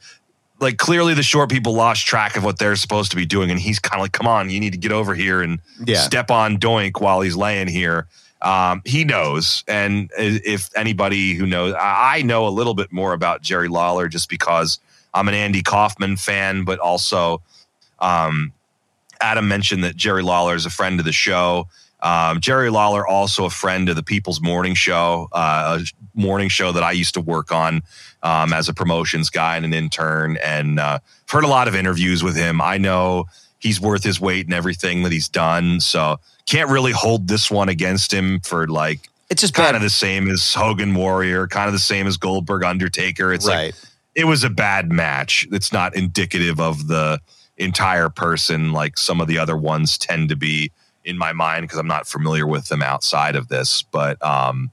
like 0.60 0.78
clearly 0.78 1.14
the 1.14 1.24
short 1.24 1.50
people 1.50 1.74
lost 1.74 2.06
track 2.06 2.36
of 2.38 2.44
what 2.44 2.58
they're 2.60 2.76
supposed 2.76 3.12
to 3.12 3.18
be 3.18 3.26
doing, 3.26 3.52
and 3.52 3.60
he's 3.60 3.80
kind 3.80 4.00
of 4.00 4.04
like, 4.04 4.12
"Come 4.14 4.28
on, 4.28 4.50
you 4.50 4.60
need 4.60 4.72
to 4.72 4.78
get 4.78 4.92
over 4.92 5.14
here 5.16 5.42
and 5.42 5.60
Yeah. 5.86 6.02
step 6.02 6.32
on 6.32 6.58
Doink 6.58 7.02
while 7.02 7.22
he's 7.22 7.36
laying 7.36 7.68
here." 7.68 8.08
Um, 8.42 8.82
he 8.86 9.04
knows, 9.06 9.64
and 9.68 10.10
if 10.18 10.70
anybody 10.76 11.34
who 11.34 11.46
knows, 11.46 11.74
I 11.80 12.22
know 12.24 12.46
a 12.48 12.50
little 12.50 12.74
bit 12.74 12.92
more 12.92 13.14
about 13.14 13.42
Jerry 13.42 13.70
Lawler 13.70 14.08
just 14.10 14.30
because 14.30 14.80
I'm 15.14 15.28
an 15.30 15.34
Andy 15.34 15.62
Kaufman 15.62 16.18
fan, 16.18 16.64
but 16.66 16.80
also 16.80 17.42
um, 18.00 18.52
Adam 19.22 19.48
mentioned 19.48 19.84
that 19.86 19.96
Jerry 19.96 20.24
Lawler 20.24 20.56
is 20.56 20.66
a 20.66 20.70
friend 20.70 21.00
of 21.00 21.06
the 21.06 21.14
show. 21.14 21.68
Um, 22.02 22.42
Jerry 22.42 22.70
Lawler 22.70 23.08
also 23.08 23.46
a 23.46 23.50
friend 23.50 23.88
of 23.88 23.96
the 23.96 24.04
People's 24.04 24.42
Morning 24.42 24.74
Show, 24.74 25.30
uh, 25.32 25.80
a 25.82 26.20
morning 26.20 26.50
show 26.50 26.74
that 26.74 26.84
I 26.84 26.92
used 26.92 27.14
to 27.14 27.22
work 27.22 27.54
on 27.54 27.82
um, 28.24 28.54
as 28.54 28.70
a 28.70 28.74
promotions 28.74 29.30
guy 29.30 29.58
and 29.58 29.66
an 29.66 29.74
intern, 29.74 30.38
and 30.44 30.80
uh, 30.80 31.00
I've 31.04 31.30
heard 31.30 31.44
a 31.44 31.48
lot 31.48 31.68
of 31.68 31.76
interviews 31.76 32.24
with 32.24 32.36
him. 32.36 32.62
I 32.62 32.78
know 32.78 33.26
he's 33.60 33.80
worth 33.80 34.04
his 34.04 34.20
weight 34.20 34.48
in 34.48 34.54
everything 34.54 35.04
that 35.04 35.12
he's 35.12 35.30
done, 35.30 35.80
so 35.80 36.18
can't 36.46 36.70
really 36.70 36.92
hold 36.92 37.28
this 37.28 37.52
one 37.52 37.70
against 37.70 38.14
him 38.14 38.40
for 38.42 38.68
like 38.68 39.10
It's 39.30 39.42
just 39.42 39.54
kind 39.54 39.70
bad. 39.70 39.76
of 39.76 39.82
the 39.82 39.90
same 39.90 40.30
as 40.30 40.54
Hogan 40.54 40.96
Warrior, 40.96 41.48
kind 41.48 41.68
of 41.68 41.74
the 41.74 41.80
same 41.80 42.08
as 42.08 42.18
Goldberg 42.18 42.64
Undertaker. 42.64 43.32
It's 43.34 43.46
like 43.46 43.56
right. 43.56 43.90
it 44.16 44.26
was 44.26 44.44
a 44.44 44.50
bad 44.50 44.92
match. 44.92 45.48
It's 45.52 45.72
not 45.72 45.96
indicative 45.96 46.60
of 46.60 46.88
the 46.88 47.20
entire 47.58 48.10
person 48.10 48.72
like 48.72 48.98
some 48.98 49.22
of 49.22 49.28
the 49.28 49.38
other 49.38 49.56
ones 49.56 49.98
tend 49.98 50.30
to 50.30 50.36
be 50.36 50.72
in 51.06 51.18
my 51.18 51.34
mind 51.34 51.64
because 51.64 51.78
I'm 51.78 51.88
not 51.88 52.08
familiar 52.08 52.48
with 52.48 52.68
them 52.70 52.82
outside 52.82 53.36
of 53.36 53.48
this. 53.48 53.84
But 53.84 54.24
um, 54.26 54.72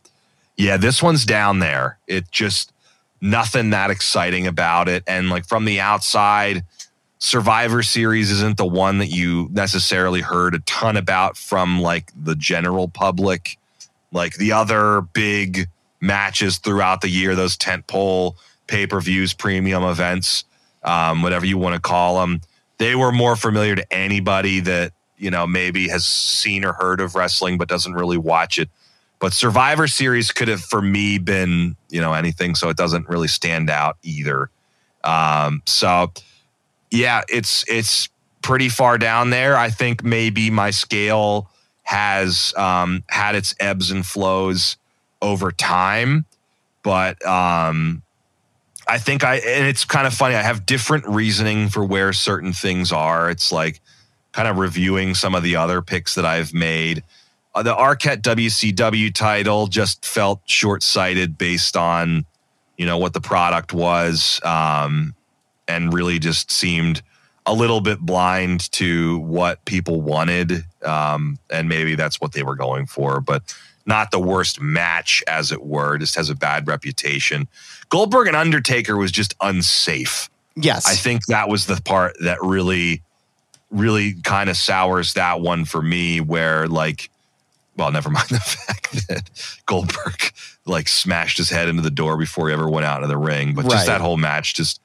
yeah, 0.57 0.77
this 0.77 1.03
one's 1.03 1.25
down 1.25 1.59
there. 1.59 1.99
It 2.07 2.31
just 2.31 2.73
nothing 3.21 3.71
that 3.71 3.91
exciting 3.91 4.47
about 4.47 4.89
it. 4.89 5.05
And 5.07 5.31
like 5.31 5.47
from 5.47 5.65
the 5.65 5.81
outside, 5.81 6.65
Survivor 7.19 7.83
Series 7.83 8.31
isn't 8.31 8.57
the 8.57 8.67
one 8.67 8.99
that 8.99 9.09
you 9.09 9.49
necessarily 9.53 10.23
heard 10.23 10.55
a 10.55 10.61
ton 10.61 10.97
about 10.97 11.37
from 11.37 11.81
like 11.81 12.11
the 12.17 12.35
general 12.35 12.89
public. 12.89 13.59
Like 14.13 14.37
the 14.37 14.53
other 14.53 15.03
big 15.03 15.69
matches 16.01 16.59
throughout 16.59 17.03
the 17.03 17.11
year, 17.11 17.35
those 17.35 17.57
tent 17.57 17.87
pole 17.87 18.37
pay 18.67 18.87
per 18.87 19.01
views, 19.01 19.35
premium 19.35 19.83
events, 19.85 20.45
um, 20.83 21.23
whatever 21.23 21.45
you 21.45 21.59
want 21.59 21.75
to 21.75 21.81
call 21.81 22.21
them, 22.21 22.41
they 22.79 22.95
were 22.95 23.13
more 23.13 23.37
familiar 23.37 23.77
to 23.77 23.93
anybody 23.93 24.61
that 24.61 24.93
you 25.19 25.31
know 25.31 25.47
maybe 25.47 25.89
has 25.89 26.07
seen 26.07 26.65
or 26.65 26.73
heard 26.73 27.01
of 27.01 27.15
wrestling 27.15 27.59
but 27.59 27.69
doesn't 27.69 27.93
really 27.93 28.17
watch 28.17 28.59
it. 28.59 28.71
But 29.21 29.33
Survivor 29.33 29.87
Series 29.87 30.33
could 30.33 30.49
have, 30.49 30.63
for 30.63 30.81
me, 30.81 31.19
been 31.19 31.77
you 31.91 32.01
know 32.01 32.15
anything, 32.15 32.55
so 32.55 32.69
it 32.69 32.77
doesn't 32.77 33.09
really 33.09 33.29
stand 33.29 33.71
out 33.71 33.97
either. 34.03 34.51
Um, 35.05 35.63
so 35.67 36.13
yeah, 36.91 37.23
it's 37.29 37.65
it's 37.69 38.09
pretty 38.43 38.69
far 38.69 38.99
down 38.99 39.31
there. 39.31 39.57
I 39.57 39.71
think 39.71 40.03
maybe 40.03 40.51
my 40.51 40.71
scale 40.71 41.51
has 41.83 42.55
um, 42.57 43.05
had 43.09 43.35
its 43.35 43.55
ebbs 43.61 43.91
and 43.91 44.07
flows 44.07 44.77
over 45.23 45.53
time, 45.53 46.25
but 46.83 47.25
um, 47.27 48.03
I 48.89 48.99
think 48.99 49.23
I, 49.23 49.37
and 49.37 49.67
it's 49.67 49.85
kind 49.85 50.07
of 50.07 50.15
funny. 50.15 50.35
I 50.35 50.43
have 50.43 50.67
different 50.67 51.07
reasoning 51.07 51.69
for 51.69 51.85
where 51.85 52.13
certain 52.13 52.53
things 52.53 52.91
are. 52.91 53.31
It's 53.31 53.53
like 53.53 53.81
kind 54.33 54.49
of 54.49 54.59
reviewing 54.59 55.15
some 55.15 55.35
of 55.35 55.43
the 55.43 55.57
other 55.57 55.83
picks 55.83 56.15
that 56.15 56.25
I've 56.25 56.55
made. 56.55 57.03
Uh, 57.55 57.63
the 57.63 57.75
Arquette 57.75 58.23
WCW 58.23 59.13
title 59.13 59.67
just 59.67 60.05
felt 60.05 60.41
short 60.47 60.83
sighted 60.83 61.37
based 61.37 61.77
on, 61.77 62.25
you 62.77 62.87
know, 62.87 62.99
what 62.99 63.13
the 63.13 63.21
product 63.21 63.73
was, 63.73 64.41
um, 64.45 65.15
and 65.67 65.93
really 65.93 66.19
just 66.19 66.51
seemed 66.51 67.03
a 67.47 67.55
little 67.55 67.81
bit 67.81 67.99
blind 67.99 68.71
to 68.73 69.19
what 69.21 69.65
people 69.65 70.01
wanted. 70.01 70.65
Um, 70.85 71.39
and 71.51 71.69
maybe 71.69 71.97
that's 71.97 72.21
what 72.21 72.33
they 72.33 72.43
were 72.43 72.55
going 72.55 72.87
for, 72.87 73.21
but 73.21 73.43
not 73.87 74.13
the 74.13 74.21
worst 74.21 74.61
match, 74.61 75.25
as 75.27 75.51
it 75.51 75.63
were, 75.65 75.99
just 75.99 76.15
has 76.15 76.31
a 76.31 76.35
bad 76.35 76.69
reputation. 76.69 77.49
Goldberg 77.89 78.29
and 78.29 78.37
Undertaker 78.37 78.97
was 78.97 79.11
just 79.11 79.35
unsafe. 79.41 80.31
Yes. 80.55 80.87
I 80.87 80.95
think 80.95 81.27
that 81.27 81.49
was 81.49 81.67
the 81.67 81.81
part 81.83 82.17
that 82.21 82.39
really, 82.43 83.03
really 83.71 84.15
kind 84.23 84.49
of 84.49 84.57
sours 84.57 85.15
that 85.15 85.41
one 85.41 85.65
for 85.65 85.83
me, 85.83 86.21
where 86.21 86.69
like, 86.69 87.11
well, 87.81 87.91
never 87.91 88.11
mind 88.11 88.29
the 88.31 88.39
fact 88.41 89.09
that 89.09 89.31
Goldberg 89.67 90.33
like 90.67 90.87
smashed 90.89 91.39
his 91.39 91.51
head 91.51 91.69
into 91.69 91.83
the 91.83 91.91
door 91.91 92.17
before 92.17 92.49
he 92.49 92.53
ever 92.53 92.69
went 92.69 92.85
out 92.87 92.99
into 92.99 93.09
the 93.09 93.17
ring, 93.17 93.55
but 93.55 93.65
Right. 93.65 93.73
just 93.73 93.87
that 93.87 94.01
whole 94.01 94.17
match 94.17 94.55
just 94.55 94.81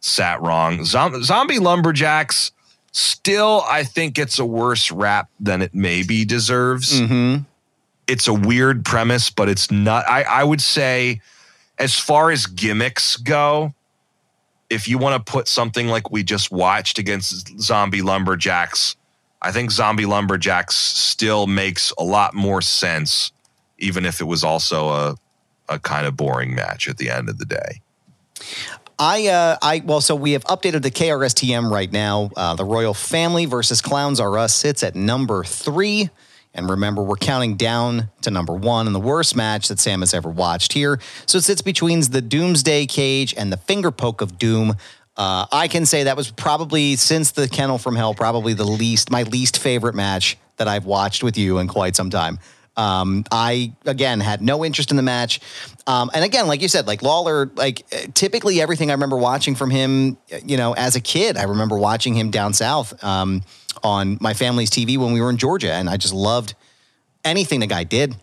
sat 0.00 0.40
wrong. 0.40 0.84
Zom- 0.84 1.22
Zombie 1.22 1.58
Lumberjacks 1.58 2.52
still, 2.92 3.64
I 3.68 3.84
think, 3.84 4.14
gets 4.14 4.38
a 4.38 4.44
worse 4.46 4.90
rap 4.90 5.28
than 5.40 5.60
it 5.62 5.74
maybe 5.74 6.24
deserves 6.24 7.00
Mm-hmm. 7.00 7.42
it's 8.06 8.28
a 8.28 8.32
weird 8.34 8.84
premise, 8.84 9.28
but 9.30 9.48
it's 9.48 9.70
not. 9.70 10.08
I, 10.08 10.22
I 10.22 10.44
would 10.44 10.60
say, 10.62 11.20
as 11.78 11.98
far 11.98 12.30
as 12.30 12.46
gimmicks 12.46 13.16
go, 13.16 13.74
if 14.70 14.88
you 14.88 14.96
want 14.98 15.24
to 15.26 15.30
put 15.32 15.46
something 15.48 15.88
like 15.88 16.10
we 16.10 16.22
just 16.22 16.50
watched 16.50 16.98
against 16.98 17.60
Zombie 17.60 18.02
Lumberjacks, 18.02 18.96
I 19.42 19.52
think 19.52 19.70
Zombie 19.70 20.06
Lumberjacks 20.06 20.76
still 20.76 21.46
makes 21.46 21.92
a 21.98 22.04
lot 22.04 22.34
more 22.34 22.62
sense, 22.62 23.32
even 23.78 24.06
if 24.06 24.20
it 24.20 24.24
was 24.24 24.42
also 24.42 24.88
a 24.88 25.16
a 25.68 25.78
kind 25.78 26.06
of 26.06 26.16
boring 26.16 26.54
match 26.54 26.88
at 26.88 26.96
the 26.98 27.10
end 27.10 27.28
of 27.28 27.38
the 27.38 27.44
day. 27.44 27.80
I, 28.98 29.26
uh, 29.26 29.56
I, 29.60 29.82
well, 29.84 30.00
so 30.00 30.14
we 30.14 30.32
have 30.32 30.44
updated 30.44 30.82
the 30.82 30.90
KRSTM 30.90 31.70
right 31.70 31.92
now. 31.92 32.30
Uh, 32.34 32.54
the 32.54 32.64
Royal 32.64 32.94
Family 32.94 33.44
versus 33.44 33.82
Clowns-R-Us 33.82 34.54
sits 34.54 34.82
at 34.82 34.94
number 34.94 35.44
three. 35.44 36.08
And 36.54 36.70
remember, 36.70 37.02
we're 37.02 37.16
counting 37.16 37.56
down 37.56 38.08
to 38.22 38.30
number 38.30 38.54
one 38.54 38.86
in 38.86 38.94
the 38.94 39.00
worst 39.00 39.36
match 39.36 39.68
that 39.68 39.78
Sam 39.78 40.00
has 40.00 40.14
ever 40.14 40.30
watched 40.30 40.72
here. 40.72 40.98
So 41.26 41.36
it 41.36 41.44
sits 41.44 41.60
between 41.60 42.00
the 42.00 42.22
Doomsday 42.22 42.86
Cage 42.86 43.34
and 43.36 43.52
the 43.52 43.58
Finger 43.58 43.90
Poke 43.90 44.22
of 44.22 44.38
Doom. 44.38 44.76
Uh, 45.16 45.46
I 45.50 45.68
can 45.68 45.86
say 45.86 46.04
that 46.04 46.16
was 46.16 46.30
probably, 46.30 46.96
since 46.96 47.30
the 47.30 47.48
Kennel 47.48 47.78
from 47.78 47.96
Hell, 47.96 48.14
probably 48.14 48.52
the 48.52 48.64
least, 48.64 49.10
my 49.10 49.22
least 49.22 49.58
favorite 49.58 49.94
match 49.94 50.36
that 50.56 50.68
I've 50.68 50.84
watched 50.84 51.22
with 51.22 51.38
you 51.38 51.58
in 51.58 51.68
quite 51.68 51.96
some 51.96 52.10
time. 52.10 52.38
Um, 52.76 53.24
I 53.32 53.72
again 53.86 54.20
had 54.20 54.42
no 54.42 54.62
interest 54.62 54.90
in 54.90 54.98
the 54.98 55.02
match, 55.02 55.40
um, 55.86 56.10
and 56.12 56.22
again, 56.22 56.46
like 56.46 56.60
you 56.60 56.68
said, 56.68 56.86
like 56.86 57.00
Lawler, 57.00 57.50
like 57.54 57.86
uh, 57.90 58.08
typically 58.12 58.60
everything 58.60 58.90
I 58.90 58.92
remember 58.92 59.16
watching 59.16 59.54
from 59.54 59.70
him, 59.70 60.18
uh, 60.30 60.36
you 60.44 60.58
know, 60.58 60.74
as 60.74 60.94
a 60.94 61.00
kid, 61.00 61.38
I 61.38 61.44
remember 61.44 61.78
watching 61.78 62.14
him 62.14 62.30
down 62.30 62.52
south 62.52 63.02
um, 63.02 63.42
on 63.82 64.18
my 64.20 64.34
family's 64.34 64.68
TV 64.68 64.98
when 64.98 65.14
we 65.14 65.22
were 65.22 65.30
in 65.30 65.38
Georgia, 65.38 65.72
and 65.72 65.88
I 65.88 65.96
just 65.96 66.12
loved 66.12 66.54
anything 67.24 67.60
the 67.60 67.66
guy 67.66 67.84
did. 67.84 68.14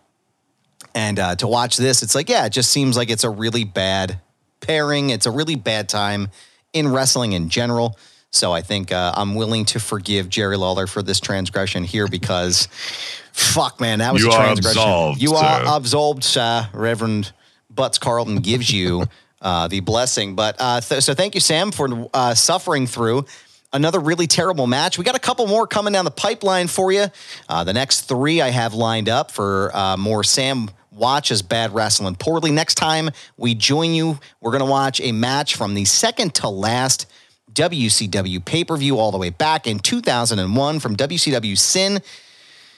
And 0.94 1.18
uh, 1.18 1.34
to 1.36 1.48
watch 1.48 1.76
this, 1.76 2.04
it's 2.04 2.14
like, 2.14 2.28
yeah, 2.28 2.46
it 2.46 2.50
just 2.50 2.70
seems 2.70 2.96
like 2.96 3.10
it's 3.10 3.24
a 3.24 3.30
really 3.30 3.64
bad 3.64 4.20
pairing. 4.60 5.10
It's 5.10 5.26
a 5.26 5.32
really 5.32 5.56
bad 5.56 5.88
time 5.88 6.28
in 6.74 6.88
wrestling 6.88 7.32
in 7.32 7.48
general. 7.48 7.96
So 8.30 8.52
I 8.52 8.60
think 8.62 8.92
uh, 8.92 9.14
I'm 9.16 9.36
willing 9.36 9.64
to 9.66 9.80
forgive 9.80 10.28
Jerry 10.28 10.56
Lawler 10.56 10.86
for 10.86 11.02
this 11.02 11.20
transgression 11.20 11.84
here 11.84 12.08
because, 12.08 12.66
fuck, 13.32 13.80
man, 13.80 14.00
that 14.00 14.12
was 14.12 14.22
You 14.22 14.30
a 14.30 14.34
are 14.34 14.44
transgression. 14.44 14.82
absolved, 14.82 15.22
you 15.22 15.34
are 15.34 15.76
absolved, 15.76 16.24
sir. 16.24 16.68
Reverend 16.74 17.32
Butts 17.70 17.98
Carlton 17.98 18.36
gives 18.40 18.70
you 18.70 19.04
uh, 19.40 19.68
the 19.68 19.80
blessing. 19.80 20.34
But 20.34 20.56
uh, 20.58 20.80
th- 20.80 21.02
so 21.02 21.14
thank 21.14 21.34
you, 21.34 21.40
Sam, 21.40 21.70
for 21.70 22.10
uh, 22.12 22.34
suffering 22.34 22.88
through 22.88 23.24
another 23.72 24.00
really 24.00 24.26
terrible 24.26 24.66
match. 24.66 24.98
We 24.98 25.04
got 25.04 25.16
a 25.16 25.20
couple 25.20 25.46
more 25.46 25.66
coming 25.68 25.92
down 25.92 26.04
the 26.04 26.10
pipeline 26.10 26.66
for 26.66 26.90
you. 26.92 27.06
Uh, 27.48 27.62
the 27.64 27.72
next 27.72 28.02
three 28.02 28.40
I 28.40 28.50
have 28.50 28.74
lined 28.74 29.08
up 29.08 29.30
for 29.30 29.70
uh, 29.74 29.96
more 29.96 30.24
Sam 30.24 30.70
watches 30.94 31.42
bad 31.42 31.74
wrestling 31.74 32.14
poorly. 32.14 32.50
Next 32.50 32.76
time 32.76 33.10
we 33.36 33.54
join 33.54 33.92
you, 33.92 34.18
we're 34.40 34.52
going 34.52 34.64
to 34.64 34.70
watch 34.70 35.00
a 35.00 35.12
match 35.12 35.56
from 35.56 35.74
the 35.74 35.84
second 35.84 36.34
to 36.36 36.48
last 36.48 37.06
WCW 37.52 38.44
pay 38.44 38.64
per 38.64 38.76
view 38.76 38.98
all 38.98 39.12
the 39.12 39.18
way 39.18 39.30
back 39.30 39.66
in 39.66 39.78
2001 39.78 40.80
from 40.80 40.96
WCW 40.96 41.56
Sin. 41.56 42.00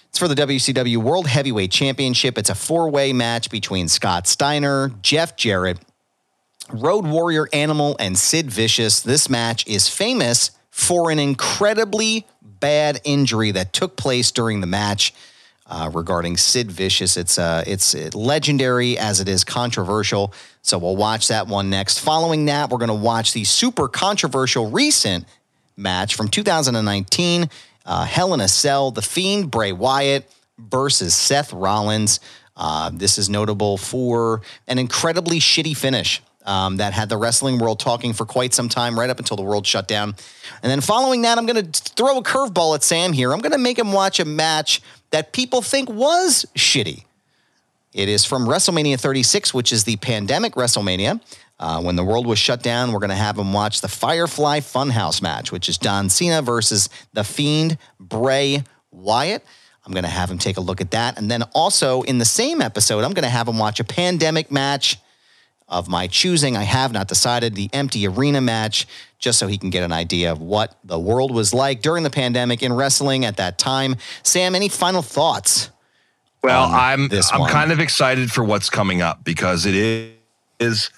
It's 0.08 0.18
for 0.18 0.28
the 0.28 0.34
WCW 0.34 0.96
World 0.98 1.26
Heavyweight 1.26 1.70
Championship. 1.70 2.38
It's 2.38 2.50
a 2.50 2.54
four 2.54 2.90
way 2.90 3.12
match 3.12 3.50
between 3.50 3.88
Scott 3.88 4.26
Steiner, 4.26 4.90
Jeff 5.02 5.36
Jarrett, 5.36 5.78
Road 6.72 7.06
Warrior 7.06 7.48
Animal, 7.52 7.96
and 7.98 8.16
Sid 8.16 8.50
Vicious. 8.50 9.00
This 9.00 9.28
match 9.28 9.66
is 9.66 9.88
famous 9.88 10.52
for 10.70 11.10
an 11.10 11.18
incredibly 11.18 12.26
bad 12.42 13.00
injury 13.04 13.50
that 13.52 13.72
took 13.72 13.96
place 13.96 14.30
during 14.30 14.60
the 14.60 14.66
match. 14.66 15.12
Uh, 15.68 15.90
regarding 15.92 16.36
Sid 16.36 16.70
Vicious, 16.70 17.16
it's 17.16 17.38
uh, 17.38 17.64
it's 17.66 17.92
legendary 18.14 18.96
as 18.98 19.18
it 19.18 19.28
is 19.28 19.42
controversial. 19.42 20.32
So 20.62 20.78
we'll 20.78 20.94
watch 20.94 21.26
that 21.28 21.48
one 21.48 21.70
next. 21.70 21.98
Following 21.98 22.44
that, 22.44 22.70
we're 22.70 22.78
going 22.78 22.88
to 22.88 22.94
watch 22.94 23.32
the 23.32 23.42
super 23.42 23.88
controversial 23.88 24.70
recent 24.70 25.26
match 25.76 26.14
from 26.14 26.28
2019 26.28 27.50
uh, 27.86 28.04
Hell 28.04 28.34
in 28.34 28.40
a 28.40 28.48
Cell, 28.48 28.90
The 28.90 29.02
Fiend, 29.02 29.50
Bray 29.50 29.72
Wyatt 29.72 30.30
versus 30.58 31.14
Seth 31.14 31.52
Rollins. 31.52 32.20
Uh, 32.56 32.90
this 32.92 33.18
is 33.18 33.28
notable 33.28 33.76
for 33.76 34.42
an 34.66 34.78
incredibly 34.78 35.38
shitty 35.38 35.76
finish 35.76 36.22
um, 36.44 36.78
that 36.78 36.92
had 36.92 37.08
the 37.08 37.16
wrestling 37.16 37.58
world 37.58 37.78
talking 37.78 38.12
for 38.12 38.24
quite 38.24 38.54
some 38.54 38.68
time, 38.68 38.98
right 38.98 39.10
up 39.10 39.18
until 39.18 39.36
the 39.36 39.42
world 39.42 39.66
shut 39.66 39.86
down. 39.86 40.14
And 40.62 40.70
then 40.70 40.80
following 40.80 41.22
that, 41.22 41.38
I'm 41.38 41.46
going 41.46 41.70
to 41.70 41.82
throw 41.82 42.18
a 42.18 42.22
curveball 42.22 42.74
at 42.74 42.82
Sam 42.82 43.12
here. 43.12 43.32
I'm 43.32 43.40
going 43.40 43.52
to 43.52 43.58
make 43.58 43.78
him 43.78 43.92
watch 43.92 44.20
a 44.20 44.24
match 44.24 44.80
that 45.10 45.32
people 45.32 45.62
think 45.62 45.88
was 45.88 46.46
shitty. 46.56 47.04
It 47.92 48.08
is 48.08 48.24
from 48.24 48.46
WrestleMania 48.46 49.00
36, 49.00 49.54
which 49.54 49.72
is 49.72 49.84
the 49.84 49.96
pandemic 49.96 50.54
WrestleMania. 50.54 51.20
Uh, 51.58 51.80
when 51.80 51.96
the 51.96 52.04
world 52.04 52.26
was 52.26 52.38
shut 52.38 52.62
down, 52.62 52.92
we're 52.92 52.98
going 52.98 53.08
to 53.08 53.16
have 53.16 53.38
him 53.38 53.54
watch 53.54 53.80
the 53.80 53.88
Firefly 53.88 54.60
Funhouse 54.60 55.22
match, 55.22 55.50
which 55.50 55.70
is 55.70 55.78
John 55.78 56.10
Cena 56.10 56.42
versus 56.42 56.90
The 57.14 57.24
Fiend, 57.24 57.78
Bray 57.98 58.64
Wyatt. 58.90 59.42
I'm 59.86 59.92
going 59.92 60.04
to 60.04 60.10
have 60.10 60.30
him 60.30 60.36
take 60.36 60.58
a 60.58 60.60
look 60.60 60.80
at 60.82 60.90
that. 60.90 61.16
And 61.16 61.30
then 61.30 61.44
also 61.54 62.02
in 62.02 62.18
the 62.18 62.24
same 62.26 62.60
episode, 62.60 63.04
I'm 63.04 63.12
going 63.12 63.22
to 63.22 63.30
have 63.30 63.48
him 63.48 63.58
watch 63.58 63.80
a 63.80 63.84
pandemic 63.84 64.50
match 64.50 64.98
of 65.68 65.88
my 65.88 66.06
choosing. 66.06 66.56
I 66.56 66.64
have 66.64 66.92
not 66.92 67.08
decided 67.08 67.54
the 67.54 67.70
empty 67.72 68.06
arena 68.06 68.40
match, 68.40 68.86
just 69.18 69.38
so 69.38 69.46
he 69.46 69.58
can 69.58 69.70
get 69.70 69.82
an 69.82 69.92
idea 69.92 70.30
of 70.32 70.40
what 70.40 70.76
the 70.84 70.98
world 70.98 71.34
was 71.34 71.54
like 71.54 71.82
during 71.82 72.02
the 72.02 72.10
pandemic 72.10 72.62
in 72.62 72.72
wrestling 72.72 73.24
at 73.24 73.36
that 73.36 73.58
time. 73.58 73.96
Sam, 74.22 74.54
any 74.54 74.68
final 74.68 75.02
thoughts? 75.02 75.70
Well, 76.42 76.64
I'm 76.64 77.10
I'm 77.32 77.40
one. 77.40 77.50
kind 77.50 77.72
of 77.72 77.80
excited 77.80 78.30
for 78.30 78.44
what's 78.44 78.70
coming 78.70 79.02
up 79.02 79.24
because 79.24 79.66
it 79.66 79.74
is, 80.60 80.90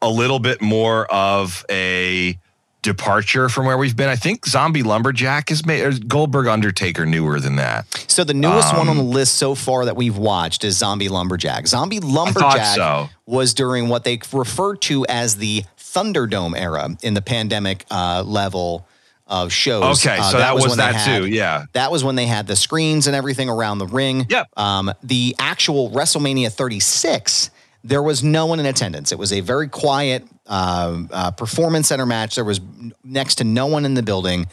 a 0.00 0.08
little 0.08 0.38
bit 0.38 0.60
more 0.60 1.06
of 1.12 1.64
a 1.70 2.38
departure 2.82 3.48
from 3.48 3.66
where 3.66 3.78
we've 3.78 3.96
been. 3.96 4.08
I 4.08 4.16
think 4.16 4.44
Zombie 4.46 4.82
Lumberjack 4.82 5.50
is 5.52 5.64
made 5.64 5.82
or 5.82 5.92
Goldberg 5.92 6.48
Undertaker 6.48 7.06
newer 7.06 7.38
than 7.38 7.56
that. 7.56 7.86
So 8.08 8.24
the 8.24 8.34
newest 8.34 8.76
one 8.76 8.88
on 8.88 8.96
Um, 8.96 8.96
the 8.96 9.02
list 9.04 9.36
so 9.36 9.54
far 9.54 9.84
that 9.84 9.94
we've 9.96 10.16
watched 10.16 10.64
is 10.64 10.76
Zombie 10.76 11.08
Lumberjack. 11.08 11.68
Zombie 11.68 12.00
Lumberjack 12.00 12.74
so. 12.74 13.08
was 13.26 13.54
during 13.54 13.88
what 13.88 14.02
they 14.02 14.18
referred 14.32 14.80
to 14.82 15.06
as 15.08 15.36
the 15.36 15.62
Thunderdome 15.92 16.58
era 16.58 16.88
in 17.02 17.14
the 17.14 17.22
pandemic 17.22 17.84
uh, 17.90 18.22
level 18.26 18.86
of 19.26 19.52
shows. 19.52 20.04
Okay, 20.04 20.18
Uh, 20.18 20.30
so 20.30 20.38
that 20.38 20.54
was 20.54 20.66
when 20.68 20.78
that 20.78 20.94
had- 20.94 21.18
too, 21.22 21.26
yeah. 21.26 21.64
That 21.72 21.90
was 21.90 22.04
when 22.04 22.16
they 22.16 22.26
had 22.26 22.46
the 22.46 22.56
screens 22.56 23.06
and 23.06 23.16
everything 23.16 23.48
around 23.48 23.78
the 23.78 23.86
ring. 23.86 24.26
Yep. 24.28 24.48
Um, 24.56 24.92
the 25.02 25.34
actual 25.38 25.90
WrestleMania 25.90 26.52
36, 26.52 27.50
there 27.84 28.02
was 28.02 28.22
no 28.22 28.46
one 28.46 28.60
in 28.60 28.66
attendance. 28.66 29.10
It 29.12 29.18
was 29.18 29.32
a 29.32 29.40
very 29.40 29.68
quiet 29.68 30.24
uh, 30.46 31.02
uh, 31.10 31.30
performance 31.32 31.88
center 31.88 32.04
match. 32.06 32.34
There 32.34 32.44
was 32.44 32.60
next 33.04 33.36
to 33.36 33.44
no 33.44 33.66
one 33.66 33.84
in 33.84 33.94
the 33.94 34.02
building. 34.02 34.46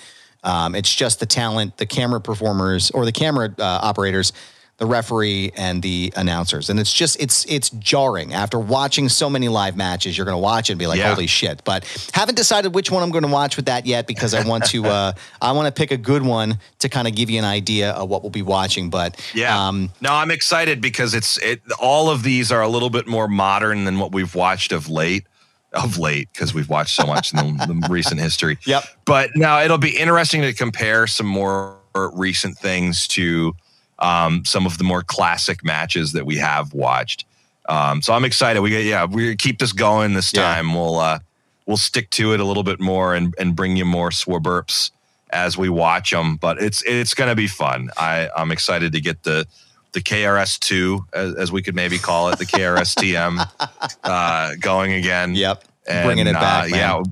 Um, 0.43 0.75
it's 0.75 0.93
just 0.93 1.19
the 1.19 1.25
talent, 1.25 1.77
the 1.77 1.85
camera 1.85 2.21
performers, 2.21 2.91
or 2.91 3.03
the 3.05 3.11
camera 3.11 3.53
uh, 3.59 3.63
operators, 3.83 4.31
the 4.80 4.86
referee, 4.86 5.51
and 5.55 5.82
the 5.84 6.11
announcers. 6.15 6.69
And 6.69 6.80
it's 6.80 6.91
just 6.91 7.19
it's 7.21 7.45
it's 7.45 7.69
jarring. 7.71 8.34
After 8.34 8.57
watching 8.57 9.09
so 9.09 9.30
many 9.30 9.49
live 9.49 9.75
matches, 9.77 10.17
you're 10.17 10.25
going 10.25 10.38
to 10.38 10.41
watch 10.41 10.69
it 10.69 10.73
and 10.73 10.80
be 10.80 10.88
like, 10.88 10.97
Yeah. 10.99 11.13
"Holy 11.13 11.27
shit!" 11.27 11.61
But 11.65 11.86
haven't 12.13 12.36
decided 12.36 12.73
which 12.73 12.89
one 12.89 13.03
I'm 13.03 13.11
going 13.11 13.25
to 13.25 13.30
watch 13.30 13.55
with 13.57 13.65
that 13.65 13.86
yet 13.86 14.07
because 14.07 14.34
I 14.34 14.47
want 14.47 14.65
to 14.67 14.86
uh, 14.88 15.11
I 15.41 15.51
want 15.51 15.67
to 15.67 15.71
pick 15.77 15.91
a 15.91 15.97
good 15.97 16.23
one 16.23 16.57
to 16.80 16.89
kind 16.89 17.07
of 17.07 17.13
give 17.15 17.30
you 17.30 17.38
an 17.39 17.45
idea 17.45 17.91
of 17.91 18.09
what 18.09 18.23
we'll 18.23 18.32
be 18.32 18.41
watching. 18.41 18.89
But 18.89 19.19
Yeah. 19.34 19.67
um, 19.67 19.91
no, 20.01 20.13
I'm 20.13 20.32
excited 20.32 20.82
because 20.82 21.13
it's 21.13 21.38
it. 21.39 21.61
All 21.80 22.09
of 22.09 22.23
these 22.23 22.51
are 22.51 22.61
a 22.61 22.69
little 22.69 22.89
bit 22.89 23.05
more 23.05 23.27
modern 23.27 23.84
than 23.84 23.99
what 23.99 24.13
we've 24.13 24.34
watched 24.34 24.71
of 24.71 24.89
late. 24.89 25.27
of 25.73 25.99
late 25.99 26.30
because 26.34 26.51
we've 26.51 26.69
watched 26.69 26.95
so 26.95 27.05
much 27.05 27.32
in 27.32 27.38
the, 27.57 27.65
the 27.67 27.88
recent 27.91 28.19
history. 28.19 28.57
Yep. 28.65 28.86
But 29.05 29.30
now 29.36 29.61
it'll 29.61 29.77
be 29.77 29.95
interesting 29.95 30.41
to 30.41 30.51
compare 30.53 31.05
some 31.05 31.27
more 31.27 31.75
recent 32.13 32.57
things 32.57 33.07
to 33.09 33.53
um, 33.99 34.43
some 34.45 34.65
of 34.65 34.77
the 34.77 34.83
more 34.83 35.03
classic 35.03 35.63
matches 35.63 36.13
that 36.13 36.25
we 36.25 36.37
have 36.37 36.73
watched. 36.73 37.25
Um, 37.67 38.01
so 38.01 38.13
I'm 38.13 38.25
excited. 38.25 38.61
We 38.61 38.69
get 38.71 38.85
yeah, 38.85 39.05
we 39.05 39.35
keep 39.35 39.59
this 39.59 39.73
going 39.73 40.13
this 40.13 40.33
Yeah. 40.33 40.41
time. 40.55 40.73
We'll 40.73 40.97
uh, 40.99 41.19
we'll 41.65 41.77
stick 41.77 42.09
to 42.11 42.33
it 42.33 42.39
a 42.39 42.43
little 42.43 42.63
bit 42.63 42.79
more 42.79 43.13
and 43.13 43.33
and 43.37 43.55
bring 43.55 43.75
you 43.77 43.85
more 43.85 44.09
swabburps 44.09 44.91
as 45.31 45.57
we 45.57 45.69
watch 45.69 46.09
them. 46.11 46.37
But 46.37 46.59
it's 46.61 46.81
it's 46.83 47.13
going 47.13 47.29
to 47.29 47.35
be 47.35 47.47
fun. 47.47 47.89
I 47.97 48.29
I'm 48.35 48.51
excited 48.51 48.93
to 48.93 49.01
get 49.01 49.21
the 49.23 49.45
the 49.91 50.01
KRS 50.01 50.59
two 50.59 51.05
as, 51.13 51.35
as 51.35 51.51
we 51.51 51.61
could 51.61 51.75
maybe 51.75 51.97
call 51.97 52.29
it 52.29 52.37
the 52.39 52.45
KRS 52.45 52.95
TM 52.95 53.97
uh, 54.03 54.55
going 54.59 54.93
again. 54.93 55.35
Yep. 55.35 55.63
And, 55.87 56.05
Bringing 56.05 56.27
it 56.27 56.33
back. 56.33 56.67
uh, 56.67 56.69
man. 56.69 56.79
yeah, 56.79 57.03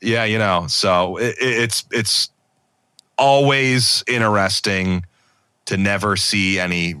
yeah. 0.00 0.24
You 0.24 0.38
know, 0.38 0.66
so 0.68 1.16
it- 1.18 1.36
it's 1.38 1.84
it's 1.92 2.30
always 3.18 4.02
interesting 4.08 5.04
to 5.66 5.76
never 5.76 6.16
see 6.16 6.58
any 6.58 6.94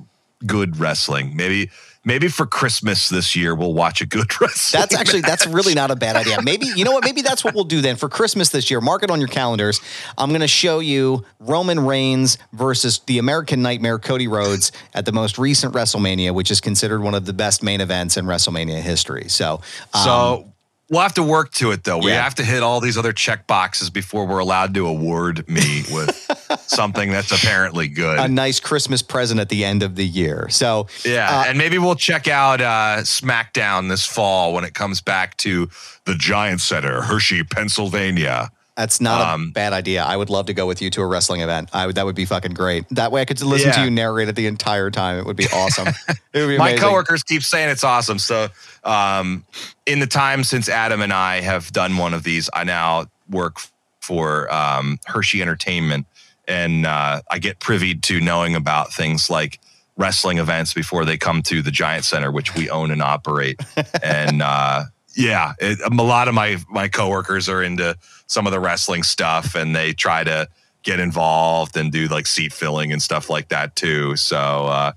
good 0.46 0.78
wrestling. 0.78 1.36
Maybe 1.36 1.70
maybe 2.04 2.28
for 2.28 2.44
Christmas 2.44 3.08
this 3.08 3.34
year 3.34 3.54
we'll 3.54 3.72
watch 3.72 4.00
a 4.00 4.06
good 4.06 4.28
wrestling. 4.40 4.80
That's 4.80 4.94
actually 4.94 5.22
that's 5.22 5.46
really 5.46 5.74
not 5.74 5.90
a 5.90 5.96
bad 5.96 6.16
idea. 6.16 6.40
Maybe 6.42 6.66
you 6.76 6.84
know 6.84 6.92
what? 6.92 7.04
Maybe 7.04 7.22
that's 7.22 7.44
what 7.44 7.54
we'll 7.54 7.64
do 7.64 7.80
then 7.80 7.96
for 7.96 8.08
Christmas 8.08 8.50
this 8.50 8.70
year. 8.70 8.80
Mark 8.80 9.02
it 9.02 9.10
on 9.10 9.20
your 9.20 9.28
calendars. 9.28 9.80
I'm 10.18 10.30
going 10.30 10.40
to 10.40 10.48
show 10.48 10.80
you 10.80 11.24
Roman 11.40 11.80
Reigns 11.80 12.38
versus 12.52 13.00
the 13.00 13.18
American 13.18 13.62
Nightmare 13.62 13.98
Cody 13.98 14.28
Rhodes 14.28 14.72
at 14.92 15.06
the 15.06 15.12
most 15.12 15.38
recent 15.38 15.74
WrestleMania, 15.74 16.34
which 16.34 16.50
is 16.50 16.60
considered 16.60 17.02
one 17.02 17.14
of 17.14 17.26
the 17.26 17.32
best 17.32 17.62
main 17.62 17.80
events 17.80 18.16
in 18.16 18.26
WrestleMania 18.26 18.80
history. 18.80 19.28
So, 19.28 19.60
um, 19.94 20.04
so. 20.04 20.50
We'll 20.94 21.02
have 21.02 21.14
to 21.14 21.24
work 21.24 21.50
to 21.54 21.72
it 21.72 21.82
though. 21.82 21.98
We 21.98 22.12
Yeah. 22.12 22.22
have 22.22 22.36
to 22.36 22.44
hit 22.44 22.62
all 22.62 22.78
these 22.80 22.96
other 22.96 23.12
check 23.12 23.48
boxes 23.48 23.90
before 23.90 24.26
we're 24.28 24.38
allowed 24.38 24.74
to 24.74 24.86
award 24.86 25.44
me 25.48 25.82
with 25.90 26.14
something 26.68 27.10
that's 27.10 27.32
apparently 27.32 27.88
good. 27.88 28.20
a 28.20 28.28
nice 28.28 28.60
Christmas 28.60 29.02
present 29.02 29.40
at 29.40 29.48
the 29.48 29.64
end 29.64 29.82
of 29.82 29.96
the 29.96 30.06
year. 30.06 30.46
So, 30.50 30.86
Yeah, 31.04 31.28
Uh, 31.40 31.44
and 31.48 31.58
maybe 31.58 31.78
we'll 31.78 31.96
check 31.96 32.28
out 32.28 32.60
uh, 32.60 32.98
SmackDown 33.00 33.88
this 33.88 34.04
fall 34.06 34.52
when 34.52 34.62
it 34.62 34.74
comes 34.74 35.00
back 35.00 35.36
to 35.38 35.68
the 36.04 36.14
Giant 36.14 36.60
Center, 36.60 37.02
Hershey, 37.02 37.42
Pennsylvania. 37.42 38.50
That's 38.76 39.00
not 39.00 39.20
a 39.20 39.34
Um, 39.34 39.50
bad 39.52 39.72
idea. 39.72 40.02
I 40.02 40.16
would 40.16 40.30
love 40.30 40.46
to 40.46 40.54
go 40.54 40.66
with 40.66 40.82
you 40.82 40.90
to 40.90 41.02
a 41.02 41.06
wrestling 41.06 41.42
event. 41.42 41.68
I 41.72 41.86
would, 41.86 41.94
that 41.94 42.04
would 42.06 42.16
be 42.16 42.24
fucking 42.24 42.54
great. 42.54 42.84
That 42.90 43.12
way 43.12 43.20
I 43.20 43.24
could 43.24 43.40
listen 43.40 43.72
to 43.72 43.84
you 43.84 43.90
narrate 43.90 44.28
it 44.28 44.34
the 44.34 44.46
entire 44.46 44.90
time. 44.90 45.18
It 45.18 45.26
would 45.26 45.36
be 45.36 45.46
awesome. 45.54 45.88
it 46.08 46.40
would 46.40 46.48
be 46.48 46.58
My 46.58 46.76
coworkers 46.76 47.22
keep 47.22 47.42
saying 47.44 47.68
it's 47.68 47.84
awesome. 47.84 48.18
So, 48.18 48.48
um, 48.82 49.44
in 49.86 50.00
the 50.00 50.08
time 50.08 50.42
since 50.42 50.68
Adam 50.68 51.00
and 51.02 51.12
I 51.12 51.40
have 51.40 51.72
done 51.72 51.96
one 51.96 52.14
of 52.14 52.24
these, 52.24 52.50
I 52.52 52.64
now 52.64 53.06
work 53.30 53.58
for 54.00 54.52
um, 54.52 54.98
Hershey 55.06 55.40
Entertainment, 55.40 56.06
and 56.48 56.84
uh, 56.84 57.22
I 57.30 57.38
get 57.38 57.60
privy 57.60 57.94
to 57.94 58.20
knowing 58.20 58.54
about 58.56 58.92
things 58.92 59.30
like 59.30 59.60
wrestling 59.96 60.38
events 60.38 60.74
before 60.74 61.04
they 61.04 61.16
come 61.16 61.42
to 61.42 61.62
the 61.62 61.70
Giant 61.70 62.04
Center, 62.04 62.32
which 62.32 62.54
we 62.54 62.68
own 62.68 62.90
and 62.90 63.00
operate. 63.00 63.60
and 64.02 64.42
uh, 64.42 64.84
yeah, 65.16 65.52
it, 65.60 65.78
a 65.80 66.02
lot 66.02 66.28
of 66.28 66.34
my 66.34 66.58
my 66.68 66.88
coworkers 66.88 67.48
are 67.48 67.62
into 67.62 67.96
some 68.26 68.46
of 68.46 68.52
the 68.52 68.60
wrestling 68.60 69.02
stuff, 69.02 69.54
and 69.54 69.74
they 69.74 69.92
try 69.92 70.24
to 70.24 70.48
get 70.82 71.00
involved 71.00 71.76
and 71.76 71.90
do 71.90 72.06
like 72.08 72.26
seat 72.26 72.52
filling 72.52 72.92
and 72.92 73.02
stuff 73.02 73.30
like 73.30 73.48
that 73.48 73.76
too. 73.76 74.16
So. 74.16 74.36
Uh, 74.36 74.92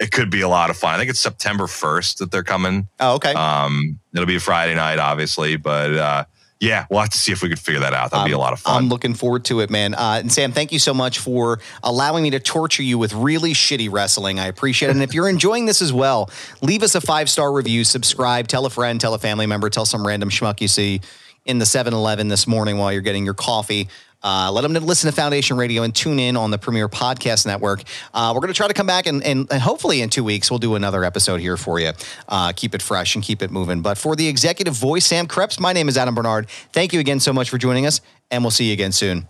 it 0.00 0.10
could 0.10 0.30
be 0.30 0.40
a 0.40 0.48
lot 0.48 0.68
of 0.68 0.76
fun. 0.76 0.94
I 0.94 0.98
think 0.98 1.10
it's 1.10 1.20
September 1.20 1.66
1st 1.66 2.18
that 2.18 2.32
they're 2.32 2.42
coming. 2.42 2.88
Oh, 2.98 3.14
okay. 3.14 3.34
Um, 3.34 4.00
it'll 4.12 4.26
be 4.26 4.34
a 4.34 4.40
Friday 4.40 4.74
night, 4.74 4.98
obviously, 4.98 5.54
but 5.54 5.94
uh, 5.94 6.24
yeah, 6.62 6.86
we'll 6.90 7.00
have 7.00 7.10
to 7.10 7.18
see 7.18 7.30
if 7.30 7.40
we 7.40 7.48
could 7.48 7.58
figure 7.58 7.80
that 7.80 7.92
out. 7.92 8.10
That'd 8.10 8.26
be 8.26 8.32
a 8.32 8.38
lot 8.38 8.52
of 8.52 8.60
fun. 8.60 8.76
I'm 8.76 8.88
looking 8.88 9.14
forward 9.14 9.44
to 9.46 9.60
it, 9.60 9.70
man. 9.70 9.94
Uh, 9.94 10.18
and 10.20 10.32
Sam, 10.32 10.50
thank 10.50 10.72
you 10.72 10.80
so 10.80 10.92
much 10.94 11.20
for 11.20 11.60
allowing 11.82 12.24
me 12.24 12.30
to 12.30 12.40
torture 12.40 12.82
you 12.82 12.98
with 12.98 13.12
really 13.14 13.52
shitty 13.52 13.90
wrestling. 13.90 14.40
I 14.40 14.46
appreciate 14.46 14.88
it. 14.88 14.92
And 14.92 15.02
if 15.02 15.14
you're 15.14 15.28
enjoying 15.28 15.66
this 15.66 15.82
as 15.82 15.92
well, 15.92 16.30
leave 16.62 16.82
us 16.82 16.94
a 16.96 17.00
five 17.00 17.30
star 17.30 17.52
review, 17.52 17.84
subscribe, 17.84 18.48
tell 18.48 18.66
a 18.66 18.70
friend, 18.70 19.00
tell 19.00 19.14
a 19.14 19.18
family 19.18 19.46
member, 19.46 19.70
tell 19.70 19.86
some 19.86 20.06
random 20.06 20.30
schmuck 20.30 20.60
you 20.60 20.68
see 20.68 21.00
in 21.44 21.58
the 21.58 21.66
7 21.66 21.92
Eleven 21.92 22.28
this 22.28 22.46
morning 22.46 22.78
while 22.78 22.92
you're 22.92 23.02
getting 23.02 23.24
your 23.24 23.34
coffee. 23.34 23.88
Uh, 24.22 24.50
let 24.52 24.62
them 24.62 24.72
listen 24.72 25.10
to 25.10 25.16
Foundation 25.16 25.56
Radio 25.56 25.82
and 25.82 25.94
tune 25.94 26.20
in 26.20 26.36
on 26.36 26.50
the 26.52 26.58
Premier 26.58 26.88
Podcast 26.88 27.44
Network. 27.44 27.82
Uh, 28.14 28.30
we're 28.32 28.40
going 28.40 28.52
to 28.52 28.56
try 28.56 28.68
to 28.68 28.74
come 28.74 28.86
back 28.86 29.06
and, 29.06 29.22
and, 29.24 29.48
and 29.50 29.60
hopefully 29.60 30.00
in 30.00 30.10
two 30.10 30.22
weeks 30.22 30.50
we'll 30.50 30.60
do 30.60 30.76
another 30.76 31.04
episode 31.04 31.40
here 31.40 31.56
for 31.56 31.80
you. 31.80 31.90
Uh, 32.28 32.52
keep 32.54 32.74
it 32.74 32.82
fresh 32.82 33.16
and 33.16 33.24
keep 33.24 33.42
it 33.42 33.50
moving. 33.50 33.82
But 33.82 33.98
for 33.98 34.14
the 34.14 34.28
executive 34.28 34.74
voice, 34.74 35.06
Sam 35.06 35.26
Krepps, 35.26 35.58
my 35.58 35.72
name 35.72 35.88
is 35.88 35.98
Adam 35.98 36.14
Barnard. 36.14 36.48
Thank 36.72 36.92
you 36.92 37.00
again 37.00 37.18
so 37.18 37.32
much 37.32 37.50
for 37.50 37.58
joining 37.58 37.84
us, 37.84 38.00
and 38.30 38.44
we'll 38.44 38.52
see 38.52 38.66
you 38.66 38.72
again 38.74 38.92
soon. 38.92 39.26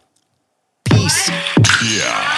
Peace. 0.85 1.31
yeah. 1.83 2.32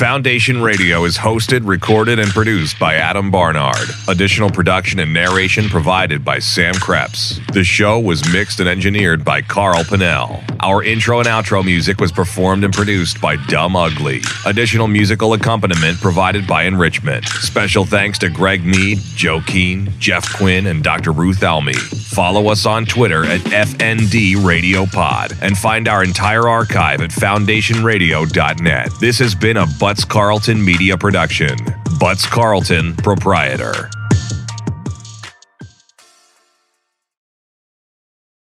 Foundation 0.00 0.62
Radio 0.62 1.04
is 1.04 1.18
hosted, 1.18 1.68
recorded, 1.68 2.18
and 2.18 2.30
produced 2.30 2.78
by 2.78 2.94
Adam 2.94 3.30
Barnard. 3.30 3.76
Additional 4.08 4.48
production 4.48 4.98
and 4.98 5.12
narration 5.12 5.68
provided 5.68 6.24
by 6.24 6.38
Sam 6.38 6.72
Krepps. 6.72 7.38
The 7.52 7.62
show 7.64 8.00
was 8.00 8.26
mixed 8.32 8.60
and 8.60 8.68
engineered 8.68 9.26
by 9.26 9.42
Carl 9.42 9.84
Pannell. 9.84 10.42
Our 10.60 10.82
intro 10.82 11.18
and 11.18 11.28
outro 11.28 11.62
music 11.62 12.00
was 12.00 12.12
performed 12.12 12.64
and 12.64 12.72
produced 12.72 13.20
by 13.20 13.36
Dumb 13.48 13.76
Ugly. 13.76 14.22
Additional 14.46 14.88
musical 14.88 15.34
accompaniment 15.34 16.00
provided 16.00 16.46
by 16.46 16.62
Enrichment. 16.62 17.26
Special 17.26 17.84
thanks 17.84 18.18
to 18.20 18.30
Greg 18.30 18.64
Mead, 18.64 19.00
Joe 19.16 19.42
Keane, 19.42 19.92
Geoff 19.98 20.34
Quinn, 20.34 20.66
and 20.66 20.82
Dr. 20.82 21.12
Ruth 21.12 21.42
Almy. 21.42 21.74
Follow 21.74 22.48
us 22.48 22.66
on 22.66 22.86
Twitter 22.86 23.24
at 23.24 23.40
FND 23.40 24.44
Radio 24.44 24.84
Pod 24.86 25.32
and 25.42 25.56
find 25.56 25.88
our 25.88 26.02
entire 26.02 26.48
archive 26.48 27.02
at 27.02 27.10
foundationradio.net. 27.10 28.90
This 28.98 29.18
has 29.18 29.34
been 29.34 29.58
a 29.58 29.66
Butts 29.90 30.04
Carlton 30.04 30.64
media 30.64 30.96
production. 30.96 31.56
Butts 31.98 32.24
Carlton, 32.24 32.94
proprietor. 32.94 33.90